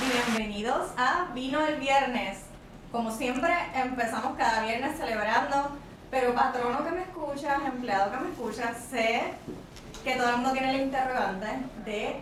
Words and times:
bienvenidos 0.00 0.88
a 0.96 1.26
Vino 1.34 1.60
el 1.66 1.78
Viernes. 1.78 2.38
Como 2.90 3.10
siempre, 3.10 3.52
empezamos 3.74 4.36
cada 4.38 4.62
viernes 4.62 4.96
celebrando, 4.96 5.76
pero 6.10 6.34
patrono 6.34 6.82
que 6.84 6.90
me 6.90 7.02
escuchas, 7.02 7.60
empleado 7.66 8.10
que 8.10 8.16
me 8.16 8.30
escuchas, 8.30 8.78
sé 8.90 9.34
que 10.02 10.16
todo 10.16 10.30
el 10.30 10.36
mundo 10.36 10.52
tiene 10.52 10.74
el 10.74 10.80
interrogante 10.82 11.46
de 11.84 12.20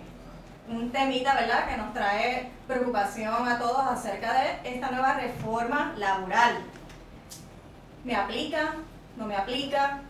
un 0.69 0.91
temita, 0.91 1.35
¿verdad?, 1.35 1.69
que 1.69 1.77
nos 1.77 1.95
trae 1.95 2.51
preocupación 2.67 3.49
a 3.49 3.59
todos 3.59 3.87
acerca 3.87 4.33
de 4.33 4.75
esta 4.75 4.91
nueva 4.91 5.15
reforma 5.15 5.95
laboral. 5.97 6.59
¿Me 8.05 8.17
aplica? 8.17 8.75
¿No 9.17 9.25
me 9.25 9.37
aplica? 9.37 10.01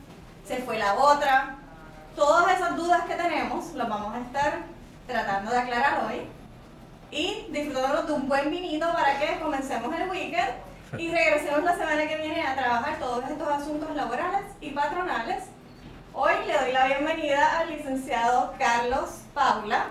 ¿Se 0.47 0.57
fue 0.63 0.79
la 0.79 0.95
otra? 0.95 1.57
Todas 2.17 2.57
esas 2.57 2.77
dudas 2.77 3.03
que 3.03 3.15
tenemos 3.15 3.75
las 3.75 3.89
vamos 3.89 4.15
a 4.15 4.21
estar 4.21 4.59
tratando 5.07 5.51
de 5.51 5.59
aclarar 5.59 6.07
hoy 6.07 6.38
y 7.11 7.47
disfrutando 7.51 8.03
de 8.03 8.13
un 8.13 8.29
buen 8.29 8.51
vinito 8.51 8.87
para 8.93 9.19
que 9.19 9.41
comencemos 9.41 9.95
el 9.99 10.11
weekend 10.11 10.53
y 10.99 11.11
regresemos 11.11 11.65
la 11.65 11.77
semana 11.77 12.07
que 12.07 12.17
viene 12.17 12.43
a 12.43 12.55
trabajar 12.55 12.99
todos 12.99 13.25
estos 13.29 13.49
asuntos 13.49 13.95
laborales 13.95 14.45
y 14.61 14.71
patronales. 14.71 15.45
Hoy 16.13 16.33
le 16.47 16.53
doy 16.59 16.73
la 16.73 16.87
bienvenida 16.87 17.61
al 17.61 17.71
licenciado 17.71 18.55
Carlos 18.59 19.23
Paula. 19.33 19.87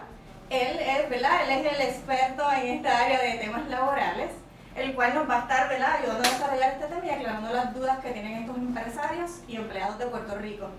Él 0.49 0.79
es, 0.79 1.09
¿verdad? 1.09 1.43
Él 1.43 1.65
es 1.65 1.73
el 1.73 1.81
experto 1.81 2.51
en 2.51 2.67
esta 2.77 2.99
área 2.99 3.21
de 3.21 3.33
temas 3.39 3.67
laborales, 3.67 4.31
el 4.75 4.93
cual 4.93 5.15
nos 5.15 5.29
va 5.29 5.37
a 5.37 5.41
estar 5.41 5.69
¿verdad? 5.69 5.95
ayudando 5.99 6.27
a 6.27 6.31
desarrollar 6.31 6.73
este 6.73 6.85
tema 6.85 7.05
y 7.05 7.09
aclarando 7.09 7.53
las 7.53 7.73
dudas 7.73 7.99
que 7.99 8.11
tienen 8.11 8.43
estos 8.43 8.57
empresarios 8.57 9.31
y 9.47 9.55
empleados 9.55 9.97
de 9.97 10.05
Puerto 10.05 10.35
Rico. 10.37 10.69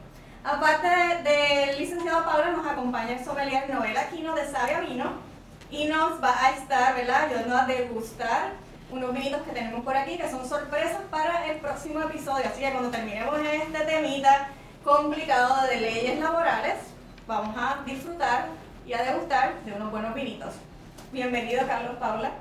Aparte 0.44 0.88
del 1.28 1.78
licenciado 1.78 2.24
Paula, 2.24 2.50
nos 2.50 2.66
acompaña 2.66 3.12
el 3.12 3.24
sommelier 3.24 3.68
Noel 3.68 3.96
Aquino 3.96 4.34
de 4.34 4.46
Sabia 4.46 4.80
Vino, 4.80 5.27
y 5.70 5.84
nos 5.86 6.22
va 6.22 6.46
a 6.46 6.50
estar, 6.50 6.94
¿verdad?, 6.94 7.24
ayudando 7.24 7.56
a 7.56 7.66
degustar 7.66 8.52
unos 8.90 9.12
vinitos 9.12 9.42
que 9.42 9.52
tenemos 9.52 9.84
por 9.84 9.96
aquí 9.96 10.16
que 10.16 10.30
son 10.30 10.48
sorpresas 10.48 11.02
para 11.10 11.46
el 11.46 11.58
próximo 11.58 12.00
episodio. 12.02 12.44
Así 12.46 12.60
que 12.60 12.72
cuando 12.72 12.90
terminemos 12.90 13.38
este 13.40 13.84
temita 13.84 14.48
complicado 14.82 15.66
de 15.66 15.80
leyes 15.80 16.18
laborales, 16.18 16.76
vamos 17.26 17.54
a 17.56 17.82
disfrutar 17.84 18.46
y 18.86 18.94
a 18.94 19.02
degustar 19.02 19.62
de 19.64 19.72
unos 19.72 19.90
buenos 19.90 20.14
vinitos. 20.14 20.54
Bienvenido, 21.12 21.66
Carlos 21.66 21.96
Paula. 21.98 22.32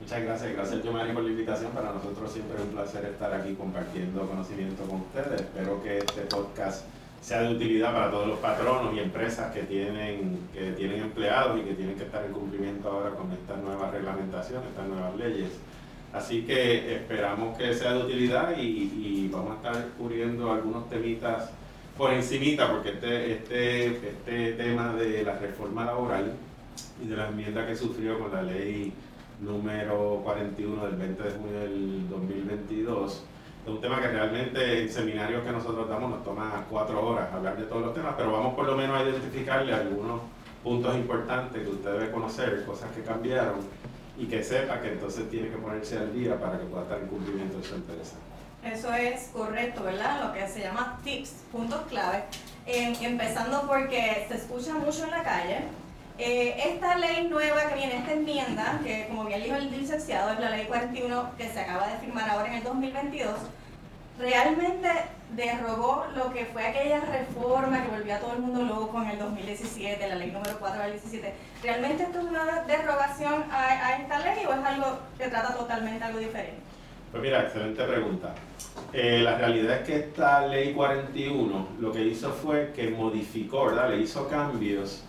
Muchas 0.00 0.22
gracias, 0.22 0.52
gracias 0.52 0.82
Yomari 0.82 1.12
por 1.12 1.22
la 1.22 1.30
invitación. 1.30 1.70
Para 1.72 1.92
nosotros 1.92 2.32
siempre 2.32 2.56
es 2.56 2.62
un 2.62 2.70
placer 2.70 3.04
estar 3.06 3.32
aquí 3.34 3.54
compartiendo 3.54 4.26
conocimiento 4.26 4.84
con 4.84 5.00
ustedes. 5.00 5.40
Espero 5.40 5.82
que 5.82 5.98
este 5.98 6.22
podcast 6.22 6.84
sea 7.20 7.42
de 7.42 7.54
utilidad 7.54 7.92
para 7.92 8.10
todos 8.10 8.26
los 8.28 8.38
patronos 8.38 8.94
y 8.94 9.00
empresas 9.00 9.52
que 9.52 9.62
tienen, 9.62 10.38
que 10.52 10.72
tienen 10.72 11.02
empleados 11.02 11.58
y 11.58 11.62
que 11.62 11.74
tienen 11.74 11.96
que 11.96 12.04
estar 12.04 12.24
en 12.24 12.32
cumplimiento 12.32 12.90
ahora 12.90 13.10
con 13.10 13.30
estas 13.32 13.58
nuevas 13.62 13.92
reglamentaciones, 13.92 14.68
estas 14.68 14.86
nuevas 14.86 15.16
leyes. 15.16 15.50
Así 16.12 16.42
que 16.42 16.94
esperamos 16.94 17.56
que 17.58 17.74
sea 17.74 17.92
de 17.92 18.04
utilidad 18.04 18.56
y, 18.56 19.28
vamos 19.30 19.52
a 19.52 19.56
estar 19.56 19.88
cubriendo 19.98 20.50
algunos 20.52 20.88
temitas 20.88 21.50
por 21.96 22.12
encimita, 22.12 22.70
porque 22.70 22.90
este, 22.90 23.32
este, 23.32 23.86
este 23.86 24.52
tema 24.52 24.94
de 24.94 25.22
la 25.22 25.36
reforma 25.36 25.84
laboral 25.84 26.32
y 27.02 27.08
de 27.08 27.16
la 27.16 27.28
enmienda 27.28 27.66
que 27.66 27.76
sufrió 27.76 28.18
con 28.18 28.32
la 28.32 28.42
ley 28.42 28.92
número 29.40 30.20
41 30.24 30.86
del 30.86 30.96
20 30.96 31.22
de 31.22 31.30
junio 31.30 31.60
del 31.60 32.08
2022 32.08 33.24
es 33.68 33.74
un 33.74 33.80
tema 33.82 34.00
que 34.00 34.08
realmente 34.08 34.82
en 34.82 34.90
seminarios 34.90 35.44
que 35.44 35.52
nosotros 35.52 35.86
damos 35.88 36.10
nos 36.10 36.24
toma 36.24 36.64
cuatro 36.70 37.06
horas 37.06 37.30
hablar 37.32 37.56
de 37.56 37.64
todos 37.64 37.82
los 37.82 37.94
temas, 37.94 38.14
pero 38.16 38.32
vamos 38.32 38.54
por 38.54 38.66
lo 38.66 38.74
menos 38.74 38.98
a 38.98 39.04
identificarle 39.04 39.74
algunos 39.74 40.22
puntos 40.64 40.96
importantes 40.96 41.62
que 41.62 41.68
usted 41.68 41.92
debe 41.92 42.10
conocer, 42.10 42.64
cosas 42.64 42.90
que 42.92 43.02
cambiaron 43.02 43.56
y 44.16 44.26
que 44.26 44.42
sepa 44.42 44.80
que 44.80 44.92
entonces 44.92 45.28
tiene 45.28 45.50
que 45.50 45.56
ponerse 45.58 45.98
al 45.98 46.14
día 46.14 46.40
para 46.40 46.58
que 46.58 46.64
pueda 46.64 46.84
estar 46.84 46.98
en 46.98 47.08
cumplimiento 47.08 47.58
de 47.58 47.64
su 47.64 47.74
empresa. 47.74 48.16
Eso 48.64 48.92
es 48.94 49.30
correcto, 49.34 49.84
¿verdad? 49.84 50.26
Lo 50.26 50.32
que 50.32 50.48
se 50.48 50.60
llama 50.60 50.98
tips, 51.04 51.44
puntos 51.52 51.82
clave. 51.88 52.24
Eh, 52.66 52.94
empezando 53.02 53.66
porque 53.68 54.26
se 54.28 54.36
escucha 54.36 54.74
mucho 54.74 55.04
en 55.04 55.10
la 55.10 55.22
calle. 55.22 55.58
Eh, 56.18 56.72
esta 56.72 56.98
ley 56.98 57.28
nueva 57.28 57.68
que 57.68 57.76
viene, 57.76 57.98
esta 57.98 58.12
enmienda, 58.12 58.80
que 58.82 59.06
como 59.08 59.26
bien 59.26 59.44
dijo 59.44 59.54
el 59.54 59.70
licenciado, 59.70 60.32
es 60.32 60.40
la 60.40 60.50
ley 60.50 60.66
41 60.66 61.30
que 61.38 61.48
se 61.48 61.60
acaba 61.60 61.86
de 61.86 61.98
firmar 61.98 62.28
ahora 62.28 62.48
en 62.48 62.54
el 62.54 62.64
2022, 62.64 63.30
realmente 64.18 64.88
derogó 65.34 66.04
lo 66.16 66.32
que 66.32 66.46
fue 66.46 66.66
aquella 66.66 67.00
reforma 67.00 67.82
que 67.82 67.90
volvió 67.90 68.14
a 68.14 68.18
todo 68.18 68.32
el 68.32 68.40
mundo 68.40 68.62
loco 68.62 69.02
en 69.02 69.10
el 69.10 69.18
2017, 69.18 70.08
la 70.08 70.14
ley 70.16 70.30
número 70.30 70.58
4 70.58 70.82
del 70.82 70.92
17. 70.92 71.34
¿Realmente 71.62 72.02
esto 72.04 72.18
es 72.18 72.24
una 72.24 72.62
derogación 72.66 73.44
a, 73.50 73.96
esta 73.96 74.18
ley 74.20 74.44
o 74.46 74.52
es 74.52 74.64
algo 74.64 74.98
que 75.16 75.28
trata 75.28 75.54
totalmente 75.54 76.04
algo 76.04 76.18
diferente? 76.18 76.60
Pues 77.10 77.22
mira, 77.22 77.42
excelente 77.42 77.82
pregunta. 77.84 78.34
Eh, 78.92 79.20
la 79.22 79.38
realidad 79.38 79.80
es 79.80 79.86
que 79.86 79.96
esta 79.98 80.46
ley 80.46 80.72
41 80.74 81.68
lo 81.78 81.92
que 81.92 82.02
hizo 82.02 82.30
fue 82.32 82.72
que 82.74 82.90
modificó, 82.90 83.66
¿verdad? 83.66 83.90
Le 83.90 83.98
hizo 83.98 84.28
cambios 84.28 85.04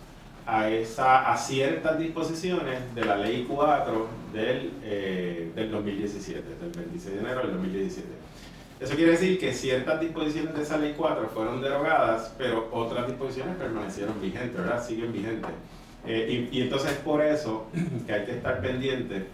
a, 0.46 0.68
esa, 0.68 1.30
a 1.30 1.36
ciertas 1.36 1.98
disposiciones 1.98 2.94
de 2.94 3.04
la 3.04 3.16
ley 3.16 3.46
4 3.48 4.06
del, 4.32 4.72
eh, 4.82 5.52
del 5.54 5.70
2017, 5.70 6.42
del 6.60 6.70
26 6.70 7.14
de 7.14 7.20
enero 7.20 7.40
del 7.40 7.52
2017. 7.52 8.19
Eso 8.80 8.94
quiere 8.96 9.12
decir 9.12 9.38
que 9.38 9.52
ciertas 9.52 10.00
disposiciones 10.00 10.54
de 10.54 10.62
esa 10.62 10.78
ley 10.78 10.94
4 10.96 11.28
fueron 11.34 11.60
derogadas, 11.60 12.32
pero 12.38 12.70
otras 12.72 13.06
disposiciones 13.06 13.56
permanecieron 13.56 14.18
vigentes, 14.18 14.54
¿verdad? 14.54 14.82
Siguen 14.82 15.12
vigentes. 15.12 15.50
Eh, 16.06 16.48
y, 16.50 16.58
y, 16.58 16.62
entonces 16.62 16.92
por 16.92 17.22
eso 17.22 17.66
que 18.06 18.12
hay 18.12 18.24
que 18.24 18.32
estar 18.32 18.58
pendiente 18.62 19.26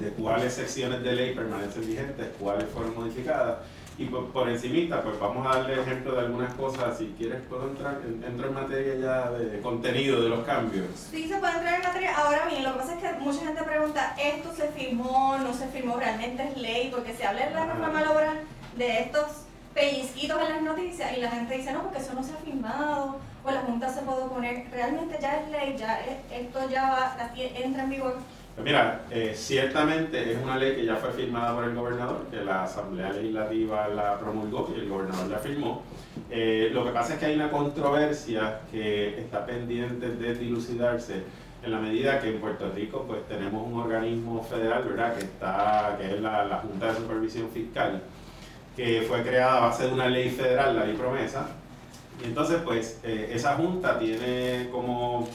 de 0.00 0.10
cuáles 0.10 0.54
secciones 0.54 1.00
de 1.04 1.12
ley 1.12 1.32
permanecen 1.32 1.86
vigentes, 1.86 2.26
cuáles 2.40 2.68
fueron 2.70 2.96
modificadas. 2.96 3.58
Y 3.98 4.06
por, 4.06 4.32
por 4.32 4.48
encimita, 4.48 5.00
pues 5.00 5.16
vamos 5.20 5.46
a 5.46 5.58
darle 5.58 5.80
ejemplo 5.80 6.14
de 6.14 6.20
algunas 6.20 6.52
cosas. 6.54 6.98
Si 6.98 7.14
quieres, 7.16 7.40
puedo 7.48 7.68
entrar, 7.68 8.00
entro 8.04 8.48
en 8.48 8.54
materia 8.54 8.94
ya 8.96 9.30
de 9.30 9.60
contenido 9.60 10.22
de 10.22 10.28
los 10.28 10.44
cambios. 10.44 10.86
Sí, 11.10 11.28
se 11.28 11.36
puede 11.36 11.52
entrar 11.52 11.74
en 11.74 11.82
materia. 11.82 12.16
Ahora 12.16 12.46
bien, 12.48 12.64
lo 12.64 12.72
que 12.72 12.78
pasa 12.80 12.94
es 12.94 13.00
que 13.00 13.20
mucha 13.20 13.44
gente 13.44 13.62
pregunta, 13.62 14.16
¿esto 14.18 14.52
se 14.56 14.68
firmó, 14.68 15.36
no 15.38 15.54
se 15.54 15.68
firmó, 15.68 15.98
realmente 15.98 16.42
es 16.48 16.56
ley? 16.56 16.90
Porque 16.90 17.14
se 17.14 17.24
habla 17.24 17.46
en 17.46 17.54
la 17.54 17.66
reforma 17.66 18.00
laboral 18.00 18.40
de 18.76 19.00
estos 19.00 19.44
pellizquitos 19.74 20.40
en 20.40 20.48
las 20.48 20.62
noticias 20.62 21.16
y 21.16 21.20
la 21.20 21.30
gente 21.30 21.56
dice, 21.56 21.72
no, 21.72 21.82
porque 21.82 21.98
eso 21.98 22.14
no 22.14 22.22
se 22.22 22.32
ha 22.32 22.36
firmado, 22.36 23.16
o 23.44 23.50
la 23.50 23.62
Junta 23.62 23.88
se 23.88 24.02
puede 24.02 24.26
poner, 24.26 24.66
realmente 24.70 25.18
ya 25.20 25.40
es 25.40 25.50
ley, 25.50 25.76
ya 25.76 26.00
esto 26.32 26.70
ya 26.70 26.90
va, 26.90 27.32
entra 27.36 27.84
en 27.84 27.90
vigor. 27.90 28.16
Pues 28.54 28.66
mira, 28.66 29.00
eh, 29.10 29.32
ciertamente 29.34 30.30
es 30.30 30.38
una 30.42 30.58
ley 30.58 30.76
que 30.76 30.84
ya 30.84 30.96
fue 30.96 31.10
firmada 31.12 31.54
por 31.54 31.64
el 31.64 31.74
gobernador, 31.74 32.26
que 32.30 32.36
la 32.36 32.64
Asamblea 32.64 33.10
Legislativa 33.10 33.88
la 33.88 34.18
promulgó 34.18 34.70
y 34.76 34.80
el 34.80 34.88
gobernador 34.90 35.28
la 35.28 35.38
firmó. 35.38 35.82
Eh, 36.30 36.68
lo 36.72 36.84
que 36.84 36.90
pasa 36.90 37.14
es 37.14 37.18
que 37.18 37.26
hay 37.26 37.36
una 37.36 37.50
controversia 37.50 38.60
que 38.70 39.18
está 39.18 39.46
pendiente 39.46 40.10
de 40.10 40.34
dilucidarse 40.34 41.22
en 41.62 41.70
la 41.70 41.78
medida 41.78 42.20
que 42.20 42.28
en 42.28 42.40
Puerto 42.40 42.70
Rico 42.74 43.04
pues 43.06 43.26
tenemos 43.26 43.66
un 43.66 43.80
organismo 43.80 44.42
federal, 44.42 44.82
¿verdad?, 44.84 45.14
que, 45.14 45.24
está, 45.24 45.96
que 45.98 46.14
es 46.14 46.20
la, 46.20 46.44
la 46.44 46.58
Junta 46.58 46.88
de 46.88 46.96
Supervisión 46.96 47.48
Fiscal, 47.50 48.02
que 48.76 49.02
fue 49.02 49.22
creada 49.22 49.58
a 49.58 49.60
base 49.68 49.86
de 49.86 49.92
una 49.92 50.08
ley 50.08 50.30
federal, 50.30 50.76
la 50.76 50.84
ley 50.84 50.96
promesa. 50.96 51.48
Y 52.22 52.26
entonces, 52.26 52.60
pues, 52.64 53.00
eh, 53.02 53.30
esa 53.32 53.54
junta 53.54 53.98
tiene 53.98 54.68
como 54.70 55.28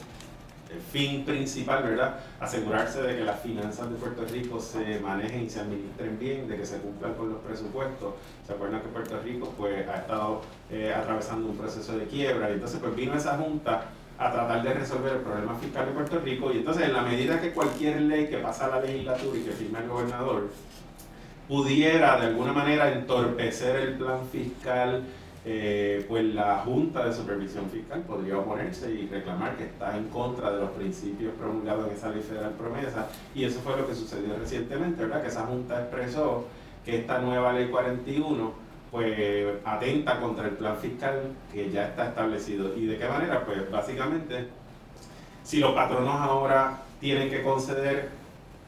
fin 0.92 1.24
principal, 1.24 1.82
¿verdad? 1.82 2.20
Asegurarse 2.40 3.02
de 3.02 3.16
que 3.16 3.24
las 3.24 3.40
finanzas 3.40 3.90
de 3.90 3.96
Puerto 3.96 4.24
Rico 4.24 4.60
se 4.60 5.00
manejen 5.00 5.44
y 5.44 5.50
se 5.50 5.60
administren 5.60 6.18
bien, 6.18 6.48
de 6.48 6.56
que 6.56 6.66
se 6.66 6.78
cumplan 6.78 7.14
con 7.14 7.30
los 7.30 7.38
presupuestos. 7.40 8.14
¿Se 8.46 8.52
acuerdan 8.52 8.82
que 8.82 8.88
Puerto 8.88 9.18
Rico 9.20 9.54
pues, 9.56 9.88
ha 9.88 9.96
estado 9.96 10.42
eh, 10.70 10.92
atravesando 10.94 11.48
un 11.48 11.56
proceso 11.56 11.96
de 11.96 12.06
quiebra? 12.06 12.50
Y 12.50 12.54
entonces 12.54 12.80
pues 12.80 12.94
vino 12.94 13.14
esa 13.14 13.36
junta 13.36 13.84
a 14.18 14.32
tratar 14.32 14.62
de 14.62 14.74
resolver 14.74 15.12
el 15.12 15.20
problema 15.20 15.54
fiscal 15.54 15.86
de 15.86 15.92
Puerto 15.92 16.18
Rico 16.18 16.52
y 16.52 16.58
entonces 16.58 16.84
en 16.84 16.92
la 16.92 17.02
medida 17.02 17.40
que 17.40 17.52
cualquier 17.52 18.00
ley 18.02 18.28
que 18.28 18.38
pasa 18.38 18.66
a 18.66 18.68
la 18.68 18.80
legislatura 18.80 19.38
y 19.38 19.42
que 19.42 19.52
firma 19.52 19.78
el 19.78 19.88
gobernador 19.88 20.48
pudiera 21.48 22.20
de 22.20 22.26
alguna 22.26 22.52
manera 22.52 22.92
entorpecer 22.92 23.76
el 23.76 23.94
plan 23.94 24.20
fiscal, 24.30 25.02
eh, 25.46 26.04
pues 26.06 26.22
la 26.34 26.58
Junta 26.58 27.06
de 27.06 27.12
Supervisión 27.14 27.70
Fiscal 27.70 28.02
podría 28.02 28.36
oponerse 28.36 28.92
y 28.92 29.08
reclamar 29.08 29.56
que 29.56 29.64
está 29.64 29.96
en 29.96 30.08
contra 30.08 30.52
de 30.52 30.60
los 30.60 30.70
principios 30.72 31.32
promulgados 31.38 31.88
en 31.88 31.94
esa 31.94 32.10
ley 32.10 32.20
federal 32.20 32.52
promesa. 32.52 33.08
Y 33.34 33.44
eso 33.44 33.60
fue 33.60 33.76
lo 33.78 33.86
que 33.86 33.94
sucedió 33.94 34.36
recientemente, 34.38 35.02
¿verdad? 35.02 35.22
Que 35.22 35.28
esa 35.28 35.46
Junta 35.46 35.80
expresó 35.80 36.44
que 36.84 36.98
esta 36.98 37.18
nueva 37.20 37.54
ley 37.54 37.68
41 37.68 38.68
pues 38.90 39.46
atenta 39.64 40.18
contra 40.18 40.46
el 40.46 40.54
plan 40.54 40.76
fiscal 40.76 41.32
que 41.52 41.70
ya 41.70 41.88
está 41.88 42.08
establecido. 42.08 42.76
¿Y 42.76 42.86
de 42.86 42.98
qué 42.98 43.08
manera? 43.08 43.44
Pues 43.44 43.70
básicamente, 43.70 44.48
si 45.44 45.60
los 45.60 45.72
patronos 45.72 46.14
ahora 46.14 46.82
tienen 47.00 47.30
que 47.30 47.42
conceder 47.42 48.10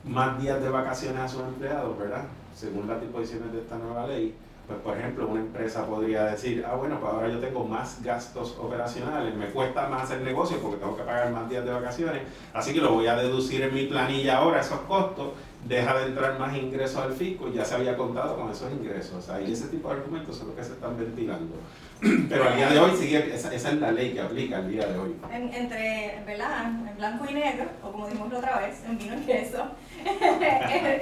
más 0.05 0.41
días 0.41 0.63
de 0.63 0.69
vacaciones 0.71 1.21
a 1.21 1.29
sus 1.29 1.43
empleados, 1.43 1.99
¿verdad? 1.99 2.25
Según 2.61 2.87
las 2.87 3.01
disposiciones 3.01 3.55
de 3.55 3.61
esta 3.61 3.79
nueva 3.79 4.07
ley, 4.07 4.35
pues 4.67 4.79
por 4.81 4.95
ejemplo, 4.95 5.27
una 5.29 5.41
empresa 5.41 5.87
podría 5.87 6.25
decir, 6.25 6.63
ah, 6.69 6.75
bueno, 6.75 7.01
pues 7.01 7.11
ahora 7.11 7.29
yo 7.29 7.39
tengo 7.39 7.65
más 7.65 8.03
gastos 8.03 8.55
operacionales, 8.61 9.35
me 9.35 9.47
cuesta 9.47 9.89
más 9.89 10.11
el 10.11 10.23
negocio 10.23 10.59
porque 10.61 10.77
tengo 10.77 10.95
que 10.95 11.03
pagar 11.05 11.33
más 11.33 11.49
días 11.49 11.65
de 11.65 11.73
vacaciones, 11.73 12.21
así 12.53 12.75
que 12.75 12.83
lo 12.83 12.93
voy 12.93 13.07
a 13.07 13.17
deducir 13.17 13.63
en 13.63 13.73
mi 13.73 13.87
planilla 13.87 14.37
ahora, 14.37 14.61
esos 14.61 14.81
costos, 14.81 15.29
deja 15.67 15.99
de 16.01 16.09
entrar 16.09 16.39
más 16.39 16.55
ingresos 16.55 16.99
al 16.99 17.15
fisco 17.15 17.49
y 17.49 17.55
ya 17.55 17.65
se 17.65 17.77
había 17.77 17.97
contado 17.97 18.37
con 18.37 18.51
esos 18.51 18.71
ingresos. 18.71 19.27
y 19.47 19.53
ese 19.53 19.69
tipo 19.69 19.89
de 19.89 19.95
argumentos 19.95 20.37
son 20.37 20.49
los 20.49 20.57
que 20.57 20.65
se 20.65 20.73
están 20.73 20.99
ventilando. 20.99 21.55
Pero 22.29 22.45
al 22.45 22.57
día 22.57 22.69
de 22.69 22.79
hoy 22.79 22.95
sigue, 22.95 23.35
esa, 23.35 23.55
esa, 23.55 23.71
es 23.71 23.81
la 23.81 23.91
ley 23.91 24.13
que 24.13 24.21
aplica 24.21 24.59
al 24.59 24.71
día 24.71 24.87
de 24.87 24.99
hoy. 24.99 25.17
entre, 25.33 26.23
¿verdad? 26.27 26.67
En 26.67 26.97
blanco 26.99 27.25
y 27.27 27.35
negro, 27.35 27.65
o 27.83 27.91
como 27.91 28.07
dijimos 28.07 28.31
la 28.31 28.39
otra 28.39 28.59
vez, 28.59 28.85
en 28.85 28.99
vino 28.99 29.17
y 29.19 29.25
queso, 29.25 29.65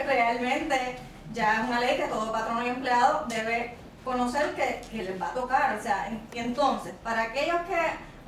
realmente 0.06 0.96
ya 1.38 1.62
es 1.62 1.68
una 1.68 1.78
ley 1.78 1.96
que 1.96 2.08
todo 2.08 2.32
patrono 2.32 2.66
y 2.66 2.68
empleado 2.68 3.24
debe 3.28 3.76
conocer 4.04 4.56
que, 4.56 4.80
que 4.90 5.04
les 5.04 5.22
va 5.22 5.28
a 5.28 5.34
tocar. 5.34 5.78
O 5.78 5.80
sea, 5.80 6.10
entonces, 6.34 6.92
para 7.04 7.22
aquellos 7.22 7.60
que 7.68 7.78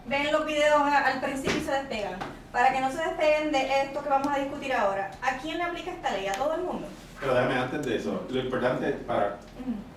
ven 0.07 0.31
los 0.31 0.47
videos 0.47 0.81
al 0.81 1.21
principio 1.21 1.57
y 1.59 1.61
se 1.61 1.73
despegan, 1.73 2.21
para 2.53 2.73
que 2.73 2.81
no 2.81 2.91
se 2.93 2.99
despeguen 2.99 3.51
de 3.51 3.83
esto 3.83 4.01
que 4.01 4.09
vamos 4.09 4.29
a 4.29 4.39
discutir 4.39 4.73
ahora, 4.73 5.11
¿a 5.23 5.39
quién 5.39 5.59
le 5.59 5.65
aplica 5.65 5.91
esta 5.91 6.13
ley? 6.13 6.29
¿A 6.29 6.35
todo 6.35 6.55
el 6.55 6.63
mundo? 6.63 6.87
Pero 7.19 7.35
déjame 7.35 7.55
antes 7.55 7.85
de 7.85 7.97
eso, 7.97 8.25
lo 8.31 8.41
importante 8.41 8.93
para 8.93 9.39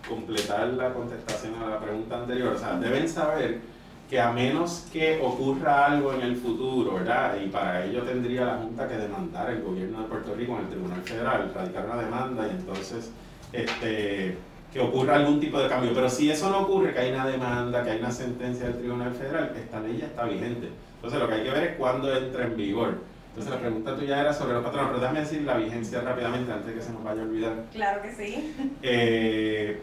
completar 0.09 0.67
la 0.69 0.91
contestación 0.91 1.61
a 1.61 1.67
la 1.67 1.79
pregunta 1.79 2.15
anterior, 2.15 2.53
o 2.55 2.59
sea, 2.59 2.73
deben 2.73 3.07
saber 3.07 3.61
que 4.09 4.19
a 4.19 4.31
menos 4.31 4.87
que 4.91 5.19
ocurra 5.21 5.85
algo 5.85 6.13
en 6.13 6.21
el 6.21 6.35
futuro, 6.35 6.95
¿verdad? 6.95 7.37
Y 7.43 7.47
para 7.47 7.85
ello 7.85 8.03
tendría 8.03 8.45
la 8.45 8.57
Junta 8.57 8.87
que 8.87 8.97
demandar 8.97 9.49
el 9.49 9.63
gobierno 9.63 10.01
de 10.01 10.07
Puerto 10.07 10.35
Rico 10.35 10.53
en 10.53 10.65
el 10.65 10.69
Tribunal 10.69 11.01
Federal, 11.01 11.51
radicar 11.53 11.85
una 11.85 12.01
demanda 12.01 12.47
y 12.47 12.51
entonces 12.51 13.11
este, 13.51 14.37
que 14.71 14.79
ocurra 14.79 15.15
algún 15.15 15.39
tipo 15.39 15.59
de 15.59 15.69
cambio. 15.69 15.91
Pero 15.93 16.09
si 16.09 16.29
eso 16.29 16.49
no 16.49 16.61
ocurre, 16.61 16.93
que 16.93 16.99
hay 16.99 17.11
una 17.11 17.27
demanda, 17.27 17.83
que 17.83 17.91
hay 17.91 17.99
una 17.99 18.11
sentencia 18.11 18.65
del 18.65 18.77
Tribunal 18.79 19.13
Federal, 19.13 19.53
esta 19.55 19.79
ley 19.79 19.97
ya 19.97 20.05
está 20.07 20.25
vigente. 20.25 20.69
Entonces 20.95 21.19
lo 21.19 21.27
que 21.27 21.33
hay 21.35 21.43
que 21.43 21.51
ver 21.51 21.63
es 21.63 21.75
cuándo 21.77 22.15
entra 22.15 22.45
en 22.45 22.55
vigor. 22.55 22.97
Entonces 23.29 23.51
la 23.51 23.59
pregunta 23.59 23.95
tuya 23.95 24.21
era 24.21 24.33
sobre 24.33 24.53
los 24.53 24.63
patrones, 24.63 24.89
pero 24.89 25.01
déjame 25.01 25.21
decir 25.21 25.41
la 25.41 25.57
vigencia 25.57 26.01
rápidamente 26.01 26.51
antes 26.51 26.67
de 26.67 26.73
que 26.75 26.81
se 26.81 26.91
nos 26.91 27.03
vaya 27.03 27.21
a 27.21 27.25
olvidar. 27.25 27.53
Claro 27.71 28.01
que 28.01 28.13
sí. 28.13 28.55
Eh, 28.83 29.81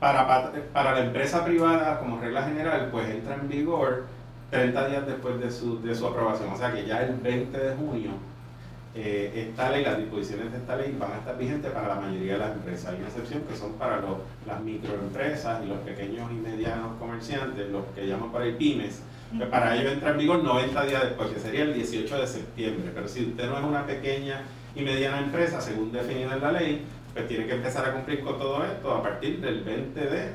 para, 0.00 0.52
para 0.72 0.92
la 0.92 1.04
empresa 1.04 1.44
privada, 1.44 1.98
como 1.98 2.20
regla 2.20 2.42
general, 2.42 2.88
pues 2.90 3.08
entra 3.08 3.34
en 3.34 3.48
vigor 3.48 4.06
30 4.50 4.88
días 4.88 5.06
después 5.06 5.40
de 5.40 5.50
su, 5.50 5.80
de 5.82 5.94
su 5.94 6.06
aprobación. 6.06 6.50
O 6.50 6.56
sea 6.56 6.72
que 6.72 6.86
ya 6.86 7.02
el 7.02 7.16
20 7.16 7.58
de 7.58 7.74
junio 7.76 8.12
eh, 8.94 9.48
esta 9.48 9.70
ley, 9.70 9.84
las 9.84 9.98
disposiciones 9.98 10.50
de 10.50 10.58
esta 10.58 10.74
ley 10.74 10.96
van 10.98 11.12
a 11.12 11.16
estar 11.18 11.38
vigentes 11.38 11.70
para 11.70 11.88
la 11.88 11.94
mayoría 12.00 12.32
de 12.32 12.38
las 12.38 12.52
empresas. 12.52 12.92
Hay 12.92 12.98
una 12.98 13.08
excepción 13.08 13.42
que 13.42 13.54
son 13.54 13.74
para 13.74 14.00
los, 14.00 14.18
las 14.46 14.60
microempresas 14.60 15.64
y 15.64 15.68
los 15.68 15.78
pequeños 15.78 16.30
y 16.32 16.34
medianos 16.34 16.96
comerciantes, 16.98 17.70
los 17.70 17.84
que 17.94 18.06
llaman 18.06 18.32
para 18.32 18.46
el 18.46 18.56
pymes. 18.56 19.02
Pues 19.36 19.48
para 19.50 19.76
ello 19.76 19.90
entra 19.90 20.10
en 20.10 20.18
vigor 20.18 20.42
90 20.42 20.84
días 20.86 21.02
después, 21.02 21.28
que 21.28 21.38
sería 21.38 21.62
el 21.62 21.74
18 21.74 22.18
de 22.18 22.26
septiembre. 22.26 22.90
Pero 22.94 23.06
si 23.06 23.26
usted 23.26 23.46
no 23.48 23.58
es 23.58 23.64
una 23.64 23.86
pequeña 23.86 24.40
y 24.74 24.82
mediana 24.82 25.20
empresa, 25.20 25.60
según 25.60 25.92
definida 25.92 26.34
en 26.34 26.40
la 26.40 26.52
ley, 26.52 26.84
pues 27.18 27.28
tiene 27.28 27.46
que 27.46 27.54
empezar 27.54 27.84
a 27.84 27.92
cumplir 27.92 28.22
con 28.22 28.38
todo 28.38 28.64
esto 28.64 28.94
a 28.94 29.02
partir 29.02 29.40
del 29.40 29.64
20 29.64 30.00
de 30.00 30.30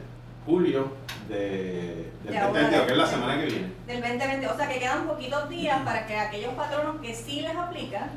julio 0.46 0.92
de, 1.30 2.12
del 2.26 2.42
2022, 2.42 2.86
que 2.86 2.92
es 2.92 2.98
la 2.98 3.08
semana 3.08 3.40
que 3.40 3.46
viene. 3.46 3.68
Del 3.88 4.02
2020, 4.02 4.48
o 4.48 4.58
sea 4.58 4.68
que 4.68 4.80
quedan 4.80 5.08
poquitos 5.08 5.48
días 5.48 5.82
para 5.84 6.06
que 6.06 6.18
aquellos 6.18 6.54
patronos 6.56 7.00
que 7.00 7.16
sí 7.16 7.40
les 7.40 7.56
aplican 7.56 8.10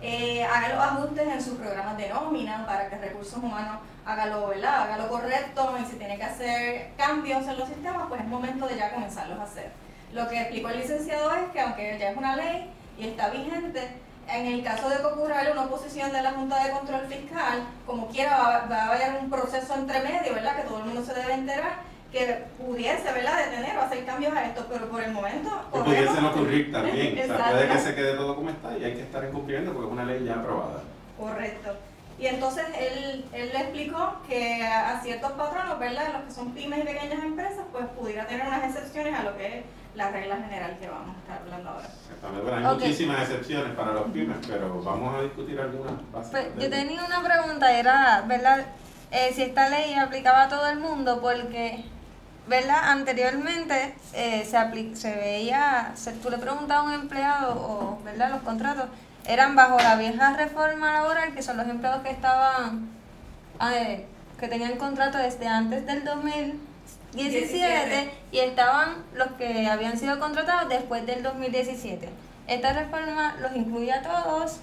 eh, 0.00 0.44
hagan 0.44 0.76
los 0.76 0.84
ajustes 0.84 1.26
en 1.26 1.42
sus 1.42 1.54
programas 1.54 1.96
de 1.96 2.10
nómina 2.10 2.64
para 2.64 2.88
que 2.88 2.96
recursos 2.96 3.38
humanos 3.42 3.78
haga 4.06 4.26
lo, 4.26 4.46
¿verdad? 4.46 4.82
haga 4.82 4.98
lo 4.98 5.08
correcto 5.08 5.76
y 5.82 5.84
si 5.84 5.96
tiene 5.96 6.16
que 6.16 6.24
hacer 6.24 6.90
cambios 6.96 7.44
en 7.48 7.58
los 7.58 7.68
sistemas, 7.68 8.04
pues 8.08 8.20
es 8.20 8.28
momento 8.28 8.68
de 8.68 8.76
ya 8.76 8.94
comenzarlos 8.94 9.40
a 9.40 9.42
hacer. 9.42 9.72
Lo 10.12 10.28
que 10.28 10.40
explicó 10.40 10.68
el 10.68 10.78
licenciado 10.78 11.34
es 11.34 11.50
que 11.52 11.60
aunque 11.60 11.98
ya 11.98 12.10
es 12.10 12.16
una 12.16 12.36
ley 12.36 12.70
y 12.96 13.08
está 13.08 13.30
vigente, 13.30 13.96
en 14.28 14.46
el 14.46 14.62
caso 14.62 14.88
de 14.88 14.96
que 14.96 15.06
ocurra 15.06 15.42
una 15.52 15.64
oposición 15.64 16.12
de 16.12 16.22
la 16.22 16.32
Junta 16.32 16.64
de 16.64 16.72
Control 16.72 17.06
Fiscal, 17.06 17.64
como 17.86 18.08
quiera 18.08 18.66
va, 18.70 18.76
a 18.76 18.88
haber 18.88 19.20
un 19.20 19.30
proceso 19.30 19.74
entre 19.74 20.00
medio, 20.00 20.34
¿verdad? 20.34 20.56
Que 20.56 20.68
todo 20.68 20.78
el 20.78 20.84
mundo 20.84 21.04
se 21.04 21.14
debe 21.14 21.34
enterar, 21.34 21.80
que 22.10 22.44
pudiese, 22.58 23.12
¿verdad? 23.12 23.44
Detener 23.44 23.76
o 23.76 23.82
hacer 23.82 24.04
cambios 24.04 24.34
a 24.34 24.46
esto, 24.46 24.66
pero 24.70 24.88
por 24.88 25.02
el 25.02 25.12
momento... 25.12 25.50
Que 25.72 25.80
pudiese 25.80 26.20
no 26.20 26.30
ocurrir 26.30 26.72
también, 26.72 27.18
o 27.18 27.36
sea, 27.36 27.50
puede 27.50 27.68
que 27.68 27.78
se 27.78 27.94
quede 27.94 28.14
todo 28.14 28.36
como 28.36 28.50
está 28.50 28.76
y 28.78 28.84
hay 28.84 28.94
que 28.94 29.02
estar 29.02 29.24
en 29.24 29.32
cumplimiento 29.32 29.72
porque 29.72 29.86
es 29.86 29.92
una 29.92 30.04
ley 30.04 30.24
ya 30.24 30.34
aprobada. 30.34 30.82
Correcto. 31.18 31.76
Y 32.22 32.28
entonces 32.28 32.64
él, 32.78 33.24
él 33.32 33.50
le 33.52 33.58
explicó 33.58 34.22
que 34.28 34.62
a, 34.62 35.00
ciertos 35.02 35.32
patronos, 35.32 35.76
¿verdad? 35.80 36.12
Los 36.12 36.22
que 36.22 36.30
son 36.30 36.52
pymes 36.52 36.78
y 36.78 36.86
pequeñas 36.86 37.20
empresas, 37.20 37.64
pues 37.72 37.84
pudiera 37.98 38.28
tener 38.28 38.46
unas 38.46 38.62
excepciones 38.62 39.12
a 39.12 39.24
lo 39.24 39.36
que 39.36 39.58
es 39.58 39.64
la 39.96 40.08
regla 40.12 40.36
general 40.36 40.78
que 40.78 40.88
vamos 40.88 41.16
a 41.16 41.18
estar 41.18 41.38
hablando 41.42 41.70
ahora. 41.70 41.88
Exactamente. 41.88 42.54
hay 42.54 42.74
muchísimas 42.74 43.22
excepciones 43.22 43.74
para 43.74 43.92
los 43.94 44.04
pymes, 44.12 44.36
pero 44.46 44.80
vamos 44.84 45.16
a 45.16 45.22
discutir 45.22 45.58
algunas 45.58 45.94
Pues, 46.30 46.46
yo 46.60 46.70
tenía 46.70 47.04
una 47.04 47.24
pregunta, 47.24 47.76
era, 47.76 48.22
¿verdad? 48.28 48.66
Eh, 49.10 49.32
si 49.34 49.42
esta 49.42 49.68
ley 49.68 49.94
aplicaba 49.94 50.44
a 50.44 50.48
todo 50.48 50.68
el 50.68 50.78
mundo, 50.78 51.20
porque, 51.20 51.84
¿verdad? 52.46 52.90
Anteriormente 52.90 53.94
eh, 54.12 54.44
se, 54.44 54.96
se 54.96 55.14
veía, 55.14 55.92
se, 55.94 56.12
tú 56.12 56.30
le 56.30 56.38
preguntabas 56.38 56.84
a 56.84 56.88
un 56.88 56.94
empleado, 56.94 57.54
o, 57.54 57.98
¿verdad? 58.04 58.30
Los 58.30 58.42
contratos 58.42 58.86
eran 59.26 59.54
bajo 59.54 59.78
la 59.78 59.96
vieja 59.96 60.36
reforma 60.36 60.92
laboral, 60.92 61.34
que 61.34 61.42
son 61.42 61.56
los 61.56 61.68
empleados 61.68 62.02
que 62.02 62.10
estaban, 62.10 62.88
eh, 63.72 64.06
que 64.38 64.48
tenían 64.48 64.76
contrato 64.76 65.18
desde 65.18 65.46
antes 65.46 65.86
del 65.86 66.04
2000 66.04 66.72
17 67.14 68.10
y 68.32 68.38
estaban 68.38 69.04
los 69.14 69.28
que 69.32 69.66
habían 69.66 69.98
sido 69.98 70.18
contratados 70.18 70.68
después 70.68 71.04
del 71.06 71.22
2017. 71.22 72.08
¿Esta 72.48 72.72
reforma 72.72 73.36
los 73.40 73.54
incluye 73.54 73.92
a 73.92 74.02
todos 74.02 74.60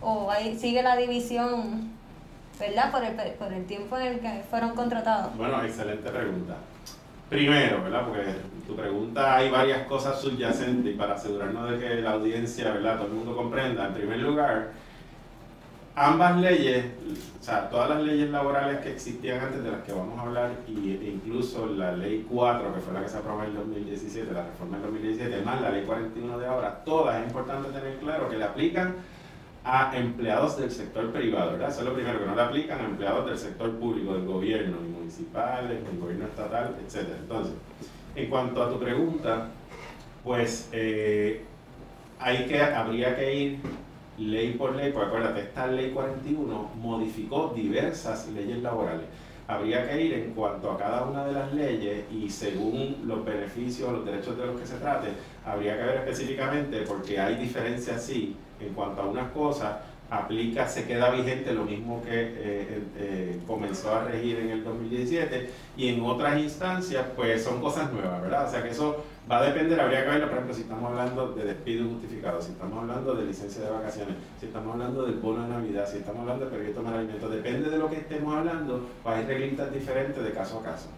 o 0.00 0.30
ahí 0.30 0.58
sigue 0.58 0.82
la 0.82 0.96
división, 0.96 1.90
verdad, 2.58 2.90
por 2.90 3.04
el, 3.04 3.14
por 3.14 3.52
el 3.52 3.66
tiempo 3.66 3.98
en 3.98 4.06
el 4.06 4.20
que 4.20 4.42
fueron 4.48 4.74
contratados? 4.74 5.36
Bueno, 5.36 5.62
excelente 5.62 6.10
pregunta. 6.10 6.56
Primero, 7.30 7.84
¿verdad? 7.84 8.06
Porque 8.06 8.24
tu 8.66 8.74
pregunta 8.74 9.36
hay 9.36 9.48
varias 9.50 9.86
cosas 9.86 10.20
subyacentes 10.20 10.92
y 10.92 10.98
para 10.98 11.14
asegurarnos 11.14 11.70
de 11.70 11.78
que 11.78 12.00
la 12.00 12.12
audiencia, 12.14 12.72
¿verdad? 12.72 12.96
Todo 12.96 13.06
el 13.06 13.12
mundo 13.12 13.36
comprenda. 13.36 13.86
En 13.86 13.94
primer 13.94 14.18
lugar, 14.18 14.72
ambas 15.94 16.40
leyes, 16.40 16.86
o 17.40 17.42
sea, 17.42 17.70
todas 17.70 17.88
las 17.90 18.02
leyes 18.02 18.30
laborales 18.30 18.80
que 18.80 18.90
existían 18.90 19.38
antes 19.38 19.62
de 19.62 19.70
las 19.70 19.82
que 19.82 19.92
vamos 19.92 20.18
a 20.18 20.22
hablar, 20.22 20.50
y, 20.66 20.90
e 20.90 21.10
incluso 21.10 21.66
la 21.66 21.92
ley 21.92 22.26
4, 22.28 22.74
que 22.74 22.80
fue 22.80 22.92
la 22.94 23.02
que 23.02 23.08
se 23.08 23.18
aprobó 23.18 23.44
en 23.44 23.50
el 23.50 23.56
2017, 23.58 24.32
la 24.32 24.46
reforma 24.46 24.78
del 24.78 24.86
2017, 24.86 25.42
más 25.42 25.60
la 25.60 25.70
ley 25.70 25.84
41 25.84 26.36
de 26.36 26.46
ahora, 26.46 26.82
todas 26.84 27.20
es 27.20 27.28
importante 27.28 27.68
tener 27.68 27.96
claro 27.98 28.28
que 28.28 28.38
le 28.38 28.44
aplican 28.44 28.96
a 29.64 29.92
empleados 29.94 30.58
del 30.58 30.70
sector 30.70 31.12
privado, 31.12 31.52
¿verdad? 31.52 31.68
Eso 31.68 31.80
es 31.80 31.86
lo 31.86 31.94
primero, 31.94 32.18
que 32.18 32.26
no 32.26 32.34
le 32.34 32.42
aplican 32.42 32.80
a 32.80 32.84
empleados 32.84 33.26
del 33.26 33.38
sector 33.38 33.70
público, 33.78 34.14
del 34.14 34.26
gobierno, 34.26 34.78
municipales, 34.80 35.84
del 35.84 35.98
gobierno 35.98 36.26
estatal, 36.26 36.76
etc. 36.86 37.08
Entonces, 37.20 37.54
en 38.14 38.30
cuanto 38.30 38.62
a 38.62 38.70
tu 38.70 38.78
pregunta, 38.78 39.48
pues 40.24 40.68
eh, 40.72 41.44
hay 42.18 42.46
que, 42.46 42.62
habría 42.62 43.14
que 43.16 43.34
ir 43.34 43.58
ley 44.18 44.52
por 44.52 44.74
ley, 44.74 44.92
porque 44.92 45.08
acuérdate, 45.08 45.40
esta 45.40 45.66
ley 45.66 45.90
41 45.90 46.70
modificó 46.80 47.52
diversas 47.54 48.28
leyes 48.28 48.62
laborales. 48.62 49.06
Habría 49.46 49.88
que 49.88 50.00
ir 50.00 50.14
en 50.14 50.32
cuanto 50.32 50.70
a 50.70 50.78
cada 50.78 51.04
una 51.04 51.24
de 51.24 51.32
las 51.32 51.52
leyes 51.52 52.04
y 52.10 52.30
según 52.30 52.98
los 53.04 53.24
beneficios, 53.24 53.92
los 53.92 54.04
derechos 54.04 54.38
de 54.38 54.46
los 54.46 54.60
que 54.60 54.66
se 54.66 54.76
trate, 54.76 55.08
habría 55.44 55.76
que 55.76 55.82
ver 55.82 55.96
específicamente 55.96 56.82
porque 56.82 57.18
hay 57.18 57.34
diferencias 57.34 58.04
sí 58.04 58.36
en 58.60 58.74
cuanto 58.74 59.02
a 59.02 59.06
unas 59.06 59.30
cosas 59.32 59.76
aplica, 60.10 60.66
se 60.66 60.86
queda 60.86 61.10
vigente 61.10 61.52
lo 61.52 61.64
mismo 61.64 62.02
que 62.02 62.10
eh, 62.10 62.34
eh, 62.40 62.82
eh, 62.98 63.40
comenzó 63.46 63.94
a 63.94 64.04
regir 64.04 64.40
en 64.40 64.50
el 64.50 64.64
2017 64.64 65.50
y 65.76 65.88
en 65.88 66.02
otras 66.02 66.36
instancias 66.38 67.06
pues 67.14 67.44
son 67.44 67.60
cosas 67.60 67.92
nuevas, 67.92 68.20
¿verdad? 68.20 68.48
O 68.48 68.50
sea 68.50 68.62
que 68.62 68.70
eso 68.70 69.04
va 69.30 69.38
a 69.38 69.44
depender, 69.44 69.80
habría 69.80 70.04
que 70.04 70.10
verlo, 70.10 70.26
por 70.26 70.34
ejemplo, 70.34 70.54
si 70.54 70.62
estamos 70.62 70.90
hablando 70.90 71.32
de 71.32 71.44
despido 71.44 71.88
justificado, 71.88 72.42
si 72.42 72.50
estamos 72.50 72.80
hablando 72.80 73.14
de 73.14 73.24
licencia 73.24 73.62
de 73.62 73.70
vacaciones, 73.70 74.16
si 74.40 74.46
estamos 74.46 74.72
hablando 74.72 75.04
del 75.04 75.14
bono 75.14 75.44
de 75.44 75.48
Navidad, 75.48 75.88
si 75.88 75.98
estamos 75.98 76.22
hablando 76.22 76.46
de 76.46 76.50
permiso 76.50 76.82
de 76.82 76.88
alimentos, 76.88 77.30
depende 77.30 77.70
de 77.70 77.78
lo 77.78 77.88
que 77.88 77.96
estemos 77.96 78.36
hablando, 78.36 78.88
pues 79.04 79.16
hay 79.16 79.24
reglitas 79.26 79.72
diferentes 79.72 80.24
de 80.24 80.32
caso 80.32 80.58
a 80.58 80.64
caso. 80.64 80.88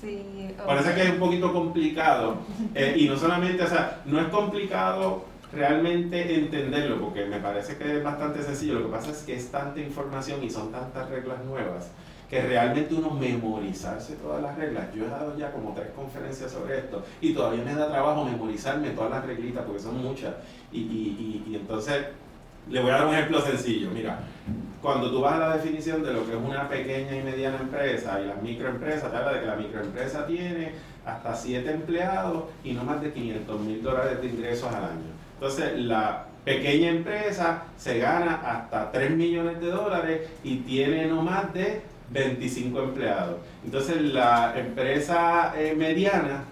Sí, 0.00 0.54
Parece 0.66 0.94
que 0.94 1.02
es 1.02 1.10
un 1.10 1.18
poquito 1.18 1.52
complicado 1.52 2.38
y 2.96 3.08
no 3.08 3.16
solamente, 3.16 3.62
o 3.62 3.66
sea, 3.66 4.02
no 4.06 4.20
es 4.20 4.28
complicado 4.28 5.33
realmente 5.54 6.34
entenderlo, 6.34 7.00
porque 7.00 7.24
me 7.26 7.38
parece 7.38 7.76
que 7.76 7.98
es 7.98 8.02
bastante 8.04 8.42
sencillo. 8.42 8.74
Lo 8.74 8.86
que 8.86 8.92
pasa 8.92 9.10
es 9.10 9.22
que 9.22 9.34
es 9.34 9.50
tanta 9.50 9.80
información 9.80 10.42
y 10.42 10.50
son 10.50 10.72
tantas 10.72 11.08
reglas 11.08 11.44
nuevas 11.44 11.90
que 12.28 12.40
realmente 12.40 12.94
uno 12.94 13.10
memorizarse 13.10 14.16
todas 14.16 14.42
las 14.42 14.56
reglas. 14.56 14.92
Yo 14.94 15.04
he 15.04 15.08
dado 15.08 15.36
ya 15.36 15.52
como 15.52 15.72
tres 15.72 15.88
conferencias 15.94 16.50
sobre 16.50 16.78
esto 16.78 17.04
y 17.20 17.32
todavía 17.34 17.64
me 17.64 17.74
da 17.74 17.88
trabajo 17.88 18.24
memorizarme 18.24 18.90
todas 18.90 19.10
las 19.10 19.26
reglitas 19.26 19.64
porque 19.64 19.80
son 19.80 20.02
muchas. 20.02 20.34
Y, 20.72 20.80
y, 20.80 21.44
y, 21.48 21.54
entonces 21.56 22.06
Le 22.68 22.80
voy 22.80 22.90
a 22.90 22.94
dar 22.94 23.06
un 23.06 23.14
ejemplo 23.14 23.40
sencillo. 23.42 23.90
Mira, 23.92 24.20
cuando 24.80 25.10
tú 25.10 25.20
vas 25.20 25.34
a 25.34 25.38
la 25.38 25.56
definición 25.56 26.02
de 26.02 26.12
lo 26.14 26.24
que 26.24 26.32
es 26.32 26.38
una 26.38 26.68
pequeña 26.68 27.14
y 27.14 27.22
mediana 27.22 27.58
empresa 27.58 28.20
y 28.20 28.26
las 28.26 28.42
microempresas, 28.42 29.10
te 29.10 29.16
habla 29.16 29.34
de 29.34 29.40
que 29.40 29.46
la 29.46 29.56
microempresa 29.56 30.26
tiene 30.26 30.72
hasta 31.04 31.34
7 31.34 31.70
empleados 31.70 32.44
y 32.64 32.72
no 32.72 32.84
más 32.84 33.02
de 33.02 33.12
500 33.12 33.60
mil 33.60 33.82
dólares 33.82 34.20
de 34.22 34.28
ingresos 34.28 34.72
al 34.72 34.84
año. 34.84 35.23
Entonces, 35.34 35.78
la 35.78 36.26
pequeña 36.44 36.90
empresa 36.90 37.64
se 37.76 37.98
gana 37.98 38.40
hasta 38.44 38.92
3 38.92 39.12
millones 39.12 39.60
de 39.60 39.70
dólares 39.70 40.28
y 40.42 40.56
tiene 40.58 41.06
no 41.06 41.22
más 41.22 41.52
de 41.54 41.82
25 42.10 42.82
empleados. 42.82 43.36
Entonces, 43.64 44.00
la 44.02 44.54
empresa 44.56 45.54
eh, 45.56 45.74
mediana 45.76 46.44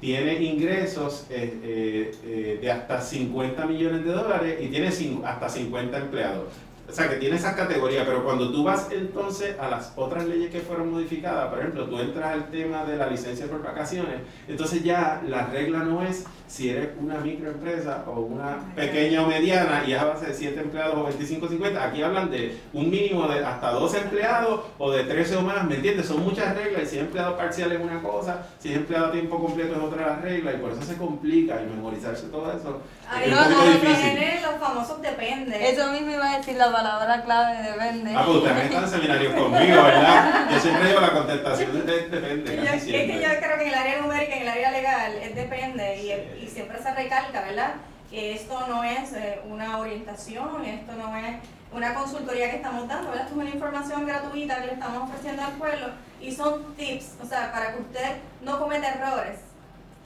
tiene 0.00 0.34
ingresos 0.42 1.26
eh, 1.30 2.10
eh, 2.24 2.58
de 2.60 2.70
hasta 2.72 3.00
50 3.00 3.66
millones 3.66 4.04
de 4.04 4.12
dólares 4.12 4.58
y 4.60 4.68
tiene 4.68 4.90
hasta 5.24 5.48
50 5.48 5.98
empleados. 5.98 6.48
O 6.92 6.94
sea, 6.94 7.08
que 7.08 7.16
tiene 7.16 7.36
esa 7.36 7.56
categoría, 7.56 8.04
pero 8.04 8.22
cuando 8.22 8.52
tú 8.52 8.64
vas 8.64 8.88
entonces 8.90 9.58
a 9.58 9.70
las 9.70 9.94
otras 9.96 10.26
leyes 10.26 10.50
que 10.50 10.60
fueron 10.60 10.92
modificadas, 10.92 11.48
por 11.48 11.58
ejemplo, 11.58 11.86
tú 11.86 11.98
entras 11.98 12.32
al 12.32 12.50
tema 12.50 12.84
de 12.84 12.98
la 12.98 13.06
licencia 13.06 13.46
por 13.46 13.62
vacaciones, 13.62 14.16
entonces 14.46 14.84
ya 14.84 15.22
la 15.26 15.46
regla 15.46 15.78
no 15.78 16.02
es 16.02 16.26
si 16.46 16.68
eres 16.68 16.90
una 17.00 17.14
microempresa 17.14 18.04
o 18.06 18.20
una 18.20 18.58
pequeña 18.76 19.22
o 19.22 19.26
mediana 19.26 19.84
y 19.86 19.94
es 19.94 19.98
a 19.98 20.04
base 20.04 20.26
de 20.26 20.34
7 20.34 20.60
empleados 20.60 20.96
o 20.96 21.04
25 21.04 21.46
o 21.46 21.48
50, 21.48 21.82
aquí 21.82 22.02
hablan 22.02 22.30
de 22.30 22.60
un 22.74 22.90
mínimo 22.90 23.26
de 23.26 23.42
hasta 23.42 23.70
12 23.70 23.98
empleados 23.98 24.60
o 24.76 24.90
de 24.90 25.04
13 25.04 25.36
o 25.36 25.40
más, 25.40 25.64
¿me 25.64 25.76
entiendes? 25.76 26.04
Son 26.04 26.22
muchas 26.22 26.54
reglas 26.54 26.82
y 26.82 26.86
si 26.86 26.96
es 26.96 27.04
empleado 27.04 27.38
parcial 27.38 27.72
es 27.72 27.80
una 27.80 28.02
cosa, 28.02 28.46
si 28.58 28.68
es 28.68 28.76
empleado 28.76 29.06
a 29.06 29.12
tiempo 29.12 29.40
completo 29.40 29.76
es 29.76 29.82
otra 29.82 30.16
regla 30.16 30.52
y 30.52 30.58
por 30.58 30.72
eso 30.72 30.82
se 30.82 30.98
complica 30.98 31.58
y 31.62 31.74
memorizarse 31.74 32.26
todo 32.26 32.52
eso. 32.52 32.82
Ahí 33.08 33.30
es 33.30 33.34
no, 33.34 33.64
difícil. 33.64 34.42
los 34.42 34.60
famosos 34.60 35.00
depende. 35.00 35.70
Eso 35.70 35.90
mismo 35.90 36.10
iba 36.10 36.32
a 36.32 36.36
decir 36.36 36.56
la 36.56 36.66
palabra 36.66 36.81
clave 37.24 37.62
depende. 37.62 38.14
Ah, 38.16 38.22
pues 38.24 38.36
ustedes 38.38 38.64
están 38.64 38.84
en 38.84 38.90
seminarios 38.90 39.34
conmigo, 39.34 39.82
¿verdad? 39.82 40.50
Yo 40.50 40.60
siempre 40.60 40.88
digo 40.88 41.00
la 41.00 41.12
contestación 41.12 41.86
de 41.86 42.08
depende. 42.08 42.76
es 42.76 42.84
que 42.84 43.20
yo 43.20 43.28
creo 43.28 43.58
que 43.58 43.62
en 43.62 43.68
el 43.68 43.74
área 43.74 44.00
numérica, 44.00 44.36
en 44.36 44.42
el 44.42 44.48
área 44.48 44.70
legal, 44.70 45.12
es 45.22 45.34
depende 45.34 45.96
y 46.02 46.44
y 46.44 46.48
siempre 46.48 46.82
se 46.82 46.94
recalca, 46.94 47.42
¿verdad? 47.42 47.74
Que 48.10 48.34
esto 48.34 48.66
no 48.68 48.84
es 48.84 49.12
eh, 49.14 49.40
una 49.48 49.78
orientación, 49.78 50.64
esto 50.64 50.92
no 50.92 51.16
es 51.16 51.36
una 51.72 51.94
consultoría 51.94 52.50
que 52.50 52.56
estamos 52.56 52.86
dando, 52.86 53.08
¿verdad? 53.08 53.26
Esto 53.26 53.40
es 53.40 53.46
una 53.46 53.54
información 53.54 54.06
gratuita 54.06 54.60
que 54.60 54.66
le 54.66 54.72
estamos 54.74 55.08
ofreciendo 55.08 55.42
al 55.42 55.52
pueblo 55.52 55.86
y 56.20 56.30
son 56.32 56.74
tips, 56.74 57.14
o 57.22 57.26
sea, 57.26 57.50
para 57.52 57.72
que 57.72 57.80
usted 57.80 58.16
no 58.42 58.58
cometa 58.58 58.94
errores 58.94 59.40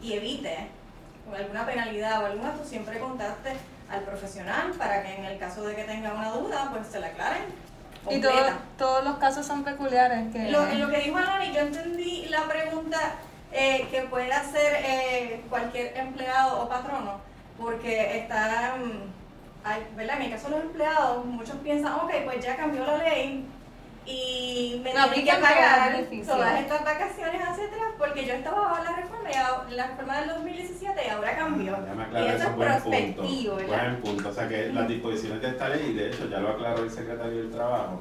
y 0.01 0.13
evite 0.13 0.69
alguna 1.37 1.67
penalidad 1.67 2.23
o 2.23 2.27
alguna, 2.27 2.53
pues 2.53 2.69
siempre 2.69 3.01
contacte 3.01 3.55
al 3.91 4.03
profesional 4.03 4.73
para 4.73 5.03
que 5.03 5.15
en 5.15 5.25
el 5.25 5.39
caso 5.39 5.63
de 5.63 5.75
que 5.75 5.85
tenga 5.85 6.13
una 6.13 6.31
duda, 6.31 6.71
pues 6.73 6.87
se 6.89 7.01
la 7.01 7.09
aclaren. 7.09 7.45
Y 8.09 8.21
todos 8.79 9.05
los 9.05 9.17
casos 9.17 9.45
son 9.45 9.65
peculiares. 9.65 10.33
Que... 10.33 10.51
Lo, 10.51 10.65
lo 10.75 10.89
que 10.89 10.99
dijo 10.99 11.17
Alani, 11.17 11.53
yo 11.53 11.61
entendí 11.61 12.27
la 12.27 12.43
pregunta 12.45 12.99
eh, 13.53 13.89
que 13.91 14.03
puede 14.03 14.33
hacer 14.33 14.75
eh, 14.85 15.45
cualquier 15.49 15.97
empleado 15.97 16.63
o 16.63 16.69
patrono, 16.69 17.21
porque 17.59 18.19
está, 18.19 18.77
¿verdad? 19.97 20.17
En 20.17 20.23
el 20.23 20.31
caso 20.31 20.49
de 20.49 20.57
los 20.57 20.65
empleados, 20.65 21.25
muchos 21.25 21.57
piensan, 21.57 21.95
ok, 21.95 22.13
pues 22.25 22.45
ya 22.45 22.57
cambió 22.57 22.85
la 22.85 22.99
ley 22.99 23.47
y 24.07 24.81
me 24.85 24.95
no, 24.95 25.09
tienen 25.11 25.35
que 25.35 25.43
pagar 25.43 26.07
todas 26.25 26.61
estas 26.61 26.85
vacaciones 26.85 27.43
hacia 27.43 27.65
atrás 27.65 27.93
porque 27.99 28.25
yo 28.25 28.35
estaba 28.35 28.61
bajo 28.61 28.85
la 28.85 28.97
reforma, 28.97 29.29
y 29.69 29.75
la 29.75 29.87
reforma 29.89 30.21
del 30.21 30.29
2017 30.29 31.01
y 31.05 31.11
ahora 31.11 31.37
cambió. 31.37 31.77
y 32.13 32.27
eso 32.27 32.49
es 32.49 32.55
prospectivo, 32.55 33.57
punto, 33.57 33.69
Buen 33.69 33.97
punto, 33.97 34.29
o 34.29 34.33
sea 34.33 34.49
que 34.49 34.69
las 34.73 34.89
disposiciones 34.89 35.43
de 35.43 35.49
esta 35.49 35.69
ley, 35.69 35.93
de 35.93 36.09
hecho 36.09 36.29
ya 36.29 36.39
lo 36.39 36.51
aclaró 36.51 36.85
el 36.85 36.91
secretario 36.91 37.39
del 37.39 37.51
Trabajo, 37.51 38.01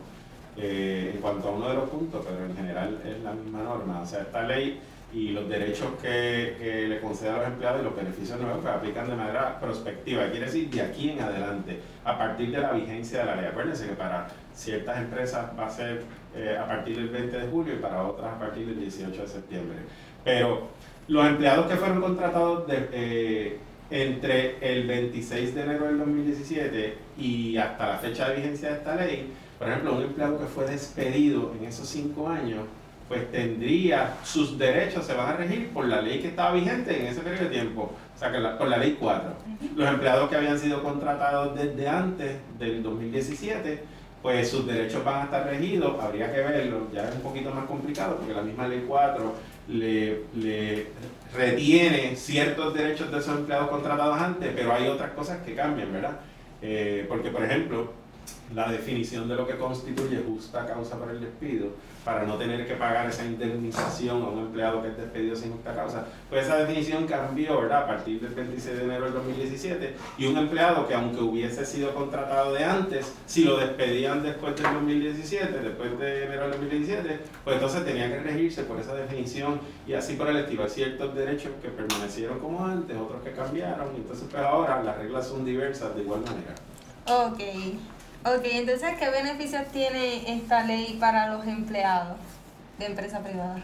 eh, 0.57 1.11
en 1.15 1.21
cuanto 1.21 1.49
a 1.49 1.51
uno 1.51 1.69
de 1.69 1.75
los 1.75 1.89
puntos, 1.89 2.23
pero 2.23 2.45
en 2.45 2.55
general 2.55 3.01
es 3.03 3.23
la 3.23 3.31
misma 3.31 3.63
norma, 3.63 4.01
o 4.01 4.05
sea, 4.05 4.21
esta 4.21 4.43
ley 4.43 4.79
y 5.13 5.29
los 5.29 5.47
derechos 5.47 5.87
que, 6.01 6.85
le 6.89 6.99
concede 6.99 7.29
a 7.29 7.37
los 7.37 7.47
empleados 7.47 7.81
y 7.81 7.83
los 7.83 7.95
beneficios 7.95 8.39
nuevos 8.39 8.63
que 8.63 8.69
aplican 8.69 9.09
de 9.09 9.15
manera 9.15 9.59
prospectiva, 9.59 10.29
quiere 10.29 10.45
decir 10.45 10.69
de 10.69 10.81
aquí 10.81 11.11
en 11.11 11.21
adelante, 11.21 11.79
a 12.03 12.17
partir 12.17 12.51
de 12.51 12.59
la 12.59 12.71
vigencia 12.71 13.19
de 13.19 13.25
la 13.25 13.35
ley. 13.35 13.45
Acuérdense 13.45 13.87
que 13.87 13.93
para 13.93 14.27
ciertas 14.53 14.97
empresas 14.97 15.47
va 15.57 15.67
a 15.67 15.69
ser 15.69 16.03
eh, 16.35 16.57
a 16.59 16.67
partir 16.67 16.97
del 16.97 17.09
20 17.09 17.37
de 17.37 17.47
julio 17.47 17.75
y 17.75 17.77
para 17.77 18.03
otras 18.03 18.33
a 18.33 18.39
partir 18.39 18.65
del 18.65 18.79
18 18.79 19.21
de 19.21 19.27
septiembre. 19.27 19.77
Pero 20.23 20.67
los 21.07 21.25
empleados 21.25 21.67
que 21.67 21.75
fueron 21.75 22.01
contratados 22.01 22.65
eh, 22.69 23.59
entre 23.89 24.57
el 24.59 24.87
26 24.87 25.55
de 25.55 25.61
enero 25.61 25.85
del 25.85 25.99
2017 25.99 26.97
y 27.17 27.57
hasta 27.57 27.87
la 27.87 27.97
fecha 27.97 28.29
de 28.29 28.37
vigencia 28.37 28.69
de 28.69 28.75
esta 28.75 28.95
ley, 28.95 29.31
por 29.59 29.69
ejemplo, 29.69 29.95
un 29.95 30.03
empleado 30.03 30.39
que 30.39 30.45
fue 30.45 30.65
despedido 30.65 31.53
en 31.57 31.65
esos 31.65 31.87
cinco 31.87 32.27
años, 32.27 32.61
pues 33.07 33.31
tendría, 33.31 34.15
sus 34.23 34.57
derechos 34.57 35.05
se 35.05 35.13
van 35.13 35.29
a 35.29 35.37
regir 35.37 35.69
por 35.69 35.85
la 35.85 36.01
ley 36.01 36.19
que 36.19 36.29
estaba 36.29 36.53
vigente 36.53 36.99
en 36.99 37.07
ese 37.07 37.21
periodo 37.21 37.43
de 37.45 37.49
tiempo, 37.49 37.91
o 38.15 38.19
sea, 38.19 38.31
que 38.31 38.39
por 38.57 38.67
la 38.67 38.77
ley 38.77 38.97
4. 38.99 39.29
Los 39.75 39.89
empleados 39.89 40.29
que 40.29 40.35
habían 40.35 40.57
sido 40.57 40.81
contratados 40.81 41.55
desde 41.55 41.87
antes 41.87 42.37
del 42.57 42.81
2017, 42.81 43.83
pues 44.23 44.49
sus 44.49 44.65
derechos 44.65 45.03
van 45.03 45.21
a 45.21 45.23
estar 45.25 45.45
regidos, 45.45 46.01
habría 46.01 46.33
que 46.33 46.39
verlo, 46.39 46.87
ya 46.91 47.07
es 47.07 47.15
un 47.15 47.21
poquito 47.21 47.51
más 47.51 47.65
complicado 47.65 48.17
porque 48.17 48.33
la 48.33 48.41
misma 48.41 48.67
ley 48.67 48.83
4 48.87 49.35
le, 49.67 50.21
le 50.35 50.87
retiene 51.35 52.15
ciertos 52.15 52.73
derechos 52.73 53.11
de 53.11 53.19
esos 53.19 53.37
empleados 53.37 53.69
contratados 53.69 54.19
antes, 54.19 54.51
pero 54.55 54.73
hay 54.73 54.87
otras 54.87 55.11
cosas 55.11 55.43
que 55.45 55.53
cambian, 55.53 55.93
¿verdad? 55.93 56.17
Eh, 56.61 57.05
porque, 57.07 57.29
por 57.29 57.43
ejemplo, 57.43 57.93
la 58.53 58.71
definición 58.71 59.27
de 59.27 59.35
lo 59.35 59.47
que 59.47 59.57
constituye 59.57 60.23
justa 60.27 60.65
causa 60.65 60.97
para 60.99 61.11
el 61.11 61.19
despido, 61.19 61.69
para 62.03 62.23
no 62.23 62.37
tener 62.37 62.67
que 62.67 62.75
pagar 62.75 63.09
esa 63.09 63.25
indemnización 63.25 64.21
a 64.21 64.27
un 64.27 64.39
empleado 64.39 64.81
que 64.81 64.89
es 64.89 64.97
despedido 64.97 65.35
sin 65.35 65.51
justa 65.51 65.73
causa, 65.73 66.05
pues 66.29 66.45
esa 66.45 66.57
definición 66.57 67.07
cambió, 67.07 67.61
¿verdad? 67.61 67.83
A 67.83 67.87
partir 67.87 68.21
del 68.21 68.33
26 68.33 68.77
de 68.77 68.83
enero 68.83 69.05
del 69.05 69.13
2017, 69.13 69.95
y 70.19 70.27
un 70.27 70.37
empleado 70.37 70.87
que 70.87 70.93
aunque 70.93 71.21
hubiese 71.21 71.65
sido 71.65 71.95
contratado 71.95 72.53
de 72.53 72.63
antes, 72.63 73.11
si 73.25 73.43
lo 73.43 73.57
despedían 73.57 74.21
después 74.21 74.55
del 74.55 74.73
2017, 74.73 75.59
después 75.59 75.99
de 75.99 76.25
enero 76.25 76.43
del 76.43 76.51
2017, 76.51 77.19
pues 77.43 77.55
entonces 77.55 77.83
tenía 77.83 78.07
que 78.09 78.19
regirse 78.19 78.63
por 78.63 78.79
esa 78.79 78.93
definición 78.93 79.59
y 79.87 79.93
así 79.93 80.15
por 80.15 80.27
el 80.27 80.37
estilo. 80.37 80.63
Hay 80.63 80.69
ciertos 80.69 81.15
derechos 81.15 81.51
que 81.61 81.69
permanecieron 81.69 82.39
como 82.39 82.63
antes, 82.63 82.95
otros 82.95 83.23
que 83.23 83.31
cambiaron, 83.31 83.95
y 83.95 83.97
entonces 83.97 84.27
pues 84.29 84.43
ahora 84.43 84.83
las 84.83 84.97
reglas 84.97 85.27
son 85.27 85.43
diversas 85.43 85.95
de 85.95 86.01
igual 86.03 86.21
manera. 86.21 86.53
Ok. 87.07 87.39
Ok, 88.25 88.41
entonces, 88.43 88.89
¿qué 88.97 89.07
beneficios 89.11 89.67
tiene 89.71 90.33
esta 90.35 90.63
ley 90.63 90.97
para 90.99 91.27
los 91.27 91.45
empleados 91.45 92.17
de 92.79 92.87
empresa 92.87 93.19
privada? 93.19 93.61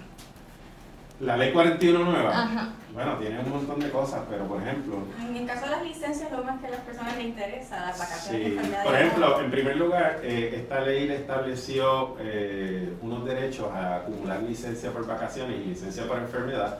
La 1.20 1.36
ley 1.36 1.52
41 1.52 2.06
nueva. 2.06 2.30
Ajá. 2.30 2.70
Bueno, 2.94 3.18
tiene 3.18 3.40
un 3.40 3.50
montón 3.50 3.80
de 3.80 3.90
cosas, 3.90 4.22
pero 4.30 4.46
por 4.46 4.62
ejemplo. 4.62 5.00
En 5.20 5.36
el 5.36 5.48
caso 5.48 5.66
de 5.66 5.72
las 5.72 5.84
licencias, 5.84 6.32
lo 6.32 6.44
más 6.44 6.60
que 6.62 6.68
a 6.68 6.70
las 6.70 6.82
personas 6.82 7.18
les 7.18 7.26
interesa, 7.26 7.88
las 7.88 7.98
vacaciones. 7.98 8.62
Sí. 8.62 8.72
Por 8.84 8.96
ejemplo, 8.96 9.42
en 9.42 9.52
primer 9.52 9.78
lugar, 9.78 10.20
eh, 10.22 10.52
esta 10.56 10.82
ley 10.82 11.08
le 11.08 11.16
estableció 11.16 12.16
eh, 12.20 12.94
unos 13.02 13.26
derechos 13.26 13.72
a 13.72 13.96
acumular 13.98 14.44
licencia 14.44 14.92
por 14.92 15.08
vacaciones 15.08 15.60
y 15.60 15.70
licencia 15.70 16.08
por 16.08 16.20
enfermedad 16.20 16.80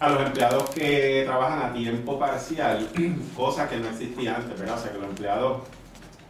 a 0.00 0.08
los 0.08 0.22
empleados 0.22 0.70
que 0.70 1.24
trabajan 1.26 1.70
a 1.70 1.72
tiempo 1.74 2.18
parcial, 2.18 2.88
cosa 3.36 3.68
que 3.68 3.76
no 3.76 3.88
existía 3.90 4.36
antes, 4.36 4.58
¿verdad? 4.58 4.78
O 4.78 4.80
sea, 4.80 4.92
que 4.92 4.98
los 4.98 5.08
empleados 5.08 5.62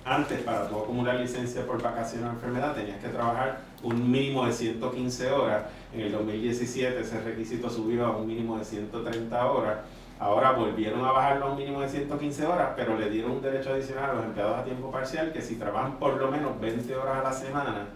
antes, 0.04 0.40
para 0.40 0.68
tú 0.68 0.78
acumular 0.78 1.16
licencia 1.16 1.64
por 1.64 1.80
vacaciones 1.80 2.28
o 2.28 2.32
enfermedad, 2.32 2.74
tenías 2.74 3.00
que 3.00 3.08
trabajar 3.08 3.60
un 3.82 4.10
mínimo 4.10 4.44
de 4.46 4.52
115 4.52 5.30
horas. 5.30 5.64
En 5.94 6.00
el 6.00 6.12
2017 6.12 7.00
ese 7.00 7.20
requisito 7.20 7.70
subió 7.70 8.06
a 8.06 8.16
un 8.16 8.26
mínimo 8.26 8.58
de 8.58 8.64
130 8.64 9.46
horas. 9.50 9.78
Ahora 10.18 10.52
volvieron 10.52 11.04
a 11.04 11.12
bajarlo 11.12 11.46
a 11.46 11.50
un 11.52 11.58
mínimo 11.58 11.80
de 11.80 11.88
115 11.88 12.46
horas, 12.46 12.70
pero 12.76 12.98
le 12.98 13.10
dieron 13.10 13.32
un 13.32 13.42
derecho 13.42 13.70
adicional 13.70 14.10
a 14.10 14.14
los 14.14 14.24
empleados 14.24 14.58
a 14.58 14.64
tiempo 14.64 14.90
parcial 14.90 15.32
que 15.32 15.42
si 15.42 15.56
trabajan 15.56 15.98
por 15.98 16.14
lo 16.16 16.30
menos 16.30 16.60
20 16.60 16.94
horas 16.96 17.18
a 17.18 17.22
la 17.22 17.32
semana 17.32 17.86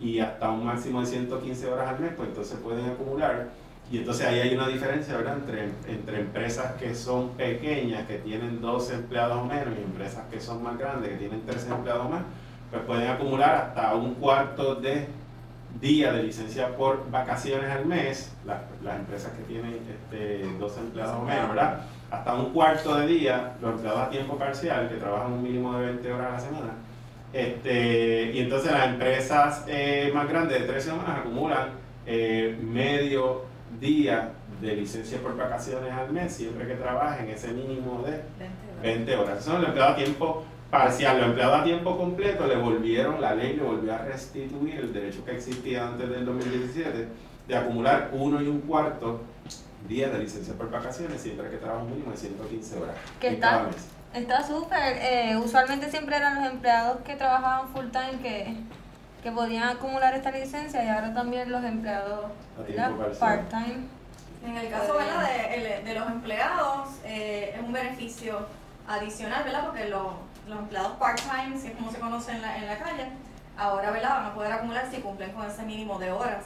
y 0.00 0.20
hasta 0.20 0.50
un 0.50 0.64
máximo 0.64 1.00
de 1.00 1.06
115 1.06 1.68
horas 1.68 1.88
al 1.88 2.00
mes, 2.00 2.12
pues 2.16 2.28
entonces 2.28 2.58
pueden 2.58 2.86
acumular 2.86 3.48
y 3.90 3.98
entonces 3.98 4.26
ahí 4.26 4.40
hay 4.40 4.54
una 4.54 4.66
diferencia, 4.68 5.16
¿verdad? 5.16 5.36
Entre, 5.36 5.70
entre 5.86 6.20
empresas 6.20 6.72
que 6.72 6.94
son 6.94 7.30
pequeñas, 7.30 8.06
que 8.06 8.18
tienen 8.18 8.60
12 8.60 8.94
empleados 8.94 9.46
menos, 9.46 9.68
y 9.78 9.82
empresas 9.82 10.24
que 10.30 10.40
son 10.40 10.62
más 10.62 10.76
grandes, 10.76 11.10
que 11.10 11.16
tienen 11.16 11.46
13 11.46 11.70
empleados 11.70 12.10
más, 12.10 12.22
pues 12.70 12.82
pueden 12.82 13.08
acumular 13.08 13.54
hasta 13.54 13.94
un 13.94 14.14
cuarto 14.14 14.74
de 14.74 15.06
día 15.80 16.12
de 16.12 16.24
licencia 16.24 16.76
por 16.76 17.08
vacaciones 17.10 17.70
al 17.70 17.86
mes, 17.86 18.32
las, 18.44 18.62
las 18.82 18.96
empresas 18.96 19.32
que 19.32 19.42
tienen 19.44 19.78
este, 19.88 20.46
12 20.58 20.80
empleados 20.80 21.22
menos, 21.24 21.48
¿verdad? 21.50 21.80
Hasta 22.10 22.34
un 22.34 22.52
cuarto 22.52 22.96
de 22.96 23.06
día, 23.06 23.52
los 23.60 23.72
empleados 23.72 24.00
a 24.00 24.10
tiempo 24.10 24.36
parcial, 24.36 24.88
que 24.88 24.96
trabajan 24.96 25.32
un 25.32 25.42
mínimo 25.42 25.78
de 25.78 25.86
20 25.86 26.12
horas 26.12 26.26
a 26.26 26.32
la 26.32 26.40
semana. 26.40 26.72
Este, 27.32 28.32
y 28.32 28.40
entonces 28.40 28.72
las 28.72 28.86
empresas 28.86 29.64
eh, 29.68 30.10
más 30.12 30.28
grandes 30.28 30.60
de 30.60 30.66
13 30.66 30.90
semanas 30.90 31.18
acumulan 31.18 31.68
eh, 32.06 32.58
medio 32.62 33.44
día 33.80 34.32
de 34.60 34.76
licencia 34.76 35.18
por 35.18 35.36
vacaciones 35.36 35.92
al 35.92 36.12
mes, 36.12 36.32
siempre 36.32 36.66
que 36.66 36.74
trabajen 36.74 37.28
ese 37.28 37.52
mínimo 37.52 38.02
de 38.02 38.22
20 38.82 39.16
horas. 39.16 39.44
Son 39.44 39.60
los 39.60 39.68
empleados 39.68 39.94
a 39.94 39.96
tiempo 39.96 40.44
parcial, 40.70 41.18
los 41.18 41.26
empleados 41.28 41.60
a 41.60 41.64
tiempo 41.64 41.96
completo 41.96 42.46
le 42.46 42.56
volvieron, 42.56 43.20
la 43.20 43.34
ley 43.34 43.54
le 43.54 43.62
volvió 43.62 43.94
a 43.94 43.98
restituir 43.98 44.76
el 44.76 44.92
derecho 44.92 45.24
que 45.24 45.32
existía 45.32 45.86
antes 45.86 46.08
del 46.08 46.24
2017 46.24 47.08
de 47.46 47.56
acumular 47.56 48.10
uno 48.12 48.42
y 48.42 48.48
un 48.48 48.60
cuarto 48.62 49.20
día 49.88 50.08
de 50.08 50.18
licencia 50.18 50.54
por 50.54 50.70
vacaciones 50.70 51.20
siempre 51.20 51.48
que 51.48 51.58
trabaja 51.58 51.84
un 51.84 51.90
mínimo 51.90 52.10
de 52.10 52.16
115 52.16 52.78
horas. 52.78 52.96
Cada 53.20 53.64
mes. 53.64 53.76
Está 54.14 54.42
súper. 54.42 54.96
eh, 55.00 55.36
usualmente 55.36 55.90
siempre 55.90 56.16
eran 56.16 56.42
los 56.42 56.52
empleados 56.52 56.98
que 57.02 57.16
trabajaban 57.16 57.68
full 57.68 57.86
time 57.90 58.18
que, 58.22 58.56
que 59.26 59.32
podían 59.32 59.64
acumular 59.70 60.14
esta 60.14 60.30
licencia 60.30 60.84
y 60.84 60.88
ahora 60.88 61.12
también 61.12 61.50
los 61.50 61.64
empleados 61.64 62.26
part-time. 63.18 63.78
En 64.44 64.56
el 64.56 64.70
caso 64.70 64.94
¿verdad? 64.94 65.28
De, 65.28 65.82
de 65.84 65.94
los 65.98 66.06
empleados, 66.08 66.88
eh, 67.04 67.52
es 67.56 67.60
un 67.60 67.72
beneficio 67.72 68.46
adicional, 68.86 69.42
¿verdad? 69.42 69.64
Porque 69.66 69.88
los, 69.88 70.12
los 70.46 70.58
empleados 70.60 70.92
part-time, 70.92 71.58
si 71.60 71.66
es 71.66 71.74
como 71.74 71.90
se 71.90 71.98
conoce 71.98 72.30
en 72.30 72.42
la, 72.42 72.56
en 72.56 72.66
la 72.66 72.78
calle, 72.78 73.08
ahora 73.58 73.90
¿verdad? 73.90 74.10
van 74.10 74.26
a 74.26 74.34
poder 74.34 74.52
acumular 74.52 74.86
si 74.92 74.98
cumplen 75.00 75.32
con 75.32 75.44
ese 75.50 75.64
mínimo 75.64 75.98
de 75.98 76.12
horas. 76.12 76.44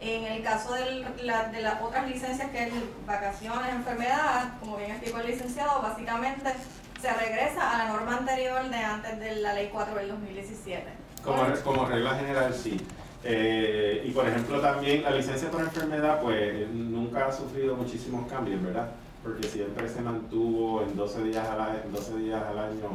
En 0.00 0.24
el 0.24 0.42
caso 0.42 0.72
del- 0.72 1.06
la- 1.26 1.48
de 1.50 1.60
las 1.60 1.82
otras 1.82 2.08
licencias, 2.08 2.50
que 2.50 2.62
es 2.68 2.72
vacaciones, 3.06 3.74
enfermedad, 3.74 4.54
como 4.58 4.78
bien 4.78 4.92
explicó 4.92 5.18
el 5.18 5.26
licenciado, 5.26 5.82
básicamente 5.82 6.50
se 6.98 7.12
regresa 7.12 7.72
a 7.74 7.76
la 7.78 7.88
norma 7.88 8.16
anterior 8.16 8.66
de 8.70 8.78
antes 8.78 9.20
de 9.20 9.34
la 9.36 9.52
ley 9.52 9.68
4 9.70 9.94
del 9.96 10.08
2017. 10.08 10.86
Como, 11.24 11.42
como 11.64 11.84
regla 11.86 12.14
general, 12.16 12.52
sí. 12.54 12.76
Eh, 13.24 14.04
y 14.06 14.10
por 14.10 14.26
ejemplo 14.26 14.60
también 14.60 15.04
la 15.04 15.10
licencia 15.12 15.48
por 15.48 15.60
enfermedad 15.60 16.20
pues 16.20 16.68
nunca 16.70 17.26
ha 17.28 17.32
sufrido 17.32 17.76
muchísimos 17.76 18.26
cambios, 18.30 18.60
¿verdad? 18.62 18.88
Porque 19.22 19.46
siempre 19.46 19.88
se 19.88 20.00
mantuvo 20.00 20.82
en 20.82 20.96
12 20.96 21.22
días 21.24 21.48
al 21.48 21.60
año, 21.60 21.78
12 21.92 22.16
días 22.18 22.42
al 22.42 22.58
año 22.58 22.88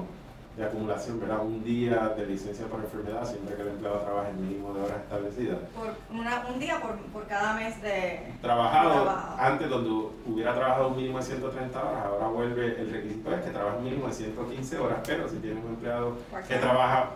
de 0.58 0.66
acumulación, 0.66 1.20
¿verdad? 1.22 1.40
Un 1.46 1.64
día 1.64 2.14
de 2.18 2.26
licencia 2.26 2.66
por 2.66 2.82
enfermedad 2.82 3.26
siempre 3.26 3.56
que 3.56 3.62
el 3.62 3.68
empleado 3.70 4.00
trabaje 4.00 4.32
el 4.32 4.38
mínimo 4.38 4.74
de 4.74 4.82
horas 4.82 4.98
establecidas. 5.04 5.60
Por 5.74 5.94
una- 6.20 6.44
un 6.52 6.60
día 6.60 6.82
por, 6.82 6.96
por 7.14 7.26
cada 7.28 7.54
mes 7.54 7.82
de... 7.82 8.34
Trabajado 8.42 9.04
Trabajado. 9.04 9.38
antes 9.40 9.70
donde 9.70 9.90
hubiera 10.26 10.54
trabajado 10.56 10.88
un 10.90 10.98
mínimo 10.98 11.20
de 11.20 11.24
130 11.26 11.80
horas, 11.80 12.06
ahora 12.06 12.28
vuelve 12.28 12.82
el 12.82 12.92
requisito 12.92 13.34
es 13.34 13.42
que 13.44 13.52
trabaje 13.52 13.78
un 13.78 13.84
mínimo 13.86 14.08
de 14.08 14.14
115 14.14 14.78
horas, 14.80 14.98
pero 15.06 15.30
si 15.30 15.38
tiene 15.38 15.62
un 15.62 15.68
empleado 15.68 16.18
que 16.48 16.56
trabaja 16.56 17.12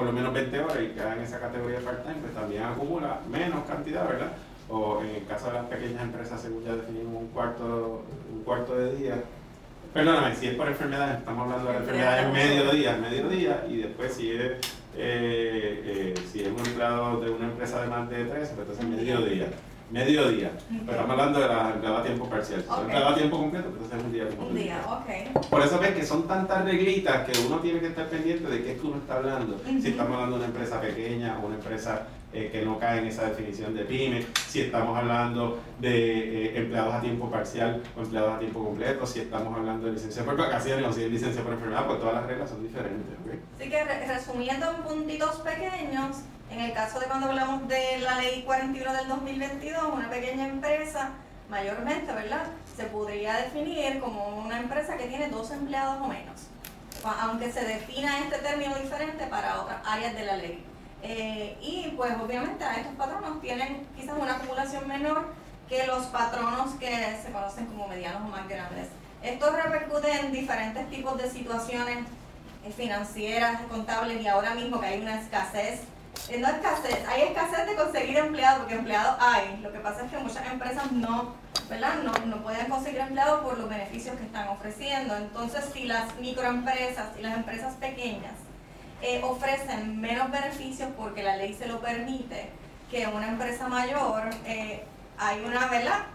por 0.00 0.06
lo 0.06 0.14
menos 0.14 0.32
20 0.32 0.60
horas 0.60 0.78
y 0.82 0.94
queda 0.94 1.14
en 1.14 1.20
esa 1.20 1.38
categoría 1.38 1.78
part-time, 1.80 2.16
pues 2.22 2.32
también 2.32 2.62
acumula 2.62 3.20
menos 3.30 3.66
cantidad, 3.66 4.08
¿verdad? 4.08 4.32
O 4.70 5.02
en 5.02 5.10
el 5.16 5.26
caso 5.26 5.48
de 5.48 5.52
las 5.52 5.66
pequeñas 5.66 6.02
empresas, 6.02 6.40
según 6.40 6.64
ya 6.64 6.72
definimos, 6.72 7.20
un 7.20 7.28
cuarto, 7.28 8.02
un 8.32 8.42
cuarto 8.42 8.76
de 8.76 8.96
día. 8.96 9.16
Perdóname, 9.92 10.34
si 10.34 10.46
es 10.46 10.54
por 10.54 10.68
enfermedad, 10.68 11.18
estamos 11.18 11.44
hablando 11.44 11.66
de 11.66 11.72
la 11.74 11.78
enfermedad 11.80 12.24
en 12.24 12.32
mediodía, 12.32 12.96
mediodía, 12.96 13.66
y 13.68 13.76
después 13.76 14.14
si 14.14 14.30
es, 14.30 14.52
eh, 14.52 14.54
eh, 14.96 16.14
si 16.32 16.44
es 16.44 16.48
un 16.48 16.60
empleado 16.60 17.20
de 17.20 17.30
una 17.30 17.44
empresa 17.44 17.82
de 17.82 17.88
más 17.88 18.08
de 18.08 18.24
tres, 18.24 18.52
pues 18.56 18.68
entonces 18.70 18.86
mediodía. 18.86 19.48
Mediodía. 19.90 20.52
Pero 20.68 20.90
estamos 20.92 21.10
hablando 21.10 21.40
de 21.40 21.48
la 21.48 21.70
empleada 21.74 21.98
a 21.98 22.02
tiempo 22.04 22.24
parcial. 22.28 22.60
Si 22.60 22.66
es 22.66 22.70
Ok. 22.72 22.80
empleada 22.82 23.10
a 23.10 23.14
tiempo 23.14 23.38
completo, 23.38 23.68
entonces 23.68 23.98
es 23.98 24.04
un 24.04 24.12
día 24.12 24.24
completo. 24.28 24.50
Un 24.50 24.56
día, 24.56 24.82
ok. 24.88 25.48
Por 25.48 25.62
eso 25.62 25.78
ves 25.78 25.90
que 25.94 26.04
son 26.06 26.26
tantas 26.28 26.64
reglitas 26.64 27.28
que 27.28 27.38
uno 27.46 27.58
tiene 27.58 27.80
que 27.80 27.86
estar 27.88 28.06
pendiente 28.08 28.48
de 28.48 28.62
qué 28.62 28.72
es 28.72 28.80
que 28.80 28.86
uno 28.86 28.96
está 28.98 29.16
hablando. 29.16 29.56
Si 29.80 29.88
estamos 29.88 30.12
hablando 30.14 30.36
de 30.36 30.44
una 30.44 30.46
empresa 30.46 30.80
pequeña 30.80 31.38
o 31.42 31.46
una 31.46 31.56
empresa 31.56 32.02
eh, 32.32 32.48
que 32.52 32.62
no 32.64 32.78
cae 32.78 33.00
en 33.00 33.06
esa 33.08 33.24
definición 33.24 33.74
de 33.74 33.84
pyme, 33.84 34.24
si 34.48 34.60
estamos 34.60 34.96
hablando 34.96 35.60
de 35.80 36.46
eh, 36.46 36.58
empleados 36.58 36.94
a 36.94 37.00
tiempo 37.00 37.30
parcial 37.30 37.82
o 37.96 38.00
empleados 38.02 38.34
a 38.36 38.38
tiempo 38.38 38.64
completo, 38.64 39.06
si 39.06 39.20
estamos 39.20 39.56
hablando 39.56 39.86
de 39.86 39.92
licencia 39.92 40.24
por 40.24 40.36
vacaciones 40.36 40.86
o 40.86 40.92
si 40.92 41.02
es 41.04 41.10
licencia 41.10 41.42
por 41.42 41.52
enfermedad, 41.54 41.86
pues 41.86 41.98
todas 41.98 42.14
las 42.14 42.26
reglas 42.26 42.50
son 42.50 42.62
diferentes. 42.62 43.18
¿ok? 43.24 43.34
Así 43.58 43.68
que 43.70 43.84
re- 43.84 44.06
resumiendo 44.06 44.70
en 44.70 44.82
puntitos 44.82 45.36
pequeños, 45.40 46.18
en 46.50 46.60
el 46.60 46.72
caso 46.72 47.00
de 47.00 47.06
cuando 47.06 47.28
hablamos 47.28 47.66
de 47.68 47.98
la 48.02 48.20
ley 48.20 48.42
41 48.44 48.92
del 48.92 49.08
2022, 49.08 49.82
una 49.92 50.08
pequeña 50.10 50.46
empresa, 50.48 51.10
mayormente, 51.48 52.12
¿verdad? 52.12 52.44
Se 52.76 52.84
podría 52.84 53.36
definir 53.38 53.98
como 54.00 54.38
una 54.38 54.60
empresa 54.60 54.96
que 54.96 55.06
tiene 55.06 55.28
dos 55.28 55.50
empleados 55.50 56.00
o 56.00 56.06
menos, 56.06 56.42
aunque 57.20 57.50
se 57.52 57.64
defina 57.64 58.20
este 58.20 58.38
término 58.38 58.74
diferente 58.76 59.26
para 59.26 59.60
otras 59.60 59.78
áreas 59.84 60.14
de 60.14 60.24
la 60.24 60.36
ley. 60.36 60.64
Eh, 61.02 61.56
y 61.62 61.92
pues 61.96 62.12
obviamente 62.20 62.62
a 62.64 62.76
estos 62.76 62.94
patronos 62.94 63.40
tienen 63.40 63.86
quizás 63.96 64.16
una 64.18 64.36
acumulación 64.36 64.86
menor 64.86 65.24
que 65.68 65.86
los 65.86 66.06
patronos 66.06 66.74
que 66.74 67.16
se 67.22 67.30
conocen 67.32 67.66
como 67.66 67.88
medianos 67.88 68.22
o 68.22 68.28
más 68.28 68.48
grandes. 68.48 68.88
Esto 69.22 69.50
repercute 69.50 70.10
en 70.12 70.32
diferentes 70.32 70.90
tipos 70.90 71.16
de 71.16 71.30
situaciones 71.30 71.98
financieras, 72.76 73.60
contables 73.70 74.20
y 74.20 74.28
ahora 74.28 74.54
mismo 74.54 74.80
que 74.80 74.86
hay 74.86 75.00
una 75.00 75.20
escasez. 75.20 75.80
eh, 76.28 76.38
No 76.38 76.48
escasez, 76.48 77.06
hay 77.08 77.22
escasez 77.22 77.66
de 77.66 77.74
conseguir 77.76 78.18
empleados 78.18 78.60
porque 78.60 78.74
empleados 78.74 79.16
hay. 79.20 79.58
Lo 79.62 79.72
que 79.72 79.78
pasa 79.78 80.04
es 80.04 80.10
que 80.10 80.18
muchas 80.18 80.46
empresas 80.46 80.92
no, 80.92 81.34
¿verdad? 81.68 81.94
No, 82.02 82.12
no 82.26 82.42
pueden 82.42 82.66
conseguir 82.68 83.00
empleados 83.00 83.40
por 83.42 83.58
los 83.58 83.68
beneficios 83.68 84.16
que 84.16 84.24
están 84.24 84.48
ofreciendo. 84.48 85.16
Entonces, 85.16 85.64
si 85.72 85.84
las 85.84 86.14
microempresas 86.16 87.08
y 87.18 87.22
las 87.22 87.36
empresas 87.36 87.74
pequeñas 87.74 88.34
eh, 89.02 89.20
ofrecen 89.22 90.00
menos 90.00 90.30
beneficios 90.30 90.90
porque 90.96 91.22
la 91.22 91.36
ley 91.36 91.54
se 91.54 91.66
lo 91.66 91.80
permite 91.80 92.50
que 92.90 93.06
una 93.06 93.28
empresa 93.28 93.68
mayor, 93.68 94.30
eh, 94.46 94.82
hay 95.16 95.40
una, 95.44 95.68
¿verdad? 95.68 96.06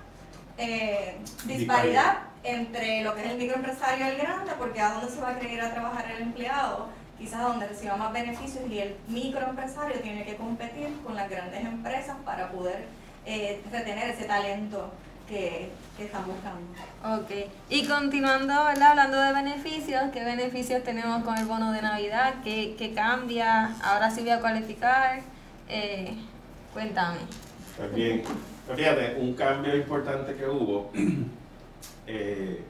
Eh, 0.58 1.18
disparidad 1.46 2.20
entre 2.44 3.02
lo 3.04 3.16
que 3.16 3.26
es 3.26 3.32
el 3.32 3.38
microempresario 3.38 4.06
y 4.06 4.10
el 4.10 4.18
grande, 4.18 4.52
porque 4.58 4.82
a 4.82 4.94
dónde 4.94 5.12
se 5.12 5.20
va 5.20 5.32
a 5.32 5.40
querer 5.40 5.54
ir 5.54 5.62
a 5.62 5.74
trabajar 5.74 6.12
el 6.12 6.22
empleado, 6.22 6.90
quizás 7.18 7.42
donde 7.42 7.68
reciba 7.68 7.96
más 7.96 8.14
beneficios 8.14 8.64
y 8.70 8.80
el 8.80 8.96
microempresario 9.08 10.00
tiene 10.02 10.26
que 10.26 10.36
competir 10.36 10.96
con 11.04 11.16
las 11.16 11.30
grandes 11.30 11.62
empresas 11.62 12.16
para 12.24 12.50
poder 12.52 12.86
eh, 13.26 13.62
retener 13.72 14.10
ese 14.10 14.26
talento 14.26 14.92
que, 15.28 15.70
que 15.98 16.06
están 16.06 16.26
buscando. 16.26 17.22
Ok. 17.22 17.50
Y 17.70 17.86
continuando, 17.86 18.54
¿verdad? 18.66 18.92
Hablando 18.92 19.20
de 19.20 19.34
beneficios, 19.34 20.04
¿qué 20.14 20.24
beneficios 20.24 20.84
tenemos 20.84 21.24
con 21.24 21.38
el 21.38 21.46
bono 21.46 21.72
de 21.72 21.82
Navidad? 21.82 22.36
¿Qué, 22.44 22.76
qué 22.78 22.94
cambia? 22.94 23.76
Ahora 23.84 24.12
sí 24.12 24.22
voy 24.22 24.32
a 24.32 24.40
cualificar. 24.40 25.22
Eh, 25.70 26.16
cuéntame. 26.74 27.20
Pues 27.78 27.94
bien, 27.94 28.24
pues 28.66 28.78
fíjate, 28.78 29.18
un 29.20 29.34
cambio 29.34 29.76
importante 29.76 30.36
que 30.36 30.48
hubo 30.48 30.92
eh, 32.08 32.64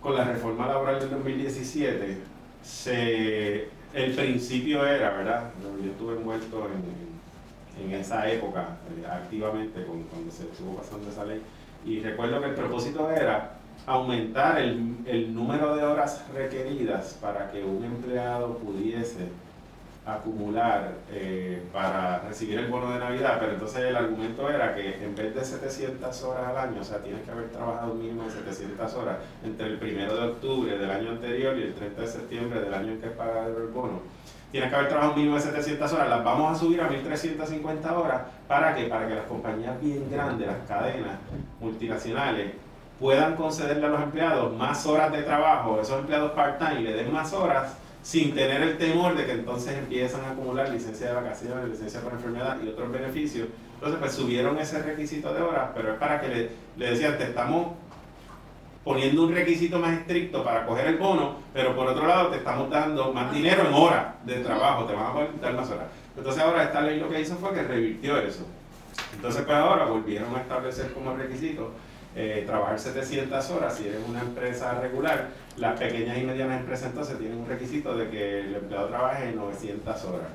con 0.00 0.14
la 0.14 0.24
reforma 0.24 0.68
laboral 0.68 1.00
del 1.00 1.10
2017, 1.10 2.18
se, 2.62 3.68
el 3.94 4.12
principio 4.14 4.86
era, 4.86 5.10
¿verdad? 5.10 5.50
Yo 5.82 5.90
estuve 5.90 6.16
envuelto 6.16 6.66
en, 6.66 7.13
en 7.82 7.92
esa 7.92 8.28
época 8.30 8.76
eh, 9.02 9.06
activamente 9.06 9.84
con- 9.84 10.02
cuando 10.04 10.30
se 10.30 10.44
estuvo 10.44 10.76
pasando 10.76 11.08
esa 11.10 11.24
ley. 11.24 11.42
Y 11.84 12.00
recuerdo 12.00 12.40
que 12.40 12.48
el 12.48 12.54
propósito 12.54 13.10
era 13.10 13.52
aumentar 13.86 14.58
el, 14.60 14.96
el 15.06 15.34
número 15.34 15.76
de 15.76 15.82
horas 15.84 16.24
requeridas 16.34 17.18
para 17.20 17.50
que 17.50 17.62
un 17.62 17.84
empleado 17.84 18.56
pudiese 18.58 19.28
acumular 20.06 20.92
eh, 21.10 21.62
para 21.72 22.20
recibir 22.20 22.58
el 22.58 22.66
bono 22.66 22.92
de 22.92 22.98
Navidad, 22.98 23.38
pero 23.40 23.52
entonces 23.52 23.84
el 23.84 23.96
argumento 23.96 24.50
era 24.50 24.74
que 24.74 25.02
en 25.02 25.14
vez 25.14 25.34
de 25.34 25.42
700 25.42 26.22
horas 26.24 26.46
al 26.48 26.58
año, 26.58 26.80
o 26.82 26.84
sea, 26.84 26.98
tienes 26.98 27.22
que 27.22 27.30
haber 27.30 27.48
trabajado 27.50 27.92
un 27.92 28.00
mínimo 28.02 28.24
de 28.24 28.30
700 28.32 28.94
horas 28.94 29.16
entre 29.42 29.66
el 29.66 29.78
1 29.82 30.14
de 30.14 30.22
octubre 30.28 30.76
del 30.76 30.90
año 30.90 31.10
anterior 31.12 31.56
y 31.58 31.62
el 31.62 31.74
30 31.74 32.02
de 32.02 32.06
septiembre 32.06 32.60
del 32.60 32.74
año 32.74 32.92
en 32.92 33.00
que 33.00 33.06
es 33.06 33.12
pagado 33.12 33.56
el 33.56 33.68
bono, 33.68 34.00
tienes 34.54 34.70
que 34.70 34.76
haber 34.76 34.88
trabajado 34.88 35.14
un 35.14 35.18
mínimo 35.18 35.34
de 35.34 35.42
700 35.42 35.92
horas, 35.94 36.08
las 36.08 36.22
vamos 36.22 36.56
a 36.56 36.60
subir 36.60 36.80
a 36.80 36.86
1350 36.86 37.98
horas, 37.98 38.22
¿para 38.46 38.72
qué? 38.72 38.84
Para 38.84 39.08
que 39.08 39.16
las 39.16 39.24
compañías 39.24 39.80
bien 39.80 40.08
grandes, 40.08 40.46
las 40.46 40.58
cadenas 40.68 41.18
multinacionales, 41.58 42.52
puedan 43.00 43.34
concederle 43.34 43.86
a 43.86 43.88
los 43.88 44.00
empleados 44.00 44.56
más 44.56 44.86
horas 44.86 45.10
de 45.10 45.24
trabajo, 45.24 45.80
esos 45.80 45.98
empleados 45.98 46.30
part-time 46.30 46.82
le 46.82 46.92
den 46.92 47.12
más 47.12 47.32
horas 47.32 47.74
sin 48.00 48.32
tener 48.32 48.62
el 48.62 48.78
temor 48.78 49.16
de 49.16 49.26
que 49.26 49.32
entonces 49.32 49.76
empiezan 49.76 50.24
a 50.24 50.30
acumular 50.30 50.68
licencia 50.68 51.08
de 51.08 51.14
vacaciones, 51.14 51.70
licencia 51.70 52.00
por 52.00 52.12
enfermedad 52.12 52.56
y 52.64 52.68
otros 52.68 52.92
beneficios. 52.92 53.48
Entonces, 53.74 53.98
pues 53.98 54.12
subieron 54.12 54.56
ese 54.58 54.80
requisito 54.80 55.34
de 55.34 55.42
horas, 55.42 55.70
pero 55.74 55.94
es 55.94 55.98
para 55.98 56.20
que 56.20 56.28
le, 56.28 56.50
le 56.76 56.90
decían, 56.90 57.18
te 57.18 57.24
estamos 57.24 57.72
poniendo 58.84 59.24
un 59.24 59.34
requisito 59.34 59.78
más 59.78 59.98
estricto 59.98 60.44
para 60.44 60.66
coger 60.66 60.86
el 60.88 60.98
bono, 60.98 61.38
pero 61.52 61.74
por 61.74 61.88
otro 61.88 62.06
lado 62.06 62.28
te 62.28 62.36
estamos 62.36 62.68
dando 62.68 63.12
más 63.12 63.32
dinero 63.32 63.66
en 63.66 63.72
horas 63.72 64.06
de 64.24 64.34
trabajo, 64.36 64.84
te 64.84 64.92
van 64.92 65.06
a 65.06 65.12
poder 65.12 65.40
dar 65.40 65.54
más 65.54 65.70
horas. 65.70 65.86
Entonces 66.16 66.42
ahora 66.42 66.64
esta 66.64 66.82
ley 66.82 67.00
lo 67.00 67.08
que 67.08 67.20
hizo 67.20 67.36
fue 67.36 67.54
que 67.54 67.62
revirtió 67.62 68.18
eso. 68.18 68.46
Entonces 69.14 69.42
pues 69.42 69.56
ahora 69.56 69.86
volvieron 69.86 70.34
a 70.36 70.40
establecer 70.40 70.92
como 70.92 71.16
requisito 71.16 71.72
eh, 72.14 72.44
trabajar 72.46 72.78
700 72.78 73.50
horas 73.50 73.74
si 73.74 73.88
eres 73.88 74.00
una 74.06 74.20
empresa 74.20 74.78
regular. 74.80 75.30
Las 75.56 75.78
pequeñas 75.78 76.18
y 76.18 76.22
medianas 76.22 76.60
empresas 76.60 76.90
entonces 76.90 77.18
tienen 77.18 77.38
un 77.38 77.46
requisito 77.46 77.96
de 77.96 78.08
que 78.10 78.40
el 78.40 78.54
empleado 78.54 78.88
trabaje 78.88 79.32
900 79.32 80.04
horas. 80.04 80.28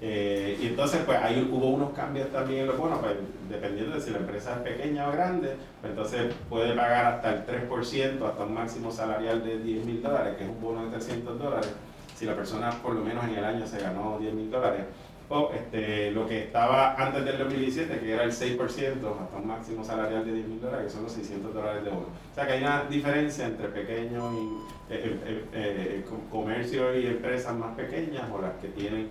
Eh, 0.00 0.58
y 0.60 0.66
entonces, 0.66 1.02
pues 1.06 1.18
ahí 1.18 1.48
hubo 1.50 1.68
unos 1.68 1.92
cambios 1.92 2.28
también 2.30 2.62
en 2.62 2.66
los 2.66 2.76
bonos, 2.76 2.98
pues, 2.98 3.14
dependiendo 3.48 3.94
de 3.94 4.00
si 4.00 4.10
la 4.10 4.18
empresa 4.18 4.54
es 4.56 4.72
pequeña 4.72 5.08
o 5.08 5.12
grande, 5.12 5.56
pues 5.80 5.90
entonces 5.90 6.34
puede 6.48 6.74
pagar 6.74 7.06
hasta 7.06 7.32
el 7.32 7.46
3%, 7.46 8.26
hasta 8.26 8.44
un 8.44 8.54
máximo 8.54 8.90
salarial 8.90 9.44
de 9.44 9.58
10 9.58 9.86
mil 9.86 10.02
dólares, 10.02 10.34
que 10.36 10.44
es 10.44 10.50
un 10.50 10.60
bono 10.60 10.84
de 10.84 10.90
300 10.90 11.38
dólares. 11.38 11.72
si 12.16 12.26
la 12.26 12.36
persona 12.36 12.70
por 12.70 12.94
lo 12.94 13.00
menos 13.00 13.24
en 13.24 13.34
el 13.34 13.44
año 13.44 13.66
se 13.66 13.80
ganó 13.80 14.18
10 14.20 14.34
mil 14.34 14.50
dólares, 14.50 14.82
o 15.28 15.50
este, 15.54 16.10
lo 16.10 16.28
que 16.28 16.44
estaba 16.44 16.94
antes 16.94 17.24
del 17.24 17.38
2017, 17.38 17.98
que 17.98 18.12
era 18.12 18.24
el 18.24 18.32
6%, 18.32 18.58
hasta 18.58 19.36
un 19.36 19.46
máximo 19.46 19.82
salarial 19.82 20.24
de 20.24 20.32
10 20.32 20.48
mil 20.48 20.60
dólares, 20.60 20.86
que 20.86 20.92
son 20.92 21.04
los 21.04 21.12
600 21.12 21.54
dólares 21.54 21.82
de 21.82 21.90
bono. 21.90 22.06
O 22.30 22.34
sea 22.34 22.46
que 22.46 22.52
hay 22.52 22.62
una 22.62 22.84
diferencia 22.84 23.46
entre 23.46 23.68
pequeños 23.68 24.32
y 24.34 24.74
eh, 24.90 25.44
eh, 25.54 26.04
eh, 26.04 27.00
y 27.02 27.06
empresas 27.06 27.56
más 27.56 27.74
pequeñas 27.74 28.24
o 28.32 28.40
las 28.40 28.52
que 28.60 28.68
tienen 28.68 29.08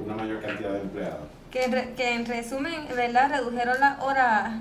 una 0.00 0.14
mayor 0.14 0.40
cantidad 0.40 0.72
de 0.72 0.80
empleados. 0.80 1.28
Que, 1.50 1.94
que 1.96 2.14
en 2.14 2.26
resumen, 2.26 2.86
¿verdad? 2.94 3.30
Redujeron 3.30 3.80
las 3.80 4.00
horas 4.00 4.52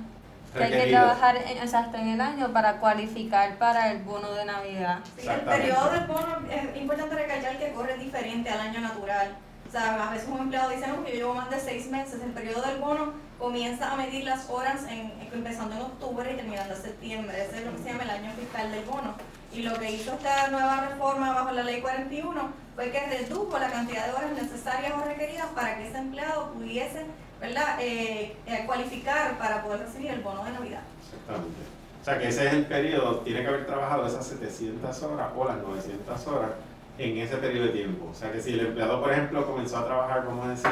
que 0.55 0.63
hay 0.63 0.71
que 0.71 0.87
trabajar 0.87 1.35
en, 1.37 1.57
exacto 1.57 1.97
en 1.97 2.07
el 2.09 2.21
año 2.21 2.51
para 2.51 2.79
cualificar 2.79 3.57
para 3.57 3.91
el 3.91 3.99
bono 3.99 4.31
de 4.33 4.45
Navidad. 4.45 4.99
el 5.17 5.41
periodo 5.41 5.91
del 5.91 6.05
bono 6.05 6.39
es 6.49 6.81
importante 6.81 7.15
recalcar 7.15 7.57
que 7.57 7.71
corre 7.71 7.97
diferente 7.97 8.49
al 8.49 8.59
año 8.59 8.81
natural. 8.81 9.35
O 9.67 9.71
sea, 9.71 10.07
a 10.07 10.11
veces 10.11 10.27
un 10.27 10.39
empleado 10.39 10.71
dice, 10.71 10.87
no, 10.87 11.03
que 11.03 11.11
yo 11.11 11.17
llevo 11.17 11.35
más 11.35 11.49
de 11.51 11.59
seis 11.59 11.89
meses. 11.91 12.19
El 12.23 12.31
periodo 12.31 12.61
del 12.63 12.79
bono 12.79 13.13
comienza 13.39 13.91
a 13.91 13.95
medir 13.95 14.25
las 14.25 14.49
horas 14.49 14.83
en, 14.89 15.11
empezando 15.33 15.75
en 15.75 15.81
octubre 15.81 16.31
y 16.31 16.35
terminando 16.35 16.75
en 16.75 16.81
septiembre. 16.81 17.45
Ese 17.45 17.59
es 17.59 17.65
lo 17.65 17.71
que 17.71 17.77
se 17.79 17.89
llama 17.89 18.03
el 18.03 18.09
año 18.09 18.31
fiscal 18.33 18.71
del 18.71 18.83
bono. 18.85 19.15
Y 19.51 19.63
lo 19.63 19.79
que 19.79 19.91
hizo 19.91 20.13
esta 20.13 20.49
nueva 20.49 20.87
reforma 20.89 21.33
bajo 21.33 21.51
la 21.51 21.63
ley 21.63 21.81
41 21.81 22.51
fue 22.75 22.91
que 22.91 22.99
redujo 23.07 23.57
la 23.57 23.71
cantidad 23.71 24.05
de 24.05 24.13
horas 24.13 24.31
necesarias 24.33 24.93
o 24.95 25.03
requeridas 25.03 25.47
para 25.55 25.77
que 25.77 25.87
ese 25.87 25.97
empleado 25.97 26.51
pudiese 26.51 27.05
¿verdad? 27.39 27.77
Eh, 27.79 28.35
eh, 28.45 28.63
cualificar 28.65 29.37
para 29.37 29.63
poder 29.63 29.79
recibir 29.79 30.11
el 30.11 30.21
bono 30.21 30.43
de 30.43 30.51
Navidad. 30.51 30.81
Exactamente. 31.03 31.61
O 32.01 32.05
sea 32.05 32.17
que 32.17 32.27
ese 32.27 32.47
es 32.47 32.53
el 32.53 32.65
periodo, 32.65 33.19
tiene 33.19 33.41
que 33.41 33.47
haber 33.47 33.65
trabajado 33.65 34.07
esas 34.07 34.25
700 34.27 35.03
horas 35.03 35.27
o 35.35 35.45
las 35.45 35.57
900 35.57 36.27
horas 36.27 36.51
en 36.97 37.17
ese 37.17 37.37
periodo 37.37 37.67
de 37.67 37.71
tiempo. 37.71 38.09
O 38.11 38.13
sea 38.13 38.31
que 38.31 38.41
si 38.41 38.53
el 38.53 38.61
empleado, 38.61 39.01
por 39.01 39.11
ejemplo, 39.11 39.45
comenzó 39.45 39.77
a 39.77 39.85
trabajar, 39.85 40.25
a 40.27 40.47
decir, 40.49 40.71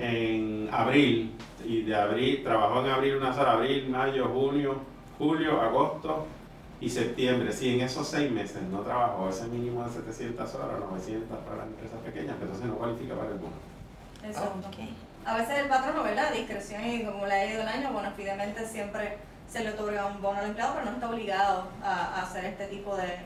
en 0.00 0.68
abril, 0.72 1.36
y 1.64 1.82
de 1.82 1.94
abril, 1.94 2.42
trabajó 2.42 2.80
en 2.84 2.90
abril 2.90 3.16
unas 3.16 3.36
horas, 3.36 3.54
abril, 3.56 3.88
mayo, 3.88 4.28
junio, 4.28 4.80
julio, 5.18 5.60
agosto 5.60 6.26
y 6.80 6.88
septiembre. 6.88 7.52
Si 7.52 7.74
en 7.74 7.82
esos 7.82 8.08
seis 8.08 8.30
meses 8.30 8.62
no 8.62 8.80
trabajó 8.80 9.28
ese 9.28 9.46
mínimo 9.46 9.84
de 9.84 9.90
700 9.90 10.54
horas, 10.54 10.80
900 10.80 11.38
para 11.40 11.56
las 11.58 11.66
empresas 11.66 12.00
pequeñas, 12.00 12.36
pues 12.36 12.42
entonces 12.42 12.66
no 12.66 12.76
cualifica 12.76 13.14
para 13.14 13.30
el 13.30 13.38
bono. 13.38 13.52
Exacto. 14.24 14.68
A 15.26 15.36
veces 15.36 15.58
el 15.58 15.68
patrón, 15.68 16.02
¿verdad? 16.02 16.32
Discreción 16.32 16.82
y 16.86 17.04
como 17.04 17.26
le 17.26 17.34
ha 17.34 17.52
ido 17.52 17.62
el 17.62 17.68
año, 17.68 17.92
bueno, 17.92 18.10
finalmente 18.16 18.66
siempre 18.66 19.18
se 19.46 19.62
le 19.62 19.70
otorga 19.70 20.06
un 20.06 20.22
bono 20.22 20.38
al 20.38 20.46
empleado, 20.46 20.74
pero 20.74 20.86
no 20.86 20.92
está 20.92 21.10
obligado 21.10 21.68
a, 21.82 22.22
hacer 22.22 22.46
este 22.46 22.68
tipo 22.68 22.96
de, 22.96 23.18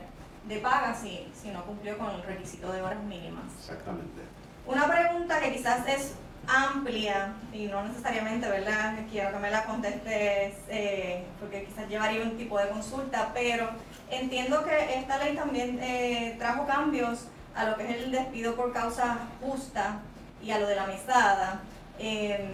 de 0.47 0.59
pagas 0.59 0.99
si, 0.99 1.31
si 1.33 1.51
no 1.51 1.63
cumplió 1.63 1.97
con 1.97 2.09
el 2.09 2.23
requisito 2.23 2.71
de 2.73 2.81
horas 2.81 3.01
mínimas. 3.03 3.45
Exactamente. 3.59 4.21
Una 4.67 4.87
pregunta 4.87 5.39
que 5.39 5.53
quizás 5.53 5.87
es 5.87 6.15
amplia 6.47 7.33
y 7.51 7.65
no 7.67 7.83
necesariamente, 7.83 8.47
¿verdad? 8.47 8.95
Quiero 9.09 9.31
que 9.31 9.39
me 9.39 9.51
la 9.51 9.65
contestes 9.65 10.55
eh, 10.69 11.23
porque 11.39 11.65
quizás 11.65 11.87
llevaría 11.87 12.23
un 12.23 12.37
tipo 12.37 12.59
de 12.59 12.69
consulta, 12.69 13.31
pero 13.33 13.69
entiendo 14.09 14.63
que 14.63 14.99
esta 14.99 15.17
ley 15.17 15.35
también 15.35 15.79
eh, 15.81 16.35
trajo 16.37 16.65
cambios 16.65 17.27
a 17.55 17.65
lo 17.65 17.75
que 17.77 17.83
es 17.83 18.03
el 18.03 18.11
despido 18.11 18.55
por 18.55 18.73
causa 18.73 19.17
justa 19.41 19.99
y 20.43 20.51
a 20.51 20.59
lo 20.59 20.67
de 20.67 20.75
la 20.75 20.87
mesada. 20.87 21.61
Eh, 21.97 22.53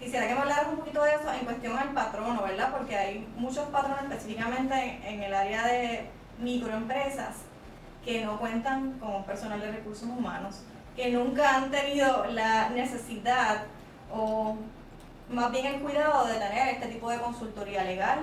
quisiera 0.00 0.26
que 0.26 0.34
me 0.34 0.40
hablaras 0.40 0.68
un 0.68 0.76
poquito 0.76 1.04
de 1.04 1.14
eso 1.14 1.32
en 1.32 1.44
cuestión 1.44 1.78
al 1.78 1.90
patrono, 1.90 2.42
¿verdad? 2.42 2.72
Porque 2.72 2.96
hay 2.96 3.28
muchos 3.36 3.68
patronos 3.68 4.02
específicamente 4.04 5.00
en 5.04 5.22
el 5.22 5.34
área 5.34 5.66
de 5.66 6.08
microempresas 6.38 7.36
que 8.04 8.24
no 8.24 8.38
cuentan 8.38 8.98
con 8.98 9.24
personal 9.24 9.60
de 9.60 9.72
recursos 9.72 10.08
humanos, 10.08 10.62
que 10.96 11.10
nunca 11.10 11.56
han 11.56 11.70
tenido 11.70 12.26
la 12.26 12.70
necesidad 12.70 13.62
o 14.12 14.56
más 15.30 15.52
bien 15.52 15.66
el 15.66 15.80
cuidado 15.80 16.26
de 16.26 16.34
tener 16.34 16.68
este 16.74 16.86
tipo 16.88 17.08
de 17.10 17.18
consultoría 17.18 17.84
legal, 17.84 18.18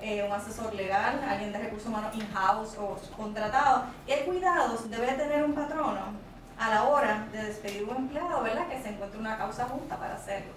eh, 0.00 0.24
un 0.26 0.32
asesor 0.32 0.74
legal, 0.74 1.20
alguien 1.28 1.52
de 1.52 1.58
recursos 1.58 1.88
humanos 1.88 2.14
in-house 2.14 2.76
o 2.78 2.96
contratado. 3.16 3.84
¿Qué 4.06 4.24
cuidados 4.24 4.90
debe 4.90 5.12
tener 5.12 5.44
un 5.44 5.52
patrono 5.52 6.00
a 6.58 6.70
la 6.70 6.84
hora 6.84 7.26
de 7.32 7.44
despedir 7.44 7.84
un 7.84 7.96
empleado, 7.96 8.42
¿verdad? 8.42 8.66
Que 8.68 8.82
se 8.82 8.88
encuentre 8.88 9.18
una 9.20 9.38
causa 9.38 9.66
justa 9.66 9.96
para 9.96 10.16
hacerlo. 10.16 10.50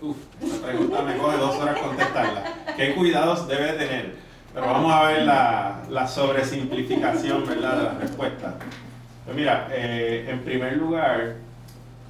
Uf, 0.00 0.16
esa 0.40 0.66
pregunta 0.66 1.02
me 1.02 1.16
coge 1.16 1.38
dos 1.38 1.56
horas 1.56 1.78
contestarla. 1.78 2.44
¿Qué 2.76 2.94
cuidados 2.94 3.48
debe 3.48 3.72
tener? 3.72 4.16
Pero 4.52 4.66
vamos 4.66 4.92
a 4.92 5.02
ver 5.04 5.22
la, 5.22 5.80
la 5.88 6.06
sobresimplificación, 6.06 7.46
¿verdad? 7.46 7.76
De 7.76 7.84
la 7.84 7.92
respuesta. 7.92 8.54
Pues 9.28 9.36
mira, 9.36 9.68
eh, 9.70 10.24
en 10.26 10.40
primer 10.40 10.78
lugar, 10.78 11.34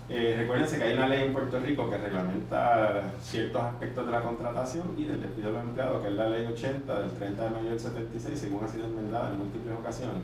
eh, 0.08 0.36
recuérdense 0.38 0.78
que 0.78 0.84
hay 0.84 0.94
una 0.94 1.08
ley 1.08 1.24
en 1.24 1.32
Puerto 1.32 1.58
Rico 1.58 1.90
que 1.90 1.98
reglamenta 1.98 3.10
ciertos 3.20 3.60
aspectos 3.60 4.06
de 4.06 4.12
la 4.12 4.22
contratación 4.22 4.94
y 4.96 5.02
del 5.02 5.20
despido 5.22 5.48
de 5.48 5.54
los 5.54 5.64
empleados, 5.64 6.00
que 6.00 6.10
es 6.10 6.14
la 6.14 6.28
ley 6.28 6.46
80 6.46 7.00
del 7.00 7.10
30 7.10 7.42
de 7.42 7.50
mayo 7.50 7.70
del 7.70 7.80
76, 7.80 8.38
según 8.38 8.62
ha 8.62 8.68
sido 8.68 8.84
enmendada 8.84 9.30
en 9.30 9.38
múltiples 9.38 9.74
ocasiones. 9.76 10.22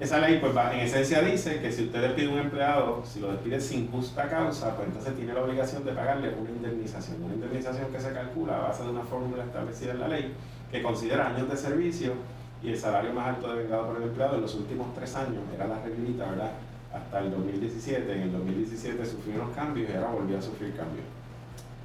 Esa 0.00 0.18
ley, 0.18 0.40
pues 0.40 0.52
en 0.72 0.80
esencia 0.80 1.20
dice 1.20 1.60
que 1.60 1.70
si 1.70 1.84
usted 1.84 2.02
despide 2.02 2.26
un 2.26 2.38
empleado, 2.40 3.04
si 3.06 3.20
lo 3.20 3.30
despide 3.30 3.60
sin 3.60 3.88
justa 3.88 4.28
causa, 4.28 4.74
pues 4.74 4.88
entonces 4.88 5.14
tiene 5.14 5.34
la 5.34 5.44
obligación 5.44 5.84
de 5.84 5.92
pagarle 5.92 6.34
una 6.36 6.50
indemnización. 6.50 7.22
Una 7.22 7.34
indemnización 7.34 7.92
que 7.92 8.00
se 8.00 8.12
calcula 8.12 8.56
a 8.56 8.60
base 8.70 8.82
de 8.82 8.90
una 8.90 9.02
fórmula 9.02 9.44
establecida 9.44 9.92
en 9.92 10.00
la 10.00 10.08
ley 10.08 10.32
que 10.72 10.82
considera 10.82 11.28
años 11.28 11.48
de 11.48 11.56
servicio 11.56 12.14
y 12.62 12.70
el 12.70 12.78
salario 12.78 13.12
más 13.12 13.28
alto 13.28 13.52
devengado 13.52 13.86
por 13.86 13.96
el 13.96 14.04
empleado 14.04 14.36
en 14.36 14.42
los 14.42 14.54
últimos 14.54 14.94
tres 14.94 15.14
años. 15.16 15.42
Era 15.54 15.66
la 15.66 15.82
reglita, 15.82 16.30
¿verdad? 16.30 16.52
Hasta 16.92 17.20
el 17.20 17.30
2017. 17.30 18.12
En 18.12 18.22
el 18.22 18.32
2017 18.32 19.06
sufrió 19.06 19.42
unos 19.42 19.54
cambios 19.54 19.90
y 19.90 19.94
ahora 19.94 20.10
volvió 20.10 20.38
a 20.38 20.42
sufrir 20.42 20.74
cambios. 20.74 21.06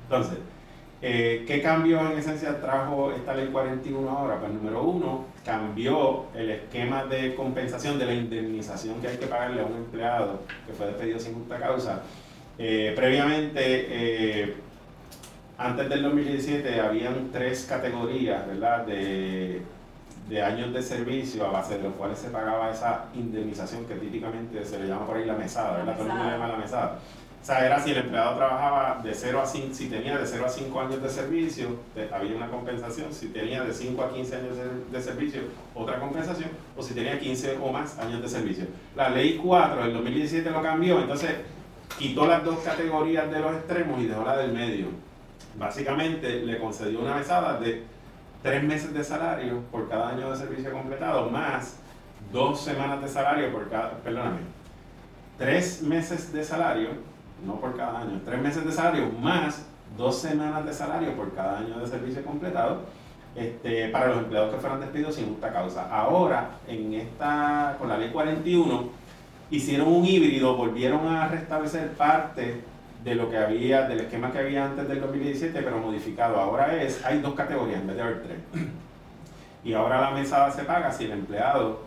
Entonces, 0.04 0.40
eh, 1.06 1.44
¿Qué 1.46 1.62
cambio 1.62 2.00
en 2.00 2.18
esencia 2.18 2.62
trajo 2.62 3.12
esta 3.12 3.34
ley 3.34 3.50
41 3.52 4.10
ahora? 4.10 4.40
Pues 4.40 4.54
número 4.54 4.84
uno, 4.84 5.26
cambió 5.44 6.28
el 6.34 6.50
esquema 6.50 7.04
de 7.04 7.36
compensación 7.36 8.00
de 8.00 8.06
la 8.06 8.14
indemnización 8.14 9.02
que 9.02 9.10
hay 9.10 9.18
que 9.18 9.28
pagarle 9.28 9.62
a 9.62 9.66
un 9.66 9.76
empleado 9.76 10.44
que 10.66 10.72
fue 10.72 10.86
despedido 10.86 11.20
sin 11.20 11.34
justa 11.34 11.60
causa. 11.60 12.04
Eh, 12.58 12.94
previamente, 12.96 13.62
eh, 13.62 14.54
antes 15.58 15.90
del 15.90 16.04
2017, 16.04 16.80
habían 16.80 17.32
tres 17.34 17.66
categorías 17.68 18.48
¿verdad? 18.48 18.86
De, 18.86 19.62
de 20.30 20.42
años 20.42 20.74
de 20.74 20.82
servicio 20.82 21.46
a 21.46 21.52
base 21.52 21.78
de 21.78 21.84
los 21.84 21.94
cuales 21.94 22.18
se 22.18 22.30
pagaba 22.30 22.72
esa 22.72 23.06
indemnización 23.14 23.86
que 23.86 23.96
típicamente 23.96 24.64
se 24.66 24.80
le 24.80 24.88
llama 24.88 25.06
por 25.06 25.18
ahí 25.18 25.26
la 25.26 25.34
mesada, 25.34 25.78
¿verdad? 25.78 25.94
Todo 25.94 26.06
el 26.06 26.10
mundo 26.10 26.26
le 26.26 26.32
llama 26.32 26.48
la 26.48 26.58
mesada. 26.58 27.00
O 27.44 27.46
sea, 27.46 27.66
era 27.66 27.78
si 27.78 27.92
el 27.92 27.98
empleado 27.98 28.38
trabajaba 28.38 29.02
de 29.04 29.14
0 29.14 29.42
a 29.42 29.46
5, 29.46 29.74
si 29.74 29.90
tenía 29.90 30.18
de 30.18 30.26
0 30.26 30.46
a 30.46 30.50
5 30.50 30.80
años 30.80 31.04
de 31.04 31.10
servicio, 31.10 31.76
había 32.14 32.38
una 32.38 32.50
compensación, 32.50 33.12
si 33.12 33.28
tenía 33.28 33.62
de 33.66 33.74
5 33.74 34.02
a 34.02 34.14
15 34.14 34.36
años 34.38 34.56
de, 34.90 35.02
servicio, 35.02 35.42
otra 35.76 36.00
compensación, 36.00 36.52
o 36.78 36.82
si 36.82 36.94
tenía 36.94 37.20
15 37.20 37.58
o 37.62 37.70
más 37.70 38.00
años 38.00 38.22
de 38.22 38.30
servicio. 38.30 38.66
La 38.96 39.10
ley 39.10 39.42
4 39.44 39.84
del 39.84 39.94
2017 39.94 40.50
lo 40.52 40.62
cambió, 40.62 41.02
entonces 41.02 41.32
quitó 42.00 42.28
las 42.28 42.46
dos 42.46 42.60
categorías 42.60 43.30
de 43.30 43.40
los 43.42 43.54
extremos 43.56 44.00
y 44.00 44.06
dejó 44.06 44.24
la 44.24 44.38
del 44.38 44.54
medio. 44.54 44.88
Básicamente 45.60 46.40
le 46.46 46.58
concedió 46.60 47.02
una 47.02 47.16
mesada 47.16 47.60
de 47.60 47.84
3 48.44 48.64
meses 48.64 48.94
de 48.94 49.04
salario 49.04 49.62
por 49.72 49.90
cada 49.90 50.10
año 50.10 50.30
de 50.30 50.38
servicio 50.38 50.72
completado, 50.72 51.30
más 51.30 51.80
2 52.32 52.60
semanas 52.60 53.02
de 53.02 53.08
salario 53.08 53.52
por 53.52 53.70
cada, 53.70 53.92
perdóname, 53.98 54.42
3 55.38 55.82
meses 55.84 56.32
de 56.32 56.44
salario 56.44 57.14
no 57.46 57.60
por 57.60 57.76
cada 57.76 58.02
año, 58.02 58.22
tres 58.26 58.42
meses 58.42 58.66
de 58.66 58.72
salario 58.72 59.10
más 59.22 59.66
dos 59.98 60.20
semanas 60.20 60.66
de 60.66 60.74
salario 60.74 61.16
por 61.16 61.34
cada 61.36 61.60
año 61.60 61.80
de 61.80 61.88
servicio 61.88 62.24
completado 62.24 62.82
este, 63.36 63.90
para 63.90 64.08
los 64.08 64.18
empleados 64.20 64.54
que 64.54 64.60
fueran 64.60 64.80
despedidos 64.80 65.16
sin 65.16 65.28
justa 65.28 65.52
causa. 65.52 65.90
Ahora, 65.90 66.52
en 66.68 66.94
esta, 66.94 67.76
con 67.80 67.90
la 67.90 67.98
ley 67.98 68.10
41, 68.12 68.90
hicieron 69.52 69.88
un 69.88 70.06
híbrido, 70.06 70.56
volvieron 70.56 71.08
a 71.08 71.28
restablecer 71.28 71.92
parte 71.94 72.62
de 73.04 73.16
lo 73.16 73.30
que 73.30 73.38
había, 73.38 73.88
del 73.88 74.02
esquema 74.02 74.32
que 74.32 74.40
había 74.40 74.66
antes 74.66 74.88
del 74.88 75.02
2017, 75.02 75.62
pero 75.62 75.78
modificado. 75.78 76.40
Ahora 76.40 76.82
es, 76.82 77.04
hay 77.06 77.20
dos 77.20 77.34
categorías 77.34 77.82
en 77.82 77.88
vez 77.88 77.96
de 77.98 78.02
haber 78.02 78.24
tres. 78.24 78.38
Y 79.64 79.74
ahora 79.74 80.02
la 80.02 80.12
mesada 80.12 80.52
se 80.52 80.64
paga 80.64 80.92
si 80.92 81.06
el 81.06 81.12
empleado 81.12 81.80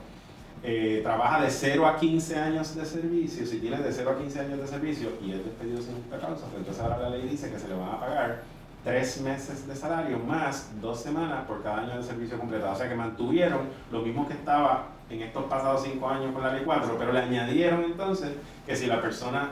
eh, 0.63 1.01
trabaja 1.03 1.43
de 1.43 1.51
0 1.51 1.87
a 1.87 1.97
15 1.97 2.39
años 2.39 2.75
de 2.75 2.85
servicio, 2.85 3.47
si 3.47 3.59
tiene 3.59 3.77
de 3.79 3.93
0 3.93 4.11
a 4.11 4.19
15 4.19 4.41
años 4.41 4.61
de 4.61 4.67
servicio 4.67 5.11
y 5.23 5.33
es 5.33 5.45
despedido 5.45 5.81
sin 5.81 5.95
justa 5.95 6.19
causa, 6.19 6.47
pues 6.47 6.59
entonces 6.59 6.83
ahora 6.83 6.99
la 6.99 7.11
ley 7.11 7.29
dice 7.29 7.51
que 7.51 7.59
se 7.59 7.69
le 7.69 7.75
van 7.75 7.91
a 7.91 8.01
pagar 8.01 8.43
3 8.83 9.21
meses 9.21 9.69
de 9.69 9.77
salario 9.77 10.19
más 10.19 10.71
2 10.81 11.01
semanas 11.01 11.45
por 11.47 11.63
cada 11.63 11.83
año 11.83 11.99
de 11.99 12.03
servicio 12.03 12.39
completado. 12.39 12.73
O 12.73 12.77
sea 12.77 12.89
que 12.89 12.95
mantuvieron 12.95 13.69
lo 13.93 14.01
mismo 14.01 14.27
que 14.27 14.35
estaba 14.35 14.89
en 15.11 15.23
estos 15.23 15.45
pasados 15.45 15.83
5 15.85 16.09
años 16.09 16.33
con 16.33 16.43
la 16.43 16.53
ley 16.53 16.63
4, 16.65 16.97
pero 16.99 17.13
le 17.13 17.21
añadieron 17.21 17.85
entonces 17.85 18.33
que 18.67 18.75
si 18.75 18.87
la 18.87 19.01
persona 19.03 19.51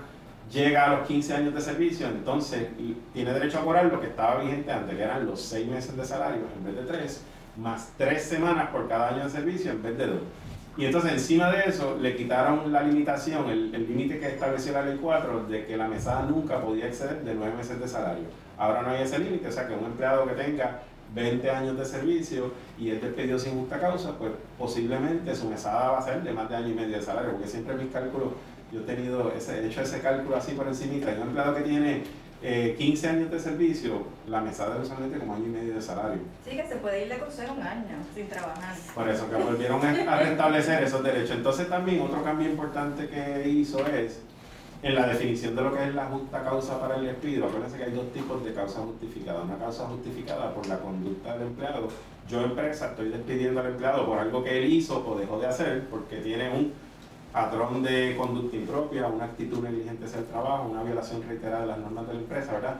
llega 0.52 0.84
a 0.84 0.96
los 0.96 1.06
15 1.06 1.34
años 1.34 1.54
de 1.54 1.60
servicio, 1.60 2.06
entonces 2.06 2.68
tiene 3.12 3.32
derecho 3.32 3.58
a 3.58 3.64
cobrar 3.64 3.86
lo 3.86 4.00
que 4.00 4.08
estaba 4.08 4.42
vigente 4.42 4.70
antes, 4.70 4.96
que 4.96 5.02
eran 5.02 5.26
los 5.26 5.40
6 5.40 5.68
meses 5.68 5.96
de 5.96 6.04
salario 6.04 6.42
en 6.56 6.64
vez 6.64 6.76
de 6.76 6.82
3, 6.82 7.24
más 7.56 7.92
3 7.96 8.22
semanas 8.22 8.70
por 8.70 8.88
cada 8.88 9.10
año 9.10 9.24
de 9.24 9.30
servicio 9.30 9.70
en 9.70 9.82
vez 9.82 9.96
de 9.98 10.06
2. 10.06 10.16
Y 10.76 10.86
entonces 10.86 11.12
encima 11.12 11.50
de 11.50 11.68
eso 11.68 11.96
le 12.00 12.16
quitaron 12.16 12.72
la 12.72 12.82
limitación, 12.82 13.48
el 13.48 13.86
límite 13.86 14.18
que 14.18 14.26
estableció 14.26 14.72
la 14.72 14.82
ley 14.82 14.98
4 15.00 15.44
de 15.44 15.66
que 15.66 15.76
la 15.76 15.86
mesada 15.86 16.22
nunca 16.22 16.60
podía 16.60 16.86
exceder 16.86 17.22
de 17.22 17.32
nueve 17.34 17.54
meses 17.56 17.78
de 17.78 17.86
salario. 17.86 18.24
Ahora 18.58 18.82
no 18.82 18.90
hay 18.90 19.02
ese 19.02 19.20
límite, 19.20 19.46
o 19.46 19.52
sea 19.52 19.68
que 19.68 19.74
un 19.74 19.84
empleado 19.84 20.26
que 20.26 20.34
tenga 20.34 20.82
20 21.14 21.48
años 21.48 21.78
de 21.78 21.84
servicio 21.84 22.50
y 22.76 22.90
es 22.90 23.00
despedido 23.00 23.38
sin 23.38 23.56
justa 23.56 23.78
causa, 23.78 24.18
pues 24.18 24.32
posiblemente 24.58 25.32
su 25.36 25.48
mesada 25.48 25.92
va 25.92 25.98
a 25.98 26.02
ser 26.02 26.24
de 26.24 26.32
más 26.32 26.48
de 26.48 26.56
año 26.56 26.68
y 26.70 26.74
medio 26.74 26.96
de 26.96 27.02
salario, 27.02 27.30
porque 27.30 27.46
siempre 27.46 27.76
mis 27.76 27.92
cálculos, 27.92 28.30
yo 28.74 28.80
he 28.80 28.84
tenido 28.84 29.32
ese, 29.32 29.66
hecho 29.66 29.82
ese 29.82 30.00
cálculo 30.00 30.36
así 30.36 30.52
por 30.52 30.66
encima, 30.66 31.06
hay 31.06 31.16
un 31.16 31.28
empleado 31.28 31.54
que 31.54 31.62
tiene 31.62 32.02
15 32.42 33.06
eh, 33.06 33.10
años 33.10 33.30
de 33.30 33.38
servicio, 33.38 34.02
la 34.26 34.40
mesada 34.40 34.76
es 34.76 34.82
usualmente 34.82 35.18
como 35.18 35.34
año 35.34 35.46
y 35.46 35.50
medio 35.50 35.74
de 35.74 35.80
salario. 35.80 36.18
Sí, 36.44 36.56
que 36.56 36.66
se 36.66 36.76
puede 36.76 37.04
ir 37.04 37.08
de 37.08 37.18
crucero 37.18 37.54
un 37.54 37.62
año 37.62 37.96
sin 38.14 38.28
trabajar. 38.28 38.74
Por 38.94 39.08
eso 39.08 39.30
que 39.30 39.36
volvieron 39.36 39.80
a 39.82 40.18
restablecer 40.18 40.82
esos 40.82 41.02
derechos. 41.02 41.36
Entonces 41.36 41.68
también 41.68 42.02
otro 42.02 42.22
cambio 42.22 42.50
importante 42.50 43.08
que 43.08 43.48
hizo 43.48 43.86
es 43.86 44.20
en 44.82 44.94
la 44.94 45.06
definición 45.06 45.56
de 45.56 45.62
lo 45.62 45.74
que 45.74 45.84
es 45.84 45.94
la 45.94 46.06
justa 46.06 46.42
causa 46.44 46.78
para 46.78 46.96
el 46.96 47.06
despido, 47.06 47.46
acuérdense 47.46 47.78
que 47.78 47.84
hay 47.84 47.92
dos 47.92 48.12
tipos 48.12 48.44
de 48.44 48.52
causa 48.52 48.80
justificada. 48.80 49.40
Una 49.40 49.56
causa 49.56 49.86
justificada 49.86 50.52
por 50.52 50.66
la 50.66 50.78
conducta 50.78 51.32
del 51.32 51.46
empleado. 51.46 51.88
Yo, 52.28 52.42
empresa, 52.42 52.90
estoy 52.90 53.08
despidiendo 53.08 53.60
al 53.60 53.66
empleado 53.68 54.04
por 54.04 54.18
algo 54.18 54.44
que 54.44 54.58
él 54.58 54.70
hizo 54.70 55.02
o 55.06 55.18
dejó 55.18 55.38
de 55.38 55.46
hacer 55.46 55.84
porque 55.88 56.16
tiene 56.16 56.50
un 56.50 56.72
patrón 57.34 57.82
de 57.82 58.14
conducta 58.16 58.56
impropia, 58.56 59.08
una 59.08 59.24
actitud 59.24 59.58
negligente 59.58 60.04
hacia 60.04 60.20
el 60.20 60.26
trabajo, 60.26 60.68
una 60.70 60.84
violación 60.84 61.20
reiterada 61.26 61.62
de 61.62 61.66
las 61.66 61.78
normas 61.78 62.06
de 62.06 62.14
la 62.14 62.20
empresa, 62.20 62.52
¿verdad? 62.52 62.76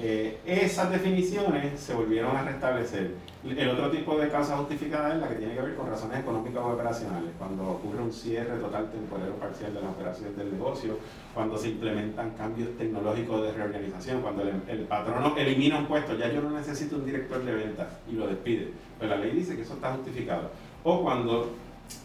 Eh, 0.00 0.40
esas 0.44 0.90
definiciones 0.90 1.78
se 1.78 1.94
volvieron 1.94 2.36
a 2.36 2.42
restablecer. 2.42 3.12
El 3.44 3.68
otro 3.68 3.90
tipo 3.92 4.18
de 4.18 4.28
causa 4.28 4.56
justificada 4.56 5.14
es 5.14 5.20
la 5.20 5.28
que 5.28 5.36
tiene 5.36 5.54
que 5.54 5.60
ver 5.60 5.76
con 5.76 5.88
razones 5.88 6.18
económicas 6.18 6.64
o 6.64 6.72
operacionales, 6.72 7.30
cuando 7.38 7.62
ocurre 7.62 8.02
un 8.02 8.12
cierre 8.12 8.58
total, 8.58 8.90
temporal 8.90 9.30
o 9.36 9.40
parcial 9.40 9.72
de 9.72 9.80
las 9.80 9.90
operaciones 9.92 10.36
del 10.36 10.50
negocio, 10.50 10.98
cuando 11.32 11.56
se 11.56 11.68
implementan 11.68 12.30
cambios 12.30 12.76
tecnológicos 12.76 13.42
de 13.42 13.52
reorganización, 13.52 14.20
cuando 14.22 14.42
el, 14.42 14.62
el 14.66 14.80
patrono 14.86 15.36
elimina 15.36 15.78
un 15.78 15.86
puesto, 15.86 16.16
ya 16.16 16.28
yo 16.32 16.42
no 16.42 16.50
necesito 16.50 16.96
un 16.96 17.04
director 17.04 17.44
de 17.44 17.54
ventas 17.54 17.86
y 18.10 18.16
lo 18.16 18.26
despide, 18.26 18.72
pero 18.98 19.14
la 19.14 19.22
ley 19.22 19.30
dice 19.30 19.54
que 19.54 19.62
eso 19.62 19.74
está 19.74 19.92
justificado. 19.92 20.50
O 20.82 21.02
cuando 21.02 21.52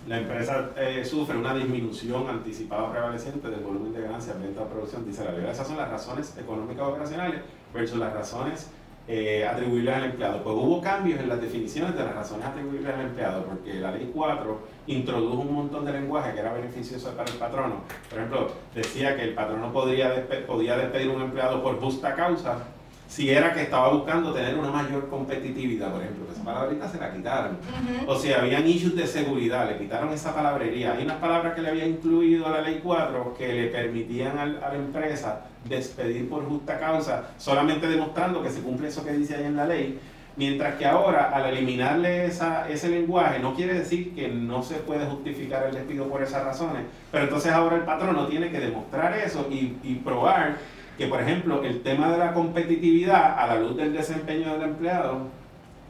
la 0.08 0.20
empresa 0.20 0.70
eh, 0.78 1.04
sufre 1.04 1.38
una 1.38 1.54
disminución 1.54 2.28
anticipada 2.30 2.92
prevaleciente 2.92 3.50
del 3.50 3.60
volumen 3.60 3.94
de 3.94 4.02
ganancias, 4.02 4.42
venta 4.42 4.66
producción, 4.66 5.06
dice 5.06 5.26
la 5.26 5.32
ley. 5.32 5.46
Esas 5.50 5.68
son 5.68 5.78
las 5.78 5.90
razones 5.90 6.38
económicas 6.38 6.88
operacionales 6.88 7.42
versus 7.74 8.00
las 8.00 8.14
razones 8.14 8.72
eh, 9.10 9.46
atribuibles 9.46 9.94
al 9.94 10.06
empleado. 10.06 10.44
Pues 10.44 10.56
hubo 10.56 10.82
cambios 10.82 11.20
en 11.20 11.28
las 11.28 11.42
definiciones 11.42 11.96
de 11.96 12.06
las 12.06 12.16
razones 12.16 12.46
atribuibles 12.46 12.94
al 12.94 13.02
empleado, 13.02 13.46
porque 13.46 13.74
la 13.76 13.92
ley 13.92 14.10
4 14.14 14.60
introdujo 14.88 15.42
un 15.42 15.54
montón 15.54 15.84
de 15.84 15.92
lenguaje 15.92 16.34
que 16.34 16.40
era 16.40 16.54
beneficioso 16.54 17.12
para 17.12 17.30
el 17.30 17.38
patrono. 17.38 17.82
Por 18.10 18.20
ejemplo, 18.20 18.52
decía 18.74 19.16
que 19.16 19.24
el 19.24 19.34
patrono 19.34 19.74
podría 19.74 20.26
podía 20.48 20.78
despedir 20.78 21.10
a 21.12 21.14
un 21.14 21.22
empleado 21.22 21.62
por 21.62 21.80
justa 21.82 22.16
causa 22.16 22.60
si 23.08 23.30
era 23.30 23.54
que 23.54 23.64
estaba 23.64 23.90
buscando 23.90 24.34
tener 24.34 24.58
una 24.58 24.70
mayor 24.70 25.08
competitividad, 25.10 25.92
por 25.92 26.02
ejemplo, 26.02 26.26
esa 26.32 26.44
palabrita 26.44 26.90
se 26.90 27.00
la 27.00 27.12
quitaron. 27.12 27.58
O 28.06 28.16
si 28.16 28.34
habían 28.34 28.68
issues 28.68 28.96
de 28.96 29.08
seguridad, 29.08 29.70
le 29.70 29.78
quitaron 29.78 30.10
esa 30.12 30.36
palabrería. 30.36 30.94
Hay 30.94 31.04
unas 31.04 31.18
palabras 31.18 31.56
que 31.56 31.62
le 31.62 31.70
había 31.70 31.88
incluido 31.88 32.46
a 32.48 32.52
la 32.52 32.62
ley 32.62 32.82
4 32.84 33.36
que 33.38 33.48
le 33.54 33.68
permitían 33.68 34.38
a 34.38 34.46
la 34.46 34.76
empresa 34.76 35.46
despedir 35.64 36.30
por 36.30 36.46
justa 36.46 36.80
causa, 36.80 37.30
solamente 37.38 37.88
demostrando 37.88 38.44
que 38.44 38.50
se 38.50 38.62
cumple 38.62 38.90
eso 38.90 39.04
que 39.06 39.14
dice 39.14 39.36
ahí 39.36 39.46
en 39.46 39.56
la 39.56 39.66
ley. 39.66 40.00
Mientras 40.36 40.76
que 40.76 40.86
ahora, 40.86 41.32
al 41.34 41.48
eliminarle 41.48 42.26
esa, 42.26 42.70
ese 42.70 42.90
lenguaje, 42.90 43.40
no 43.40 43.56
quiere 43.56 43.74
decir 43.74 44.14
que 44.14 44.28
no 44.28 44.62
se 44.62 44.76
puede 44.76 45.08
justificar 45.08 45.66
el 45.66 45.74
despido 45.74 46.08
por 46.08 46.22
esas 46.22 46.44
razones, 46.44 46.84
pero 47.12 47.24
entonces 47.24 47.52
ahora 47.52 47.78
el 47.78 47.82
patrón 47.82 48.16
no 48.16 48.28
tiene 48.28 48.52
que 48.52 48.60
demostrar 48.60 49.18
eso 49.18 49.48
y, 49.50 49.78
y 49.82 49.96
probar 49.96 50.58
que, 50.98 51.08
por 51.08 51.22
ejemplo, 51.22 51.64
el 51.64 51.82
tema 51.82 52.12
de 52.12 52.18
la 52.18 52.34
competitividad 52.34 53.40
a 53.40 53.48
la 53.48 53.60
luz 53.60 53.78
del 53.78 53.94
desempeño 53.94 54.54
del 54.54 54.64
empleado 54.64 55.38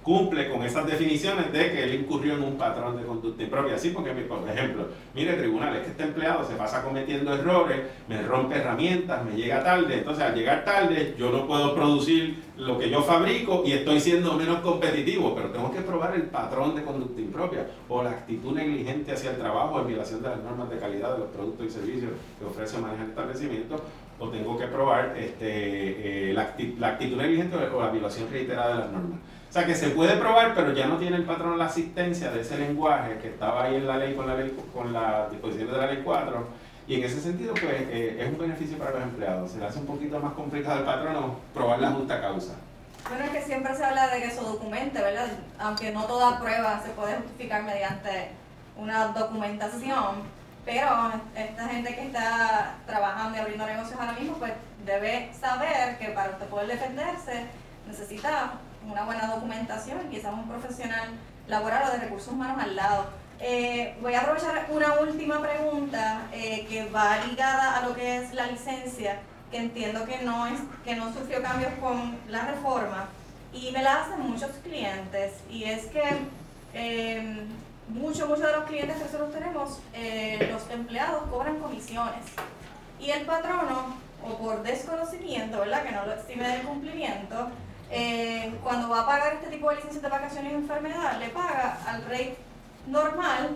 cumple 0.08 0.50
con 0.50 0.64
esas 0.64 0.88
definiciones 0.88 1.52
de 1.52 1.70
que 1.70 1.84
él 1.84 1.96
incurrió 1.96 2.36
en 2.36 2.44
un 2.44 2.58
patrón 2.58 2.96
de 2.96 3.04
conducta 3.04 3.44
impropia. 3.44 3.76
Así 3.76 3.90
porque, 3.90 4.12
por 4.12 4.40
ejemplo, 4.50 4.88
mire, 5.14 5.34
tribunal, 5.34 5.76
es 5.76 5.82
que 5.82 5.90
este 5.90 6.04
empleado 6.04 6.46
se 6.46 6.56
pasa 6.56 6.82
cometiendo 6.82 7.34
errores, 7.34 7.82
me 8.08 8.22
rompe 8.22 8.56
herramientas, 8.56 9.26
me 9.26 9.36
llega 9.36 9.62
tarde, 9.62 9.98
entonces 9.98 10.24
al 10.24 10.34
llegar 10.34 10.64
tarde 10.64 11.14
yo 11.20 11.30
no 11.30 11.46
puedo 11.46 11.76
producir 11.76 12.42
lo 12.56 12.80
que 12.80 12.90
yo 12.90 13.02
fabrico 13.02 13.64
y 13.66 13.74
estoy 13.74 14.00
siendo 14.00 14.36
menos 14.36 14.62
competitivo, 14.62 15.36
pero 15.36 15.50
tengo 15.50 15.74
que 15.74 15.82
probar 15.82 16.16
el 16.16 16.24
patrón 16.24 16.74
de 16.74 16.84
conducta 16.84 17.20
impropia 17.20 17.68
o 17.90 18.02
la 18.02 18.12
actitud 18.12 18.54
negligente 18.54 19.12
hacia 19.12 19.32
el 19.32 19.38
trabajo 19.38 19.82
en 19.82 19.88
violación 19.88 20.24
de 20.24 20.30
las 20.30 20.40
normas 20.40 20.70
de 20.70 20.80
calidad 20.80 21.16
de 21.16 21.20
los 21.20 21.28
productos 21.32 21.68
y 21.68 21.70
servicios 21.70 22.12
que 22.40 22.46
ofrece 22.46 22.78
o 22.78 22.80
maneja 22.80 23.04
el 23.04 23.10
establecimiento 23.10 23.84
o 24.20 24.30
tengo 24.30 24.58
que 24.58 24.68
probar 24.68 25.16
este, 25.18 26.32
eh, 26.32 26.34
la, 26.34 26.44
actitud 26.44 27.18
negligente 27.18 27.56
o 27.56 27.82
la 27.82 27.90
violación 27.90 28.30
reiterada 28.32 28.70
de 28.70 28.80
las 28.80 28.92
normas. 28.92 29.20
O 29.50 29.54
sea 29.54 29.66
que 29.66 29.76
se 29.76 29.90
puede 29.90 30.18
probar, 30.18 30.54
pero 30.56 30.74
ya 30.74 30.88
no 30.88 30.98
tiene 30.98 31.18
el 31.18 31.24
patrón 31.24 31.58
la 31.58 31.66
asistencia 31.66 32.32
de 32.32 32.42
ese 32.42 32.58
lenguaje 32.58 33.18
que 33.20 33.30
estaba 33.30 33.64
ahí 33.64 33.76
en 33.76 33.88
la 33.88 33.98
ley 33.98 34.14
con 34.14 34.28
la 34.28 34.36
ley 34.36 34.56
con 34.74 34.92
las 34.92 35.32
disposiciones 35.32 35.74
de 35.74 35.80
la 35.80 35.88
ley 35.88 36.02
4. 36.04 36.48
Y 36.88 36.96
en 36.96 37.04
ese 37.04 37.20
sentido, 37.20 37.54
pues 37.54 37.74
eh, 37.90 38.18
es 38.20 38.30
un 38.30 38.38
beneficio 38.38 38.78
para 38.78 38.92
los 38.92 39.04
empleados. 39.04 39.52
Se 39.52 39.60
le 39.60 39.66
hace 39.66 39.80
un 39.80 39.86
poquito 39.86 40.20
más 40.20 40.34
complicado 40.34 40.80
al 40.80 40.86
patrón 40.86 41.36
probar 41.54 41.80
la 41.80 41.92
justa 41.92 42.22
causa. 42.22 42.54
Bueno, 43.10 43.26
es 43.26 43.32
que 43.32 43.42
siempre 43.42 43.76
se 43.76 43.86
habla 43.86 44.08
de 44.08 44.22
que 44.22 44.28
eso 44.28 44.42
documente, 44.42 45.02
¿verdad? 45.02 45.28
Aunque 45.60 45.92
no 45.92 46.04
toda 46.06 46.40
prueba 46.40 46.82
se 46.84 46.92
puede 46.92 47.16
justificar 47.18 47.64
mediante 47.64 48.32
una 48.78 49.08
documentación 49.08 50.37
pero 50.68 51.14
esta 51.34 51.70
gente 51.70 51.96
que 51.96 52.08
está 52.08 52.76
trabajando 52.86 53.38
y 53.38 53.40
abriendo 53.40 53.66
negocios 53.66 53.98
ahora 53.98 54.12
mismo, 54.12 54.36
pues 54.36 54.52
debe 54.86 55.32
saber 55.34 55.98
que 55.98 56.10
para 56.10 56.32
usted 56.32 56.46
poder 56.48 56.68
defenderse 56.68 57.46
necesita 57.88 58.52
una 58.86 59.06
buena 59.06 59.28
documentación 59.28 60.00
y 60.06 60.16
quizás 60.16 60.34
un 60.34 60.46
profesional 60.50 61.08
laboral 61.48 61.88
o 61.88 61.92
de 61.94 62.00
recursos 62.00 62.34
humanos 62.34 62.62
al 62.62 62.76
lado. 62.76 63.06
Eh, 63.40 63.96
voy 64.02 64.14
a 64.16 64.20
aprovechar 64.20 64.68
una 64.70 64.96
última 65.00 65.42
pregunta 65.42 66.24
eh, 66.34 66.66
que 66.68 66.90
va 66.90 67.18
ligada 67.26 67.78
a 67.78 67.88
lo 67.88 67.96
que 67.96 68.18
es 68.18 68.34
la 68.34 68.48
licencia, 68.48 69.20
que 69.50 69.60
entiendo 69.60 70.04
que 70.04 70.18
no, 70.26 70.48
es, 70.48 70.60
que 70.84 70.98
no 70.98 71.14
sufrió 71.14 71.42
cambios 71.42 71.72
con 71.80 72.18
la 72.28 72.42
reforma 72.46 73.08
y 73.54 73.72
me 73.72 73.82
la 73.82 74.02
hacen 74.02 74.20
muchos 74.20 74.52
clientes 74.66 75.32
y 75.50 75.64
es 75.64 75.86
que 75.86 76.04
eh, 76.74 77.48
muchos, 77.88 78.28
muchos 78.28 78.46
de 78.46 78.52
los 78.52 78.66
clientes 78.66 78.98
que 78.98 79.04
nosotros 79.04 79.32
tenemos, 79.32 79.80
eh, 79.94 80.50
los 80.52 80.70
empleados 80.70 81.24
cobran 81.30 81.60
comisiones. 81.60 82.26
Y 83.00 83.12
el 83.12 83.26
patrono, 83.26 83.96
o 84.24 84.38
por 84.38 84.64
desconocimiento, 84.64 85.60
¿verdad? 85.60 85.84
Que 85.84 85.92
no 85.92 86.06
lo 86.06 86.14
estime 86.14 86.48
del 86.48 86.62
cumplimiento, 86.64 87.50
eh, 87.90 88.54
cuando 88.64 88.90
va 88.90 89.02
a 89.02 89.06
pagar 89.06 89.34
este 89.36 89.48
tipo 89.48 89.70
de 89.70 89.76
licencias 89.76 90.04
de 90.04 90.10
vacaciones 90.10 90.52
y 90.52 90.56
enfermedad, 90.56 91.20
le 91.20 91.30
paga 91.30 91.78
al 91.88 92.04
rate 92.04 92.38
normal 92.88 93.56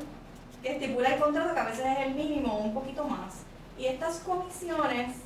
que 0.61 0.73
estipula 0.73 1.09
el 1.09 1.19
contrato, 1.19 1.53
que 1.53 1.59
a 1.59 1.65
veces 1.65 1.85
es 1.85 2.05
el 2.05 2.15
mínimo 2.15 2.53
o 2.53 2.59
un 2.59 2.73
poquito 2.73 3.03
más. 3.03 3.43
Y 3.77 3.87
estas 3.87 4.19
comisiones 4.19 5.17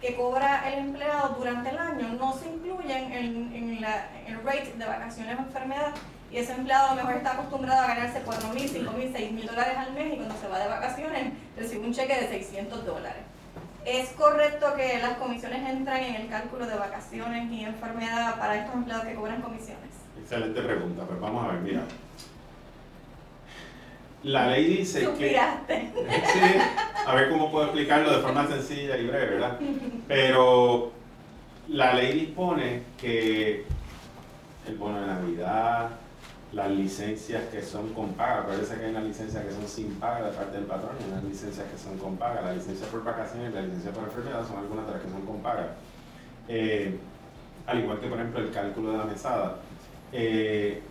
que 0.00 0.16
cobra 0.16 0.70
el 0.70 0.80
empleado 0.80 1.36
durante 1.38 1.70
el 1.70 1.78
año 1.78 2.08
no 2.18 2.36
se 2.36 2.48
incluyen 2.48 3.12
en, 3.12 3.52
en 3.54 3.84
el 4.26 4.44
rate 4.44 4.74
de 4.76 4.84
vacaciones 4.84 5.38
o 5.38 5.42
enfermedad 5.42 5.94
y 6.32 6.38
ese 6.38 6.52
empleado 6.52 6.90
a 6.90 6.94
lo 6.94 7.02
mejor 7.02 7.16
está 7.16 7.32
acostumbrado 7.32 7.82
a 7.82 7.88
ganarse 7.88 8.22
4 8.24 8.48
mil, 8.54 8.68
5 8.68 8.92
mil, 8.92 9.10
6 9.12 9.32
mil 9.32 9.46
dólares 9.46 9.76
al 9.76 9.92
mes 9.92 10.14
y 10.14 10.16
cuando 10.16 10.34
se 10.36 10.48
va 10.48 10.58
de 10.58 10.68
vacaciones 10.68 11.32
recibe 11.56 11.86
un 11.86 11.92
cheque 11.92 12.14
de 12.20 12.28
600 12.28 12.86
dólares. 12.86 13.22
¿Es 13.84 14.10
correcto 14.10 14.74
que 14.74 14.98
las 14.98 15.18
comisiones 15.18 15.68
entran 15.68 16.02
en 16.02 16.14
el 16.14 16.28
cálculo 16.28 16.66
de 16.66 16.76
vacaciones 16.76 17.50
y 17.50 17.64
enfermedad 17.64 18.38
para 18.38 18.56
estos 18.56 18.74
empleados 18.74 19.04
que 19.04 19.14
cobran 19.14 19.42
comisiones? 19.42 19.90
Excelente 20.18 20.62
pregunta, 20.62 21.02
pues 21.04 21.20
vamos 21.20 21.44
a 21.44 21.52
ver, 21.52 21.60
mira. 21.60 21.82
La 24.22 24.46
ley 24.46 24.76
dice 24.76 25.00
que... 25.18 25.30
Sí, 25.30 26.40
a 27.06 27.14
ver 27.14 27.28
cómo 27.28 27.50
puedo 27.50 27.66
explicarlo 27.66 28.16
de 28.16 28.22
forma 28.22 28.46
sencilla 28.46 28.96
y 28.96 29.06
breve, 29.06 29.26
¿verdad? 29.26 29.58
Pero 30.06 30.92
la 31.68 31.92
ley 31.94 32.20
dispone 32.20 32.82
que 32.98 33.66
el 34.68 34.76
bono 34.76 35.00
de 35.00 35.06
Navidad, 35.08 35.90
las 36.52 36.70
licencias 36.70 37.44
que 37.50 37.62
son 37.62 37.92
con 37.94 38.12
paga. 38.12 38.46
Parece 38.46 38.76
que 38.76 38.84
hay 38.84 38.90
unas 38.90 39.04
licencias 39.04 39.44
que 39.44 39.52
son 39.52 39.66
sin 39.66 39.94
paga 39.94 40.26
de 40.26 40.32
parte 40.32 40.56
del 40.58 40.66
patrón 40.66 40.92
y 41.00 41.10
unas 41.10 41.24
licencias 41.24 41.66
que 41.66 41.78
son 41.78 41.96
con 41.98 42.16
paga. 42.16 42.42
La 42.42 42.52
licencia 42.52 42.86
por 42.88 43.02
vacaciones 43.02 43.50
y 43.50 43.54
la 43.54 43.62
licencia 43.62 43.92
por 43.92 44.04
enfermedad 44.04 44.46
son 44.46 44.58
algunas 44.58 44.86
de 44.86 44.92
las 44.92 45.02
que 45.02 45.10
son 45.10 45.22
con 45.22 45.40
paga. 45.40 45.68
Eh, 46.48 46.98
al 47.66 47.80
igual 47.80 48.00
que, 48.00 48.08
por 48.08 48.18
ejemplo, 48.18 48.40
el 48.40 48.50
cálculo 48.50 48.92
de 48.92 48.98
la 48.98 49.04
mesada. 49.04 49.56
Eh, 50.12 50.82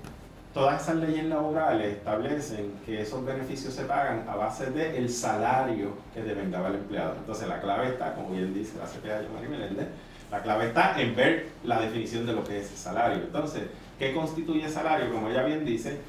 todas 0.53 0.81
esas 0.81 0.95
leyes 0.95 1.25
laborales 1.25 1.97
establecen 1.97 2.73
que 2.85 3.01
esos 3.01 3.23
beneficios 3.23 3.73
se 3.73 3.83
pagan 3.83 4.27
a 4.27 4.35
base 4.35 4.71
del 4.71 4.95
el 4.95 5.09
salario 5.09 5.93
que 6.13 6.23
devengaba 6.23 6.69
el 6.69 6.75
empleado. 6.75 7.15
Entonces, 7.17 7.47
la 7.47 7.61
clave 7.61 7.89
está, 7.89 8.15
como 8.15 8.31
bien 8.31 8.53
dice 8.53 8.77
la 8.79 8.85
CPA 8.85 9.21
de 9.21 9.29
María 9.29 9.49
Meléndez, 9.49 9.87
la 10.31 10.41
clave 10.41 10.67
está 10.67 10.99
en 10.99 11.13
ver 11.15 11.47
la 11.63 11.81
definición 11.81 12.25
de 12.25 12.33
lo 12.33 12.43
que 12.43 12.61
es 12.61 12.67
salario. 12.69 13.17
Entonces, 13.17 13.63
¿Qué 14.01 14.15
constituye 14.15 14.67
salario? 14.67 15.13
Como 15.13 15.29
ella 15.29 15.43
bien 15.43 15.63
dice, 15.63 15.99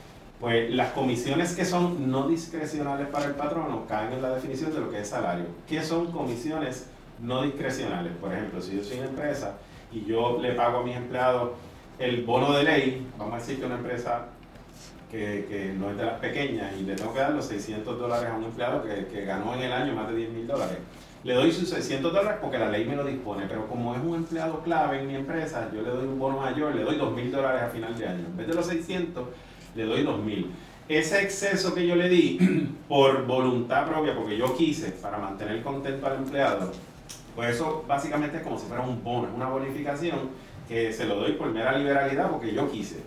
Pues 0.40 0.70
las 0.70 0.92
comisiones 0.92 1.54
que 1.54 1.66
son 1.66 2.10
no 2.10 2.26
discrecionales 2.26 3.06
para 3.08 3.26
el 3.26 3.34
patrono 3.34 3.84
caen 3.86 4.14
en 4.14 4.22
la 4.22 4.30
definición 4.30 4.72
de 4.72 4.80
lo 4.80 4.90
que 4.90 5.02
es 5.02 5.08
salario. 5.08 5.44
¿Qué 5.68 5.82
son 5.82 6.10
comisiones 6.10 6.86
no 7.20 7.42
discrecionales? 7.42 8.14
Por 8.16 8.32
ejemplo, 8.32 8.62
si 8.62 8.78
yo 8.78 8.82
soy 8.82 8.96
una 8.96 9.08
empresa 9.08 9.58
y 9.92 10.06
yo 10.06 10.38
le 10.40 10.52
pago 10.52 10.78
a 10.78 10.82
mis 10.84 10.96
empleados 10.96 11.50
el 11.98 12.24
bono 12.24 12.54
de 12.54 12.64
ley, 12.64 13.06
vamos 13.18 13.34
a 13.34 13.36
decir 13.36 13.60
que 13.60 13.66
una 13.66 13.74
empresa 13.74 14.28
que, 15.10 15.74
no 15.78 15.90
es 15.90 15.98
de 15.98 16.06
las 16.06 16.18
pequeñas 16.18 16.72
y 16.80 16.84
le 16.84 16.94
tengo 16.94 17.12
que 17.12 17.20
dar 17.20 17.32
los 17.32 17.44
600 17.44 17.98
dólares 17.98 18.30
a 18.30 18.34
un 18.34 18.44
empleado 18.44 18.82
que, 18.82 19.06
que 19.12 19.26
ganó 19.26 19.52
en 19.52 19.60
el 19.60 19.72
año 19.72 19.94
más 19.94 20.08
de 20.08 20.16
10 20.16 20.30
mil 20.30 20.46
dólares. 20.46 20.78
Le 21.24 21.34
doy 21.34 21.52
sus 21.52 21.68
600 21.68 22.12
dólares 22.12 22.38
porque 22.40 22.58
la 22.58 22.68
ley 22.68 22.84
me 22.84 22.96
lo 22.96 23.04
dispone, 23.04 23.44
pero 23.48 23.68
como 23.68 23.94
es 23.94 24.02
un 24.02 24.16
empleado 24.16 24.60
clave 24.62 25.00
en 25.00 25.06
mi 25.06 25.14
empresa, 25.14 25.70
yo 25.72 25.82
le 25.82 25.90
doy 25.90 26.06
un 26.06 26.18
bono 26.18 26.38
mayor, 26.38 26.74
le 26.74 26.82
doy 26.82 26.96
2 26.96 27.14
mil 27.14 27.30
dólares 27.30 27.62
a 27.62 27.68
final 27.68 27.96
de 27.96 28.08
año. 28.08 28.26
En 28.26 28.36
vez 28.36 28.48
de 28.48 28.54
los 28.54 28.66
600, 28.66 29.28
le 29.76 29.84
doy 29.84 30.02
2 30.02 30.18
mil. 30.24 30.50
Ese 30.88 31.22
exceso 31.22 31.74
que 31.74 31.86
yo 31.86 31.94
le 31.94 32.08
di 32.08 32.38
por 32.88 33.24
voluntad 33.24 33.86
propia, 33.86 34.16
porque 34.16 34.36
yo 34.36 34.56
quise, 34.56 34.90
para 34.90 35.18
mantener 35.18 35.62
contento 35.62 36.06
al 36.06 36.16
empleado, 36.16 36.72
pues 37.36 37.54
eso 37.54 37.84
básicamente 37.86 38.38
es 38.38 38.42
como 38.42 38.58
si 38.58 38.66
fuera 38.66 38.82
un 38.82 39.02
bono, 39.02 39.28
una 39.34 39.48
bonificación 39.48 40.30
que 40.68 40.92
se 40.92 41.06
lo 41.06 41.16
doy 41.16 41.32
por 41.32 41.50
mera 41.50 41.78
liberalidad 41.78 42.30
porque 42.30 42.52
yo 42.52 42.70
quise. 42.70 43.00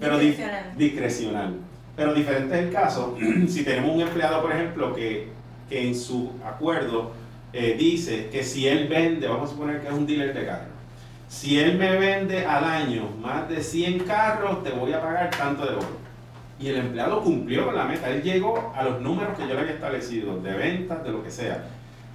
Pero 0.00 0.18
discrecional. 0.18 0.76
discrecional. 0.76 1.54
Pero 1.96 2.14
diferente 2.14 2.58
es 2.58 2.66
el 2.66 2.72
caso 2.72 3.16
si 3.48 3.62
tenemos 3.62 3.94
un 3.94 4.00
empleado, 4.00 4.40
por 4.40 4.52
ejemplo, 4.52 4.94
que, 4.94 5.28
que 5.68 5.86
en 5.86 5.94
su 5.94 6.32
acuerdo 6.44 7.12
eh, 7.58 7.74
dice 7.76 8.28
que 8.30 8.44
si 8.44 8.68
él 8.68 8.86
vende, 8.86 9.26
vamos 9.26 9.50
a 9.50 9.52
suponer 9.52 9.80
que 9.80 9.88
es 9.88 9.92
un 9.92 10.06
dealer 10.06 10.32
de 10.32 10.46
carros, 10.46 10.68
si 11.26 11.58
él 11.58 11.76
me 11.76 11.96
vende 11.96 12.46
al 12.46 12.62
año 12.62 13.10
más 13.20 13.48
de 13.48 13.62
100 13.62 14.04
carros, 14.04 14.62
te 14.62 14.70
voy 14.70 14.92
a 14.92 15.00
pagar 15.00 15.30
tanto 15.30 15.66
de 15.66 15.74
oro. 15.74 16.08
Y 16.60 16.68
el 16.68 16.76
empleado 16.76 17.20
cumplió 17.20 17.72
la 17.72 17.84
meta, 17.84 18.08
él 18.10 18.22
llegó 18.22 18.72
a 18.76 18.84
los 18.84 19.00
números 19.00 19.36
que 19.36 19.42
yo 19.46 19.54
le 19.54 19.60
había 19.60 19.72
establecido, 19.72 20.40
de 20.40 20.54
ventas, 20.54 21.02
de 21.02 21.10
lo 21.10 21.24
que 21.24 21.32
sea. 21.32 21.64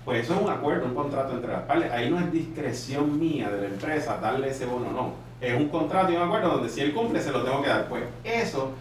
Pues 0.05 0.23
eso 0.23 0.35
es 0.35 0.41
un 0.41 0.49
acuerdo, 0.49 0.85
un 0.85 0.95
contrato 0.95 1.33
entre 1.33 1.51
las 1.51 1.63
partes. 1.63 1.91
Ahí 1.91 2.09
no 2.09 2.19
es 2.19 2.31
discreción 2.31 3.19
mía 3.19 3.49
de 3.49 3.61
la 3.61 3.67
empresa 3.67 4.17
darle 4.21 4.49
ese 4.49 4.65
bono, 4.65 4.91
no. 4.91 5.13
Es 5.41 5.53
un 5.55 5.67
contrato 5.67 6.11
y 6.11 6.15
un 6.15 6.23
acuerdo 6.23 6.49
donde 6.49 6.69
si 6.69 6.79
él 6.79 6.93
cumple 6.93 7.21
se 7.21 7.31
lo 7.31 7.43
tengo 7.43 7.61
que 7.61 7.69
dar. 7.69 7.87
Pues 7.89 8.03
eso 8.23 8.71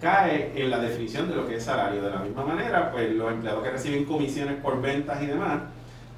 cae 0.00 0.52
en 0.54 0.70
la 0.70 0.78
definición 0.78 1.28
de 1.28 1.36
lo 1.36 1.46
que 1.46 1.56
es 1.56 1.64
salario. 1.64 2.02
De 2.02 2.10
la 2.10 2.18
misma 2.18 2.44
manera, 2.44 2.90
pues 2.92 3.12
los 3.12 3.30
empleados 3.32 3.62
que 3.62 3.70
reciben 3.70 4.04
comisiones 4.04 4.56
por 4.56 4.80
ventas 4.80 5.22
y 5.22 5.26
demás, 5.26 5.60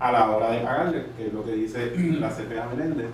a 0.01 0.11
la 0.11 0.31
hora 0.31 0.51
de 0.51 0.61
pagarle, 0.61 1.05
que 1.17 1.27
es 1.27 1.33
lo 1.33 1.45
que 1.45 1.53
dice 1.53 1.93
la 2.19 2.31
CPA 2.31 2.67
Meléndez, 2.75 3.11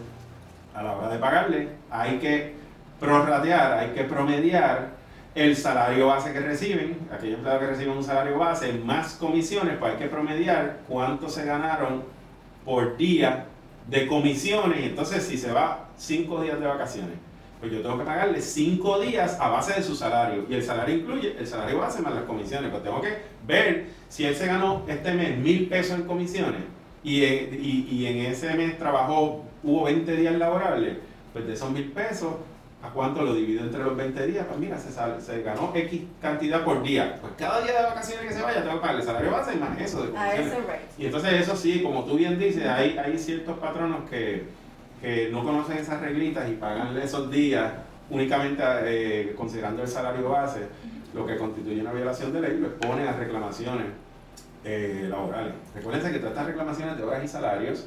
a 0.74 0.82
la 0.82 0.92
hora 0.96 1.08
de 1.08 1.18
pagarle 1.18 1.68
hay 1.90 2.18
que 2.18 2.54
prorratear, 3.00 3.72
hay 3.72 3.90
que 3.90 4.04
promediar 4.04 4.96
el 5.34 5.54
salario 5.54 6.06
base 6.06 6.32
que 6.32 6.40
reciben, 6.40 6.96
aquellos 7.12 7.36
empleados 7.36 7.60
que 7.60 7.66
reciben 7.66 7.96
un 7.96 8.04
salario 8.04 8.38
base, 8.38 8.72
más 8.72 9.14
comisiones, 9.14 9.76
pues 9.78 9.92
hay 9.92 9.98
que 9.98 10.06
promediar 10.06 10.78
cuánto 10.88 11.28
se 11.28 11.44
ganaron 11.44 12.04
por 12.64 12.96
día 12.96 13.44
de 13.86 14.06
comisiones. 14.06 14.84
Entonces, 14.84 15.24
si 15.24 15.36
se 15.36 15.52
va 15.52 15.88
cinco 15.98 16.40
días 16.40 16.58
de 16.58 16.66
vacaciones, 16.66 17.16
pues 17.60 17.70
yo 17.70 17.82
tengo 17.82 17.98
que 17.98 18.04
pagarle 18.04 18.40
cinco 18.40 18.98
días 18.98 19.36
a 19.38 19.48
base 19.48 19.74
de 19.74 19.82
su 19.82 19.94
salario. 19.94 20.46
Y 20.48 20.54
el 20.54 20.62
salario 20.62 20.96
incluye 20.96 21.36
el 21.38 21.46
salario 21.46 21.80
base 21.80 22.00
más 22.00 22.14
las 22.14 22.24
comisiones. 22.24 22.70
Pues 22.70 22.82
tengo 22.82 23.02
que 23.02 23.18
ver 23.46 23.88
si 24.08 24.24
él 24.24 24.34
se 24.34 24.46
ganó 24.46 24.84
este 24.88 25.12
mes 25.12 25.36
mil 25.36 25.68
pesos 25.68 25.98
en 25.98 26.06
comisiones 26.06 26.75
y 27.06 27.24
en, 27.24 27.58
y 27.64 28.06
en 28.06 28.18
ese 28.26 28.54
mes 28.54 28.78
trabajó, 28.78 29.44
hubo 29.62 29.84
20 29.84 30.16
días 30.16 30.34
laborables, 30.34 30.98
pues 31.32 31.46
de 31.46 31.54
esos 31.54 31.70
mil 31.70 31.90
pesos 31.92 32.34
¿A 32.86 32.90
cuánto 32.90 33.22
lo 33.22 33.34
divido 33.34 33.64
entre 33.64 33.82
los 33.82 33.96
20 33.96 34.26
días? 34.26 34.46
Pues 34.46 34.60
mira, 34.60 34.78
se, 34.78 34.92
se, 34.92 35.42
ganó 35.42 35.72
X 35.74 36.02
cantidad 36.20 36.62
por 36.62 36.82
día. 36.82 37.18
Pues 37.20 37.32
cada 37.36 37.60
día 37.62 37.80
de 37.80 37.82
vacaciones 37.82 38.26
que 38.28 38.34
se 38.34 38.42
vaya, 38.42 38.62
tengo 38.62 38.74
que 38.74 38.80
pagar 38.80 38.96
el 38.96 39.02
salario 39.02 39.30
base 39.32 39.54
y 39.54 39.58
más 39.58 39.80
eso. 39.80 40.02
De 40.02 40.12
Y 40.98 41.06
entonces 41.06 41.32
eso 41.32 41.56
sí, 41.56 41.82
como 41.82 42.04
tú 42.04 42.16
bien 42.16 42.38
dices, 42.38 42.64
hay, 42.66 42.96
hay 42.96 43.18
ciertos 43.18 43.58
patronos 43.58 44.08
que, 44.08 44.44
que 45.00 45.30
no 45.32 45.42
conocen 45.42 45.78
esas 45.78 46.00
reglitas 46.00 46.48
y 46.48 46.52
pagan 46.52 46.96
esos 46.98 47.30
días 47.30 47.72
únicamente 48.08 48.62
eh, 48.84 49.34
considerando 49.36 49.82
el 49.82 49.88
salario 49.88 50.28
base, 50.28 50.60
lo 51.12 51.26
que 51.26 51.36
constituye 51.36 51.80
una 51.80 51.92
violación 51.92 52.32
de 52.32 52.40
ley, 52.40 52.58
lo 52.60 52.68
exponen 52.68 53.08
a 53.08 53.12
reclamaciones 53.14 53.86
eh, 54.66 55.06
laborales. 55.08 55.54
Recuerden 55.74 56.12
que 56.12 56.18
todas 56.18 56.32
estas 56.32 56.46
reclamaciones 56.46 56.96
de 56.96 57.04
horas 57.04 57.22
y 57.24 57.28
salarios 57.28 57.86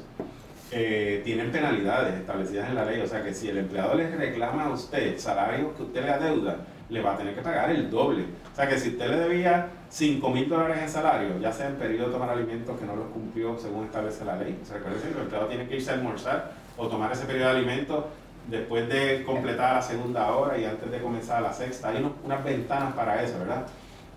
eh, 0.72 1.20
tienen 1.24 1.52
penalidades 1.52 2.14
establecidas 2.14 2.70
en 2.70 2.74
la 2.74 2.84
ley. 2.86 3.00
O 3.02 3.06
sea 3.06 3.22
que 3.22 3.34
si 3.34 3.48
el 3.50 3.58
empleado 3.58 3.94
le 3.94 4.08
reclama 4.16 4.64
a 4.64 4.70
usted 4.70 5.18
salario 5.18 5.74
que 5.76 5.82
usted 5.82 6.02
le 6.02 6.10
adeuda, 6.10 6.56
le 6.88 7.02
va 7.02 7.14
a 7.14 7.16
tener 7.18 7.34
que 7.34 7.42
pagar 7.42 7.70
el 7.70 7.90
doble. 7.90 8.24
O 8.50 8.56
sea 8.56 8.66
que 8.66 8.78
si 8.78 8.90
usted 8.90 9.10
le 9.10 9.16
debía 9.16 9.68
5 9.90 10.30
mil 10.30 10.48
dólares 10.48 10.78
en 10.82 10.88
salario, 10.88 11.38
ya 11.38 11.52
sea 11.52 11.68
en 11.68 11.76
periodo 11.76 12.06
de 12.06 12.12
tomar 12.12 12.30
alimentos 12.30 12.78
que 12.78 12.86
no 12.86 12.96
los 12.96 13.08
cumplió 13.08 13.58
según 13.58 13.84
establece 13.84 14.24
la 14.24 14.36
ley, 14.36 14.58
o 14.62 14.64
sea, 14.64 14.78
recuerde 14.78 15.00
que 15.00 15.08
el 15.08 15.22
empleado 15.22 15.46
tiene 15.48 15.68
que 15.68 15.76
irse 15.76 15.90
a 15.90 15.94
almorzar 15.94 16.52
o 16.76 16.88
tomar 16.88 17.12
ese 17.12 17.26
periodo 17.26 17.50
de 17.50 17.56
alimentos 17.58 18.04
después 18.48 18.88
de 18.88 19.22
completar 19.24 19.74
la 19.74 19.82
segunda 19.82 20.32
hora 20.32 20.56
y 20.56 20.64
antes 20.64 20.90
de 20.90 20.98
comenzar 21.00 21.42
la 21.42 21.52
sexta. 21.52 21.90
Hay 21.90 22.10
unas 22.24 22.44
ventanas 22.44 22.94
para 22.94 23.22
eso, 23.22 23.38
¿verdad? 23.38 23.66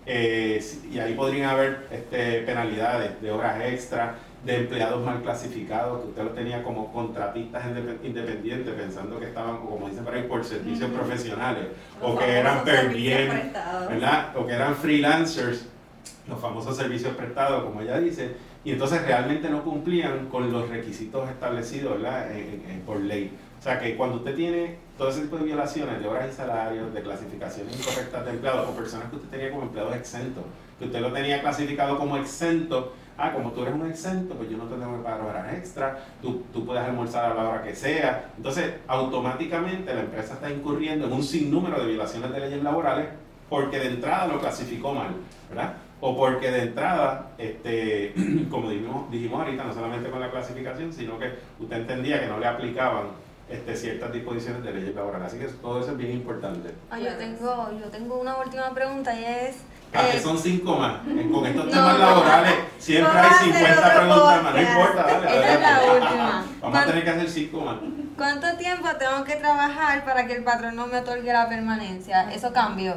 Eh, 0.06 0.62
y 0.92 0.98
ahí 0.98 1.14
podrían 1.14 1.50
haber 1.50 1.86
este, 1.90 2.42
penalidades 2.42 3.20
de 3.22 3.30
horas 3.30 3.60
extra, 3.64 4.16
de 4.44 4.56
empleados 4.56 5.04
mal 5.04 5.22
clasificados, 5.22 6.02
que 6.02 6.08
usted 6.08 6.22
los 6.24 6.34
tenía 6.34 6.62
como 6.62 6.92
contratistas 6.92 7.64
independientes, 8.02 8.74
pensando 8.74 9.18
que 9.18 9.26
estaban, 9.26 9.58
como 9.58 9.88
dicen 9.88 10.04
por 10.04 10.14
ahí, 10.14 10.24
por 10.24 10.44
servicios 10.44 10.90
profesionales, 10.90 11.68
o 12.02 12.18
que 12.18 12.30
eran 12.30 12.62
per 12.62 12.92
¿verdad? 12.92 14.36
O 14.36 14.46
que 14.46 14.52
eran 14.52 14.76
freelancers, 14.76 15.66
los 16.28 16.38
famosos 16.38 16.76
servicios 16.76 17.14
prestados, 17.14 17.64
como 17.64 17.80
ella 17.80 17.98
dice, 17.98 18.32
y 18.64 18.72
entonces 18.72 19.02
realmente 19.06 19.48
no 19.48 19.62
cumplían 19.62 20.26
con 20.26 20.50
los 20.52 20.68
requisitos 20.68 21.28
establecidos 21.30 22.00
¿verdad? 22.00 22.28
por 22.86 23.00
ley. 23.00 23.30
O 23.64 23.66
sea 23.66 23.80
que 23.80 23.96
cuando 23.96 24.16
usted 24.16 24.34
tiene 24.34 24.76
todo 24.98 25.08
ese 25.08 25.22
tipo 25.22 25.38
de 25.38 25.44
violaciones 25.44 25.98
de 25.98 26.06
horas 26.06 26.28
y 26.30 26.36
salarios, 26.36 26.92
de 26.92 27.00
clasificaciones 27.00 27.74
incorrectas 27.80 28.22
de 28.26 28.32
empleados, 28.32 28.68
o 28.68 28.76
personas 28.76 29.08
que 29.08 29.16
usted 29.16 29.30
tenía 29.30 29.50
como 29.50 29.62
empleados 29.62 29.96
exentos, 29.96 30.44
que 30.78 30.84
usted 30.84 31.00
lo 31.00 31.10
tenía 31.10 31.40
clasificado 31.40 31.96
como 31.96 32.18
exento, 32.18 32.92
ah, 33.16 33.32
como 33.32 33.52
tú 33.52 33.62
eres 33.62 33.72
un 33.72 33.86
exento, 33.88 34.34
pues 34.34 34.50
yo 34.50 34.58
no 34.58 34.64
te 34.64 34.74
tengo 34.74 34.98
que 34.98 35.02
pagar 35.02 35.22
horas 35.22 35.54
extra, 35.54 35.98
tú, 36.20 36.42
tú 36.52 36.66
puedes 36.66 36.82
almorzar 36.82 37.32
a 37.32 37.34
la 37.34 37.48
hora 37.48 37.62
que 37.62 37.74
sea. 37.74 38.32
Entonces, 38.36 38.74
automáticamente 38.86 39.94
la 39.94 40.00
empresa 40.02 40.34
está 40.34 40.50
incurriendo 40.50 41.06
en 41.06 41.14
un 41.14 41.22
sinnúmero 41.22 41.80
de 41.80 41.86
violaciones 41.86 42.30
de 42.34 42.40
leyes 42.40 42.62
laborales 42.62 43.06
porque 43.48 43.78
de 43.78 43.86
entrada 43.86 44.26
lo 44.26 44.40
clasificó 44.40 44.92
mal, 44.92 45.14
¿verdad? 45.48 45.72
O 46.02 46.14
porque 46.14 46.50
de 46.50 46.64
entrada, 46.64 47.30
este, 47.38 48.12
como 48.50 48.68
dijimos, 48.68 49.10
dijimos 49.10 49.40
ahorita, 49.40 49.64
no 49.64 49.72
solamente 49.72 50.10
con 50.10 50.20
la 50.20 50.30
clasificación, 50.30 50.92
sino 50.92 51.18
que 51.18 51.32
usted 51.58 51.78
entendía 51.78 52.20
que 52.20 52.26
no 52.26 52.38
le 52.38 52.46
aplicaban 52.46 53.24
este, 53.48 53.76
ciertas 53.76 54.12
disposiciones 54.12 54.62
de 54.64 54.72
leyes 54.72 54.94
laborales. 54.94 55.28
Así 55.28 55.38
que 55.38 55.46
todo 55.46 55.80
eso 55.80 55.90
es 55.92 55.96
bien 55.96 56.12
importante. 56.12 56.74
Ah, 56.90 56.98
yo, 56.98 57.14
tengo, 57.16 57.70
yo 57.78 57.86
tengo 57.90 58.20
una 58.20 58.36
última 58.38 58.70
pregunta 58.74 59.18
y 59.18 59.24
es 59.24 59.56
Ah, 59.96 60.08
que 60.10 60.18
son 60.18 60.36
cinco 60.36 60.76
más. 60.76 61.02
Con 61.32 61.46
estos 61.46 61.70
temas 61.70 61.98
laborales 61.98 62.54
siempre 62.78 63.16
hay 63.16 63.52
50 63.52 63.94
preguntas 63.94 64.42
más. 64.42 64.54
No 64.54 64.60
importa, 64.60 65.02
dale. 65.04 65.36
Esta 65.36 65.54
es 65.54 65.60
la 65.60 65.92
última. 65.94 66.44
Vamos 66.60 66.78
a 66.78 66.86
tener 66.86 67.04
que 67.04 67.10
hacer 67.10 67.30
cinco 67.30 67.60
más. 67.60 67.76
¿Cuánto 68.16 68.56
tiempo 68.56 68.88
tengo 68.96 69.24
que 69.24 69.34
trabajar 69.36 70.04
para 70.04 70.24
que 70.26 70.34
el 70.34 70.44
patrón 70.44 70.76
no 70.76 70.86
me 70.86 70.98
otorgue 70.98 71.32
la 71.32 71.48
permanencia? 71.48 72.32
¿Eso 72.32 72.52
cambió? 72.52 72.94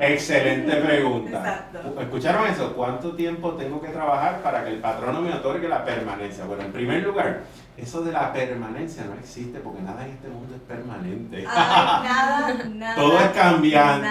Excelente 0.00 0.76
pregunta. 0.76 1.38
Exacto. 1.38 2.00
¿Escucharon 2.00 2.46
eso? 2.46 2.72
¿Cuánto 2.74 3.14
tiempo 3.14 3.52
tengo 3.52 3.82
que 3.82 3.88
trabajar 3.88 4.40
para 4.42 4.64
que 4.64 4.70
el 4.70 4.78
patrón 4.78 5.14
no 5.14 5.20
me 5.20 5.34
otorgue 5.34 5.68
la 5.68 5.84
permanencia? 5.84 6.46
Bueno, 6.46 6.62
en 6.62 6.72
primer 6.72 7.02
lugar, 7.02 7.40
eso 7.76 8.02
de 8.02 8.12
la 8.12 8.32
permanencia 8.32 9.04
no 9.04 9.12
existe 9.14 9.58
porque 9.58 9.82
nada 9.82 10.06
en 10.06 10.12
este 10.12 10.28
mundo 10.28 10.54
es 10.54 10.62
permanente. 10.62 11.42
nada, 11.42 12.54
nada. 12.74 12.94
Todo 12.94 13.20
es 13.20 13.28
cambiante. 13.28 14.08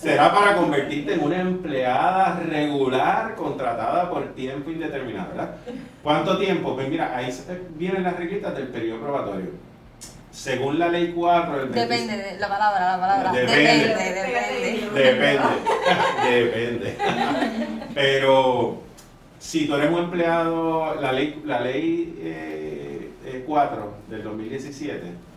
Será 0.00 0.32
para 0.32 0.54
convertirte 0.54 1.14
en 1.14 1.24
una 1.24 1.40
empleada 1.40 2.38
regular 2.48 3.34
contratada 3.34 4.08
por 4.08 4.34
tiempo 4.34 4.70
indeterminado, 4.70 5.30
¿verdad? 5.30 5.56
¿Cuánto 6.00 6.38
tiempo? 6.38 6.76
Pues 6.76 6.88
mira, 6.88 7.16
ahí 7.16 7.36
vienen 7.70 8.04
las 8.04 8.16
reglitas 8.16 8.54
del 8.54 8.68
periodo 8.68 9.00
probatorio 9.00 9.69
según 10.30 10.78
la 10.78 10.88
ley 10.88 11.12
4 11.12 11.66
depende 11.66 12.16
de 12.16 12.38
la 12.38 12.48
palabra 12.48 12.96
la 12.96 13.00
palabra. 13.00 13.32
Depende. 13.32 13.88
Depende 13.88 14.90
depende. 14.94 15.40
Depende, 16.30 16.96
pero 17.94 18.82
si 19.38 19.66
tú 19.66 19.74
eres 19.74 19.90
un 19.90 19.98
empleado 19.98 20.94
la 21.00 21.12
ley 21.12 21.42
la 21.44 21.60
ley 21.60 22.18
eh, 22.22 23.44
4 23.46 23.82
eh, 23.82 24.10
del 24.10 24.24
2017 24.24 25.30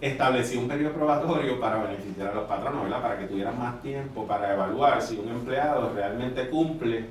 estableció 0.00 0.60
un 0.60 0.68
periodo 0.68 0.92
probatorio 0.92 1.58
para 1.58 1.82
beneficiar 1.82 2.28
a 2.28 2.34
los 2.34 2.44
patronos, 2.44 2.84
¿verdad? 2.84 3.00
Para 3.00 3.18
que 3.18 3.26
tuvieran 3.26 3.58
más 3.58 3.80
tiempo 3.80 4.26
para 4.26 4.52
evaluar 4.52 5.00
si 5.00 5.16
un 5.16 5.28
empleado 5.28 5.92
realmente 5.94 6.48
cumple 6.48 7.06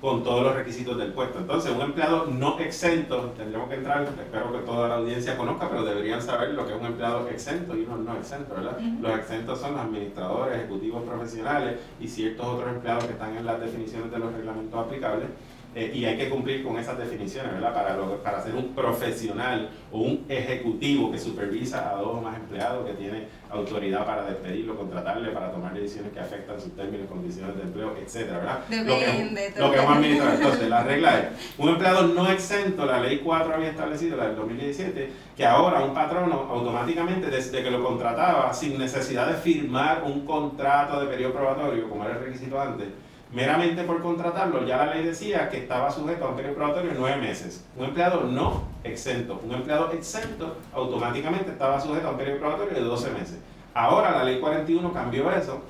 con 0.00 0.22
todos 0.22 0.44
los 0.44 0.54
requisitos 0.54 0.96
del 0.96 1.12
puesto. 1.12 1.38
Entonces, 1.38 1.72
un 1.72 1.80
empleado 1.80 2.26
no 2.26 2.58
exento, 2.60 3.32
tendremos 3.36 3.68
que 3.68 3.74
entrar, 3.76 4.02
espero 4.02 4.52
que 4.52 4.58
toda 4.60 4.88
la 4.88 4.94
audiencia 4.96 5.36
conozca, 5.36 5.68
pero 5.68 5.84
deberían 5.84 6.22
saber 6.22 6.50
lo 6.50 6.66
que 6.66 6.74
es 6.74 6.80
un 6.80 6.86
empleado 6.86 7.28
exento 7.28 7.76
y 7.76 7.82
uno 7.82 7.96
no 7.96 8.16
exento, 8.16 8.54
¿verdad? 8.54 8.78
Los 9.00 9.12
exentos 9.18 9.60
son 9.60 9.72
los 9.72 9.80
administradores, 9.80 10.56
ejecutivos 10.56 11.02
profesionales 11.02 11.78
y 11.98 12.06
ciertos 12.06 12.46
otros 12.46 12.68
empleados 12.68 13.04
que 13.04 13.12
están 13.12 13.36
en 13.36 13.44
las 13.44 13.60
definiciones 13.60 14.10
de 14.10 14.18
los 14.18 14.32
reglamentos 14.32 14.86
aplicables. 14.86 15.28
Eh, 15.74 15.92
y 15.94 16.04
hay 16.06 16.16
que 16.16 16.30
cumplir 16.30 16.64
con 16.64 16.78
esas 16.78 16.98
definiciones, 16.98 17.52
¿verdad? 17.52 17.74
Para, 17.74 17.96
para 18.22 18.42
ser 18.42 18.54
un 18.54 18.74
profesional 18.74 19.68
o 19.92 20.00
un 20.00 20.24
ejecutivo 20.28 21.12
que 21.12 21.18
supervisa 21.18 21.90
a 21.90 21.96
dos 21.96 22.16
o 22.16 22.20
más 22.22 22.36
empleados, 22.36 22.86
que 22.86 22.94
tiene 22.94 23.28
autoridad 23.50 24.06
para 24.06 24.24
despedirlo, 24.24 24.76
contratarle, 24.76 25.30
para 25.30 25.52
tomar 25.52 25.74
decisiones 25.74 26.12
que 26.12 26.20
afectan 26.20 26.58
sus 26.60 26.74
términos, 26.74 27.06
condiciones 27.08 27.54
de 27.56 27.62
empleo, 27.62 27.94
etcétera, 28.02 28.38
¿verdad? 28.38 28.58
Depende, 28.68 29.52
lo 29.56 29.70
que, 29.70 29.76
lo 29.76 30.00
que 30.00 30.16
Entonces, 30.34 30.68
la 30.68 30.82
regla 30.82 31.18
es, 31.18 31.26
un 31.58 31.68
empleado 31.68 32.08
no 32.08 32.30
exento, 32.30 32.86
la 32.86 33.00
ley 33.00 33.18
4 33.18 33.54
había 33.54 33.68
establecido, 33.68 34.16
la 34.16 34.28
del 34.28 34.36
2017, 34.36 35.10
que 35.36 35.46
ahora 35.46 35.84
un 35.84 35.92
patrono 35.92 36.48
automáticamente, 36.50 37.28
desde 37.28 37.62
que 37.62 37.70
lo 37.70 37.84
contrataba, 37.84 38.52
sin 38.54 38.78
necesidad 38.78 39.28
de 39.28 39.34
firmar 39.34 40.02
un 40.04 40.24
contrato 40.24 41.00
de 41.00 41.06
periodo 41.06 41.34
probatorio, 41.34 41.88
como 41.88 42.04
era 42.04 42.14
el 42.14 42.24
requisito 42.24 42.60
antes, 42.60 42.88
meramente 43.32 43.82
por 43.84 44.00
contratarlo, 44.02 44.66
ya 44.66 44.78
la 44.78 44.94
ley 44.94 45.04
decía 45.04 45.48
que 45.48 45.58
estaba 45.58 45.90
sujeto 45.90 46.24
a 46.24 46.28
un 46.30 46.36
periodo 46.36 46.54
probatorio 46.54 46.90
de 46.92 46.98
nueve 46.98 47.16
meses. 47.20 47.64
Un 47.76 47.86
empleado 47.86 48.24
no 48.24 48.62
exento. 48.84 49.40
Un 49.44 49.54
empleado 49.54 49.92
exento 49.92 50.56
automáticamente 50.72 51.50
estaba 51.50 51.80
sujeto 51.80 52.08
a 52.08 52.10
un 52.12 52.16
periodo 52.16 52.38
probatorio 52.38 52.74
de 52.74 52.80
12 52.80 53.10
meses. 53.10 53.38
Ahora 53.74 54.12
la 54.12 54.24
ley 54.24 54.40
41 54.40 54.92
cambió 54.92 55.30
eso 55.30 55.60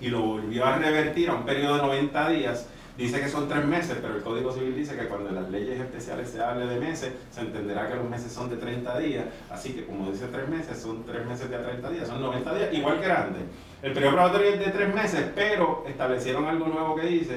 y 0.00 0.08
lo 0.08 0.22
volvió 0.22 0.66
a 0.66 0.76
revertir 0.76 1.30
a 1.30 1.34
un 1.34 1.44
periodo 1.44 1.76
de 1.76 1.82
90 1.82 2.28
días 2.30 2.66
Dice 2.98 3.20
que 3.20 3.28
son 3.28 3.48
tres 3.48 3.64
meses, 3.64 3.96
pero 4.02 4.16
el 4.16 4.22
Código 4.22 4.50
Civil 4.50 4.74
dice 4.74 4.96
que 4.96 5.06
cuando 5.06 5.28
en 5.28 5.36
las 5.36 5.48
leyes 5.50 5.78
especiales 5.78 6.30
se 6.30 6.42
hable 6.42 6.66
de 6.66 6.80
meses, 6.80 7.12
se 7.30 7.40
entenderá 7.42 7.88
que 7.88 7.94
los 7.94 8.10
meses 8.10 8.32
son 8.32 8.50
de 8.50 8.56
30 8.56 8.98
días. 8.98 9.24
Así 9.48 9.72
que, 9.72 9.86
como 9.86 10.10
dice 10.10 10.26
tres 10.26 10.48
meses, 10.48 10.82
son 10.82 11.04
tres 11.04 11.24
meses 11.24 11.48
de 11.48 11.58
30 11.58 11.90
días, 11.90 12.08
son 12.08 12.20
90 12.20 12.54
días, 12.56 12.74
igual 12.74 13.00
que 13.00 13.06
antes. 13.06 13.42
El 13.82 13.92
periodo 13.92 14.14
probatorio 14.14 14.48
es 14.48 14.58
de 14.58 14.72
tres 14.72 14.92
meses, 14.92 15.30
pero 15.32 15.84
establecieron 15.86 16.46
algo 16.46 16.66
nuevo 16.66 16.96
que 16.96 17.06
dice 17.06 17.36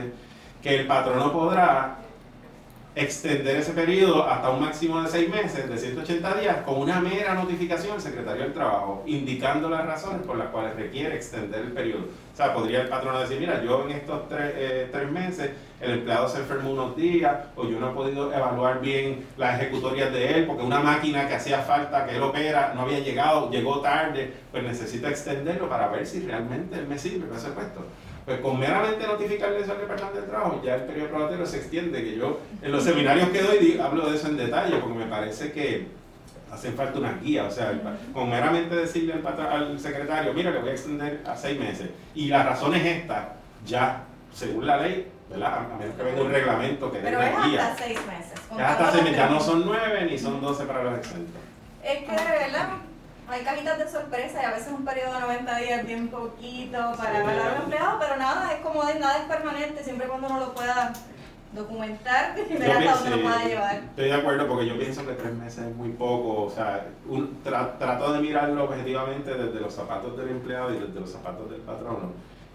que 0.64 0.80
el 0.80 0.88
patrono 0.88 1.32
podrá 1.32 1.99
extender 2.93 3.55
ese 3.55 3.71
periodo 3.71 4.27
hasta 4.27 4.49
un 4.49 4.61
máximo 4.61 5.01
de 5.01 5.09
seis 5.09 5.29
meses, 5.29 5.69
de 5.69 5.77
180 5.77 6.33
días, 6.35 6.57
con 6.65 6.77
una 6.77 6.99
mera 6.99 7.33
notificación 7.35 7.93
al 7.93 8.01
secretario 8.01 8.43
del 8.43 8.53
Trabajo, 8.53 9.03
indicando 9.05 9.69
las 9.69 9.85
razones 9.85 10.25
por 10.27 10.37
las 10.37 10.49
cuales 10.49 10.75
requiere 10.75 11.15
extender 11.15 11.61
el 11.61 11.71
periodo. 11.71 12.07
O 12.33 12.35
sea, 12.35 12.53
podría 12.53 12.81
el 12.81 12.89
patrono 12.89 13.19
decir, 13.19 13.39
mira, 13.39 13.63
yo 13.63 13.85
en 13.85 13.91
estos 13.91 14.27
tres, 14.27 14.53
eh, 14.55 14.89
tres 14.91 15.09
meses 15.09 15.51
el 15.79 15.91
empleado 15.91 16.27
se 16.27 16.39
enfermó 16.39 16.71
unos 16.71 16.95
días, 16.95 17.33
o 17.55 17.65
yo 17.65 17.79
no 17.79 17.91
he 17.91 17.93
podido 17.93 18.33
evaluar 18.33 18.81
bien 18.81 19.25
las 19.37 19.59
ejecutorias 19.59 20.11
de 20.11 20.35
él, 20.35 20.45
porque 20.45 20.63
una 20.63 20.79
máquina 20.79 21.27
que 21.27 21.35
hacía 21.35 21.59
falta, 21.59 22.05
que 22.05 22.17
él 22.17 22.21
opera, 22.21 22.73
no 22.75 22.81
había 22.81 22.99
llegado, 22.99 23.49
llegó 23.49 23.79
tarde, 23.79 24.33
pues 24.51 24.63
necesito 24.63 25.07
extenderlo 25.07 25.69
para 25.69 25.87
ver 25.87 26.05
si 26.05 26.19
realmente 26.19 26.77
él 26.77 26.87
me 26.87 26.99
sirve 26.99 27.25
para 27.25 27.39
ese 27.39 27.49
puesto. 27.51 27.85
Pues 28.26 28.39
con 28.39 28.59
meramente 28.59 29.07
notificarle 29.07 29.61
eso 29.61 29.72
al 29.72 29.80
Departamento 29.80 30.19
del 30.22 30.30
Trabajo, 30.30 30.61
ya 30.63 30.76
el 30.76 30.84
periodo 30.84 31.09
probatorio 31.09 31.45
se 31.45 31.57
extiende, 31.57 32.03
que 32.03 32.15
yo 32.17 32.39
en 32.61 32.72
los 32.72 32.84
seminarios 32.84 33.30
que 33.30 33.41
doy 33.41 33.80
hablo 33.84 34.09
de 34.09 34.15
eso 34.15 34.28
en 34.28 34.38
detalle, 34.38 34.78
porque 34.78 34.95
me 34.95 35.05
parece 35.05 35.51
que 35.51 35.88
hace 36.51 36.72
falta 36.72 36.99
una 36.99 37.13
guía, 37.13 37.45
o 37.45 37.51
sea, 37.51 37.74
con 38.13 38.30
meramente 38.30 38.76
decirle 38.76 39.13
al, 39.13 39.39
al 39.47 39.80
secretario, 39.80 40.34
mira, 40.34 40.51
le 40.51 40.59
voy 40.59 40.69
a 40.69 40.74
extender 40.74 41.22
a 41.26 41.36
seis 41.36 41.59
meses, 41.59 41.89
y 42.13 42.28
la 42.28 42.43
razón 42.43 42.76
es 42.76 42.86
esta, 42.86 43.38
ya, 43.65 44.03
según 44.34 44.67
la 44.67 44.78
ley, 44.78 45.07
¿verdad? 45.30 45.65
A 45.74 45.78
menos 45.78 45.95
que 45.95 46.03
venga 46.03 46.22
un 46.22 46.32
reglamento 46.32 46.91
que 46.91 46.99
dé 46.99 47.15
una 47.15 47.47
guía. 47.47 47.67
hasta 47.72 47.86
seis 47.86 47.99
meses. 48.05 48.39
Ya 48.55 48.72
hasta 48.72 48.91
seis 48.91 49.03
meses, 49.03 49.17
ya 49.17 49.30
no 49.30 49.39
son 49.39 49.63
nueve 49.65 50.07
ni 50.09 50.17
son 50.17 50.41
doce 50.41 50.65
para 50.65 50.84
los 50.84 50.99
exentos. 50.99 51.41
Es 51.84 51.99
que, 51.99 52.11
¿verdad? 52.11 52.69
Hay 53.32 53.43
cajitas 53.43 53.77
de 53.77 53.88
sorpresa 53.88 54.41
y 54.41 54.45
a 54.45 54.51
veces 54.51 54.73
un 54.73 54.84
periodo 54.84 55.13
de 55.13 55.21
90 55.21 55.57
días 55.57 55.86
bien 55.86 56.07
poquito 56.09 56.77
para 56.97 57.19
evaluar 57.19 57.47
al 57.47 57.61
empleado, 57.63 57.99
pero 57.99 58.17
nada, 58.17 58.53
es 58.53 58.59
como 58.59 58.84
de 58.86 58.99
nada 58.99 59.19
es 59.19 59.23
permanente, 59.23 59.84
siempre 59.84 60.07
cuando 60.07 60.27
uno 60.27 60.39
lo 60.39 60.53
pueda 60.53 60.93
documentar 61.53 62.36
y 62.49 62.53
ver 62.57 62.71
hasta 62.71 62.95
dónde 62.95 63.09
lo 63.17 63.21
pueda 63.23 63.45
llevar. 63.45 63.75
Estoy 63.75 64.05
de 64.05 64.13
acuerdo 64.13 64.47
porque 64.47 64.65
yo 64.65 64.77
pienso 64.77 65.05
que 65.05 65.13
tres 65.13 65.34
meses 65.34 65.65
es 65.67 65.75
muy 65.75 65.89
poco, 65.91 66.43
o 66.43 66.49
sea, 66.49 66.88
un, 67.07 67.41
trato 67.43 68.13
de 68.13 68.19
mirarlo 68.19 68.65
objetivamente 68.65 69.34
desde 69.34 69.59
los 69.59 69.73
zapatos 69.73 70.17
del 70.17 70.29
empleado 70.29 70.73
y 70.73 70.79
desde 70.79 70.99
los 70.99 71.09
zapatos 71.09 71.49
del 71.49 71.61
patrono 71.61 72.11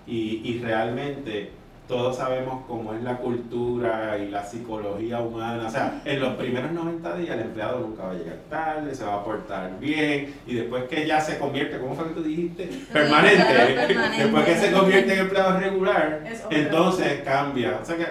y, 0.06 0.42
y 0.44 0.60
realmente 0.62 1.52
todos 1.88 2.16
sabemos 2.16 2.64
cómo 2.66 2.94
es 2.94 3.02
la 3.02 3.18
cultura 3.18 4.18
y 4.18 4.28
la 4.28 4.44
psicología 4.44 5.20
humana. 5.20 5.66
O 5.66 5.70
sea, 5.70 6.00
en 6.04 6.20
los 6.20 6.34
primeros 6.34 6.72
90 6.72 7.16
días 7.16 7.36
el 7.36 7.42
empleado 7.42 7.80
nunca 7.80 8.04
va 8.04 8.10
a 8.10 8.14
llegar 8.14 8.38
tarde, 8.50 8.94
se 8.94 9.04
va 9.04 9.14
a 9.14 9.24
portar 9.24 9.78
bien 9.78 10.34
y 10.46 10.54
después 10.54 10.84
que 10.84 11.06
ya 11.06 11.20
se 11.20 11.38
convierte, 11.38 11.78
¿cómo 11.78 11.94
fue 11.94 12.08
que 12.08 12.14
tú 12.14 12.22
dijiste? 12.22 12.64
Permanente. 12.92 13.96
Después 14.18 14.44
que 14.44 14.54
se 14.56 14.72
convierte 14.72 15.12
en 15.12 15.18
empleado 15.20 15.60
regular, 15.60 16.24
entonces 16.50 17.20
cambia. 17.24 17.78
O 17.80 17.84
sea 17.84 17.96
que, 17.96 18.06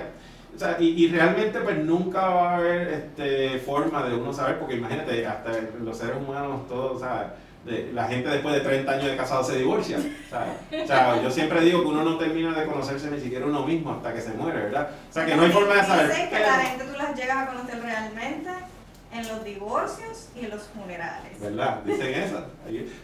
o 0.56 0.58
sea, 0.58 0.78
y, 0.80 1.04
y, 1.04 1.10
realmente 1.10 1.60
pues 1.60 1.78
nunca 1.84 2.28
va 2.30 2.52
a 2.52 2.58
haber 2.58 2.88
este, 2.88 3.60
forma 3.60 4.08
de 4.08 4.16
uno 4.16 4.32
saber, 4.32 4.58
porque 4.58 4.76
imagínate, 4.76 5.26
hasta 5.28 5.52
los 5.84 5.98
seres 5.98 6.16
humanos 6.16 6.66
todos, 6.70 6.96
o 6.96 7.00
sea, 7.00 7.36
la 7.66 8.08
gente 8.08 8.30
después 8.30 8.56
de 8.56 8.62
30 8.62 8.92
años 8.92 9.06
de 9.06 9.18
casado 9.18 9.44
se 9.44 9.58
divorcia. 9.58 9.98
O 9.98 10.88
sea, 10.88 11.22
yo 11.22 11.32
siempre 11.32 11.62
digo 11.62 11.82
que 11.82 11.88
uno 11.88 12.04
no 12.04 12.18
termina 12.18 12.58
de 12.58 12.66
conocerse 12.66 13.10
ni 13.10 13.20
siquiera 13.20 13.46
uno 13.46 13.66
mismo 13.66 13.92
hasta 13.92 14.14
que 14.14 14.22
se 14.22 14.34
muere, 14.34 14.64
¿verdad? 14.64 14.90
O 15.10 15.14
sea, 15.14 15.26
que 15.26 15.36
no 15.36 15.44
hay 15.44 15.52
forma 15.52 15.76
de 15.76 15.84
saber. 15.84 16.30
Que 16.30 16.40
la 16.40 16.54
gente 16.60 16.84
tú 16.84 16.98
las 16.98 17.16
llegas 17.16 17.38
a 17.38 17.46
conocer 17.48 17.82
realmente 17.82 18.50
en 19.12 19.28
los 19.28 19.44
divorcios 19.44 20.30
y 20.36 20.46
en 20.46 20.52
los 20.52 20.64
funerales. 20.64 21.40
¿Verdad? 21.40 21.82
Dicen 21.86 22.14
eso. 22.14 22.46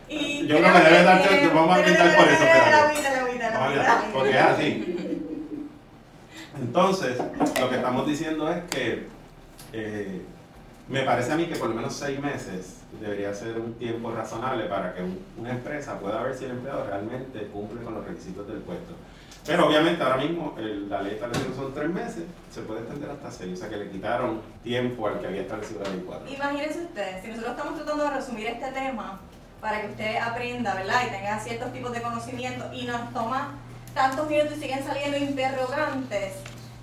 Y 0.10 0.46
yo 0.46 0.58
creo 0.58 0.74
que 0.74 0.80
debe 0.80 1.04
darte, 1.04 1.48
vamos 1.48 1.78
a 1.78 1.84
quitar 1.84 2.16
por 2.16 2.28
eso. 2.28 2.44
Pero, 2.44 4.14
porque 4.14 4.30
es 4.32 4.42
así. 4.42 4.98
Entonces, 6.60 7.18
lo 7.60 7.70
que 7.70 7.76
estamos 7.76 8.06
diciendo 8.06 8.52
es 8.52 8.64
que 8.66 9.08
eh, 9.74 10.22
me 10.88 11.04
parece 11.04 11.32
a 11.32 11.36
mí 11.36 11.46
que 11.46 11.56
por 11.56 11.70
lo 11.70 11.76
menos 11.76 11.94
seis 11.94 12.20
meses 12.20 12.78
debería 13.00 13.34
ser 13.34 13.58
un 13.58 13.74
tiempo 13.76 14.12
razonable 14.12 14.66
para 14.66 14.94
que 14.94 15.02
una 15.38 15.52
empresa 15.52 16.00
pueda 16.00 16.22
ver 16.24 16.36
si 16.36 16.46
el 16.46 16.52
empleado 16.52 16.86
realmente 16.86 17.48
cumple 17.48 17.82
con 17.82 17.96
los 17.96 18.06
requisitos 18.06 18.48
del 18.48 18.58
puesto. 18.58 18.94
Pero 19.46 19.68
obviamente 19.68 20.04
ahora 20.04 20.18
mismo 20.18 20.56
la 20.88 21.02
ley 21.02 21.14
establecida 21.14 21.56
son 21.56 21.74
tres 21.74 21.90
meses, 21.90 22.24
se 22.52 22.62
puede 22.62 22.82
extender 22.82 23.10
hasta 23.10 23.32
seis, 23.32 23.54
o 23.54 23.56
sea 23.56 23.70
que 23.70 23.78
le 23.78 23.90
quitaron 23.90 24.42
tiempo 24.64 25.08
al 25.08 25.20
que 25.20 25.28
había 25.28 25.42
establecido 25.42 25.82
la 25.84 25.90
ley 25.90 26.04
cuatro. 26.06 26.32
Imagínense 26.32 26.82
ustedes, 26.82 27.24
si 27.24 27.30
nosotros 27.30 27.52
estamos 27.52 27.76
tratando 27.76 28.04
de 28.04 28.10
resumir 28.12 28.48
este 28.48 28.72
tema 28.72 29.20
para 29.60 29.82
que 29.82 29.88
usted 29.88 30.18
aprenda, 30.18 30.76
¿verdad? 30.76 31.02
Y 31.08 31.12
tenga 31.12 31.40
ciertos 31.40 31.74
tipos 31.74 31.92
de 31.92 32.02
conocimiento 32.02 32.66
y 32.74 32.86
nos 32.86 33.12
toma 33.14 33.56
tantos 33.96 34.30
minutos 34.30 34.58
y 34.58 34.62
siguen 34.62 34.84
saliendo 34.84 35.18
interrogantes, 35.18 36.34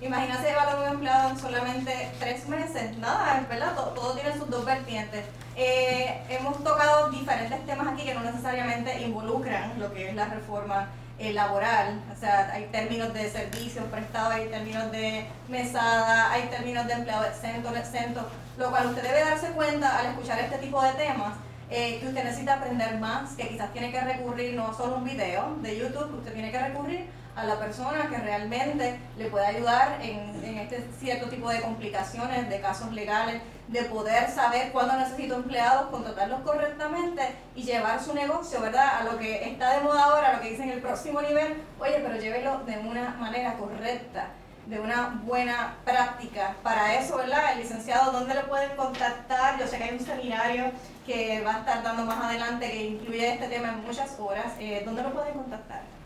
Imagínate 0.01 0.49
evaluar 0.49 0.79
un 0.79 0.93
empleado 0.93 1.29
en 1.31 1.37
solamente 1.37 2.09
tres 2.19 2.47
meses. 2.47 2.97
Nada, 2.97 3.45
¿verdad? 3.49 3.75
Todo, 3.75 4.13
tiene 4.13 4.31
sus 4.37 4.49
dos 4.49 4.63
vertientes. 4.63 5.25
Eh, 5.57 6.21
hemos 6.29 6.63
tocado 6.63 7.09
diferentes 7.09 7.65
temas 7.65 7.87
aquí 7.87 8.03
que 8.03 8.13
no 8.13 8.21
necesariamente 8.21 9.01
involucran 9.01 9.77
lo 9.77 9.93
que 9.93 10.09
es 10.09 10.15
la 10.15 10.25
reforma 10.25 10.87
eh, 11.17 11.33
laboral. 11.33 12.01
O 12.15 12.17
sea, 12.17 12.49
hay 12.53 12.67
términos 12.67 13.13
de 13.13 13.29
servicios 13.29 13.83
prestados, 13.91 14.35
hay 14.35 14.47
términos 14.47 14.89
de 14.89 15.25
mesada, 15.49 16.31
hay 16.31 16.43
términos 16.43 16.87
de 16.87 16.93
empleado 16.93 17.25
exento, 17.25 17.75
exento. 17.75 18.25
Lo 18.57 18.69
cual 18.69 18.87
usted 18.87 19.03
debe 19.03 19.19
darse 19.19 19.49
cuenta 19.49 19.99
al 19.99 20.05
escuchar 20.07 20.39
este 20.39 20.59
tipo 20.59 20.81
de 20.81 20.93
temas. 20.93 21.33
Eh, 21.71 21.99
que 21.99 22.07
usted 22.07 22.23
necesita 22.23 22.55
aprender 22.55 22.97
más, 22.97 23.33
que 23.33 23.47
quizás 23.47 23.71
tiene 23.73 23.91
que 23.91 24.01
recurrir 24.01 24.55
no 24.55 24.73
solo 24.73 24.95
un 24.95 25.03
video 25.03 25.55
de 25.61 25.77
YouTube, 25.77 26.17
usted 26.17 26.33
tiene 26.33 26.51
que 26.51 26.57
recurrir 26.57 27.05
a 27.39 27.45
la 27.45 27.57
persona 27.57 28.09
que 28.09 28.17
realmente 28.17 28.99
le 29.17 29.25
pueda 29.25 29.47
ayudar 29.47 29.99
en, 30.01 30.29
este 30.59 30.85
cierto 30.99 31.29
tipo 31.29 31.49
de 31.49 31.61
complicaciones, 31.61 32.49
de 32.49 32.59
casos 32.59 32.91
legales, 32.91 33.41
de 33.67 33.83
poder 33.83 34.29
saber 34.29 34.71
cuándo 34.71 34.97
necesito 34.97 35.35
empleados, 35.35 35.89
contratarlos 35.89 36.41
correctamente 36.41 37.23
y 37.55 37.63
llevar 37.63 38.03
su 38.03 38.13
negocio, 38.13 38.59
¿verdad? 38.59 38.99
A 38.99 39.03
lo 39.03 39.17
que 39.17 39.49
está 39.49 39.75
de 39.75 39.81
moda 39.81 40.03
ahora, 40.03 40.29
a 40.29 40.33
lo 40.33 40.41
que 40.41 40.49
dicen 40.51 40.69
el 40.69 40.81
próximo 40.81 41.21
nivel, 41.21 41.61
oye, 41.79 41.99
pero 42.03 42.17
llévelo 42.17 42.59
de 42.65 42.77
una 42.79 43.11
manera 43.11 43.53
correcta, 43.53 44.27
de 44.65 44.79
una 44.79 45.21
buena 45.23 45.75
práctica. 45.85 46.55
Para 46.61 46.95
eso, 46.95 47.17
¿verdad? 47.17 47.53
El 47.53 47.59
licenciado, 47.59 48.11
¿dónde 48.11 48.35
lo 48.35 48.47
pueden 48.47 48.75
contactar? 48.75 49.57
Yo 49.59 49.67
sé 49.67 49.77
que 49.77 49.83
hay 49.85 49.97
un 49.97 50.05
seminario 50.05 50.71
que 51.05 51.41
va 51.41 51.55
a 51.55 51.59
estar 51.59 51.83
dando 51.83 52.03
más 52.03 52.23
adelante 52.25 52.69
que 52.69 52.83
incluye 52.85 53.33
este 53.33 53.47
tema 53.47 53.69
en 53.69 53.85
muchas 53.85 54.19
horas. 54.19 54.53
Eh, 54.59 54.81
¿Dónde 54.85 55.03
lo 55.03 55.13
pueden 55.13 55.33
contactar? 55.33 55.98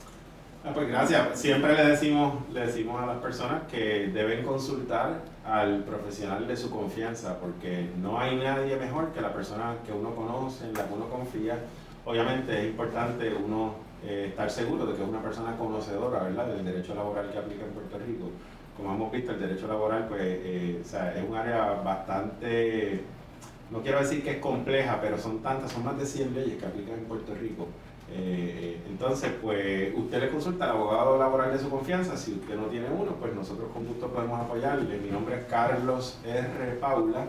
Ah, 0.65 0.71
pues 0.73 0.87
gracias. 0.87 1.37
Siempre 1.37 1.75
le 1.75 1.85
decimos, 1.87 2.35
le 2.53 2.67
decimos 2.67 3.01
a 3.01 3.05
las 3.05 3.17
personas 3.17 3.63
que 3.69 4.07
deben 4.07 4.45
consultar 4.45 5.21
al 5.45 5.83
profesional 5.83 6.47
de 6.47 6.55
su 6.55 6.71
confianza, 6.71 7.37
porque 7.37 7.89
no 8.01 8.17
hay 8.17 8.37
nadie 8.37 8.77
mejor 8.77 9.11
que 9.11 9.19
la 9.19 9.33
persona 9.33 9.75
que 9.85 9.91
uno 9.91 10.15
conoce, 10.15 10.65
en 10.65 10.73
la 10.73 10.87
que 10.87 10.93
uno 10.93 11.09
confía. 11.09 11.59
Obviamente 12.05 12.57
es 12.57 12.65
importante 12.65 13.33
uno 13.33 13.75
eh, 14.05 14.27
estar 14.29 14.49
seguro 14.49 14.85
de 14.85 14.95
que 14.95 15.03
es 15.03 15.09
una 15.09 15.21
persona 15.21 15.57
conocedora 15.57 16.23
¿verdad? 16.23 16.47
del 16.47 16.63
derecho 16.63 16.95
laboral 16.95 17.29
que 17.29 17.39
aplica 17.39 17.65
en 17.65 17.71
Puerto 17.71 17.97
Rico, 17.99 18.29
como 18.77 18.93
hemos 18.93 19.11
visto, 19.11 19.33
el 19.33 19.41
derecho 19.41 19.67
laboral 19.67 20.07
pues, 20.07 20.21
eh, 20.23 20.81
o 20.81 20.87
sea, 20.87 21.13
es 21.13 21.23
un 21.27 21.35
área 21.35 21.73
bastante, 21.83 23.01
no 23.69 23.81
quiero 23.81 23.99
decir 23.99 24.23
que 24.23 24.31
es 24.31 24.37
compleja, 24.37 24.99
pero 25.01 25.17
son 25.17 25.41
tantas, 25.41 25.73
son 25.73 25.83
más 25.83 25.97
de 25.97 26.05
100 26.05 26.33
leyes 26.33 26.57
que 26.57 26.65
aplican 26.65 26.99
en 26.99 27.05
Puerto 27.05 27.33
Rico. 27.35 27.67
Eh, 28.15 28.79
entonces, 28.89 29.31
pues 29.41 29.91
usted 29.95 30.21
le 30.21 30.29
consulta 30.29 30.65
al 30.65 30.71
abogado 30.71 31.17
laboral 31.17 31.51
de 31.51 31.59
su 31.59 31.69
confianza. 31.69 32.15
Si 32.15 32.33
usted 32.33 32.55
no 32.55 32.67
tiene 32.67 32.87
uno, 32.89 33.13
pues 33.19 33.33
nosotros 33.33 33.69
con 33.73 33.87
gusto 33.87 34.07
podemos 34.07 34.39
apoyarle. 34.39 34.99
Mi 34.99 35.09
nombre 35.09 35.39
es 35.39 35.45
Carlos 35.45 36.19
R. 36.23 36.73
Paula 36.79 37.25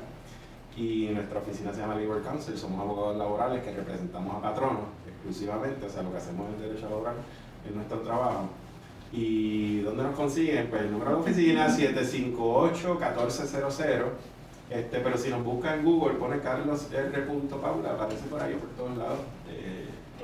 y 0.77 1.09
nuestra 1.13 1.39
oficina 1.39 1.73
se 1.73 1.81
llama 1.81 1.95
Legal 1.95 2.21
Counsel. 2.23 2.59
Somos 2.59 2.79
abogados 2.81 3.17
laborales 3.17 3.63
que 3.63 3.73
representamos 3.73 4.37
a 4.37 4.43
patronos 4.43 4.83
exclusivamente. 5.07 5.87
O 5.87 5.89
sea, 5.89 6.03
lo 6.03 6.13
que 6.13 6.19
hacemos 6.19 6.47
en 6.55 6.61
derecho 6.61 6.91
laboral 6.91 7.15
es 7.67 7.75
nuestro 7.75 8.01
trabajo. 8.01 8.51
¿Y 9.11 9.81
dónde 9.81 10.03
nos 10.03 10.15
consiguen? 10.17 10.67
Pues 10.69 10.83
el 10.83 10.93
número 10.93 11.13
de 11.13 11.17
oficina 11.17 11.67
758-1400. 11.69 14.05
Este, 14.71 15.01
pero 15.01 15.17
si 15.17 15.31
nos 15.31 15.43
busca 15.45 15.75
en 15.75 15.85
Google, 15.85 16.15
pone 16.15 16.41
Carlos 16.41 16.89
R. 16.93 17.23
Paula, 17.61 17.93
aparece 17.93 18.27
por 18.27 18.43
ahí 18.43 18.55
por 18.55 18.69
todos 18.71 18.97
lados. 18.99 19.21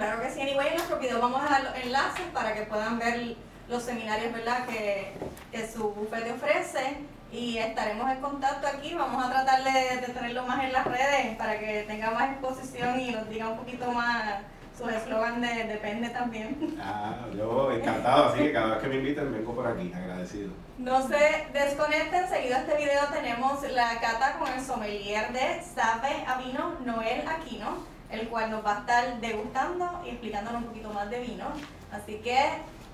Claro 0.01 0.23
que 0.23 0.31
sí, 0.31 0.41
anyway, 0.41 0.69
en 0.69 0.77
nuestro 0.77 0.99
video 0.99 1.21
vamos 1.21 1.43
a 1.43 1.51
dar 1.51 1.63
los 1.63 1.75
enlaces 1.75 2.25
para 2.33 2.55
que 2.55 2.63
puedan 2.63 2.99
ver 2.99 3.37
los 3.69 3.83
seminarios 3.83 4.33
¿verdad? 4.33 4.65
Que, 4.65 5.13
que 5.53 5.69
su 5.69 5.91
bufete 5.91 6.33
ofrece 6.33 6.97
y 7.31 7.59
estaremos 7.59 8.11
en 8.11 8.19
contacto 8.23 8.67
aquí. 8.67 8.95
Vamos 8.95 9.23
a 9.23 9.31
tratar 9.31 9.63
de, 9.63 9.99
de 10.01 10.07
tenerlo 10.15 10.47
más 10.47 10.65
en 10.65 10.73
las 10.73 10.87
redes 10.87 11.37
para 11.37 11.59
que 11.59 11.83
tenga 11.83 12.13
más 12.13 12.31
exposición 12.31 12.99
y 12.99 13.11
nos 13.11 13.29
diga 13.29 13.51
un 13.51 13.59
poquito 13.59 13.93
más 13.93 14.41
su 14.79 14.89
eslogan 14.89 15.43
de 15.43 15.65
depende 15.65 16.09
también. 16.09 16.79
Ah, 16.83 17.27
yo 17.37 17.71
encantado, 17.71 18.31
así 18.31 18.39
que 18.39 18.53
cada 18.55 18.69
vez 18.69 18.79
que 18.79 18.89
me 18.89 18.97
inviten 18.97 19.31
vengo 19.35 19.55
por 19.55 19.67
aquí, 19.67 19.93
agradecido. 19.95 20.51
No 20.79 21.07
se 21.07 21.47
desconecten, 21.53 22.27
seguido 22.27 22.57
a 22.57 22.61
este 22.61 22.75
video 22.79 23.05
tenemos 23.13 23.71
la 23.71 24.01
cata 24.01 24.39
con 24.39 24.49
el 24.51 24.65
sommelier 24.65 25.31
de 25.35 25.63
Sabe 25.63 26.25
Avino 26.27 26.77
Noel 26.87 27.29
Aquino, 27.29 28.00
el 28.11 28.29
cual 28.29 28.51
nos 28.51 28.65
va 28.65 28.77
a 28.77 28.81
estar 28.81 29.21
degustando 29.21 30.03
y 30.05 30.11
explicándonos 30.11 30.63
un 30.63 30.69
poquito 30.69 30.93
más 30.93 31.09
de 31.11 31.21
vino. 31.21 31.47
Así 31.93 32.15
que 32.17 32.39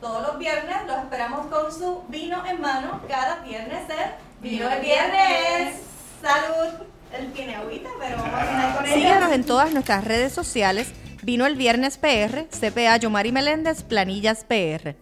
todos 0.00 0.26
los 0.26 0.38
viernes 0.38 0.76
los 0.86 0.98
esperamos 0.98 1.46
con 1.46 1.72
su 1.72 2.04
vino 2.08 2.44
en 2.46 2.60
mano, 2.60 3.00
cada 3.08 3.40
viernes 3.40 3.88
de 3.88 3.94
Vino 4.40 4.70
el 4.70 4.80
Viernes. 4.80 5.76
¡Salud! 6.22 6.86
Él 7.12 7.32
tiene 7.32 7.56
agüita, 7.56 7.88
pero 7.98 8.16
vamos 8.18 8.34
a 8.34 8.38
terminar 8.38 8.76
con 8.76 8.86
ella. 8.86 8.94
Síguenos 8.94 9.32
en 9.32 9.44
todas 9.44 9.72
nuestras 9.72 10.04
redes 10.04 10.32
sociales. 10.32 10.92
Vino 11.22 11.46
el 11.46 11.56
Viernes 11.56 11.98
PR, 11.98 12.46
CPA 12.48 12.96
Yomari 12.98 13.32
Meléndez, 13.32 13.82
Planillas 13.82 14.44
PR. 14.44 14.96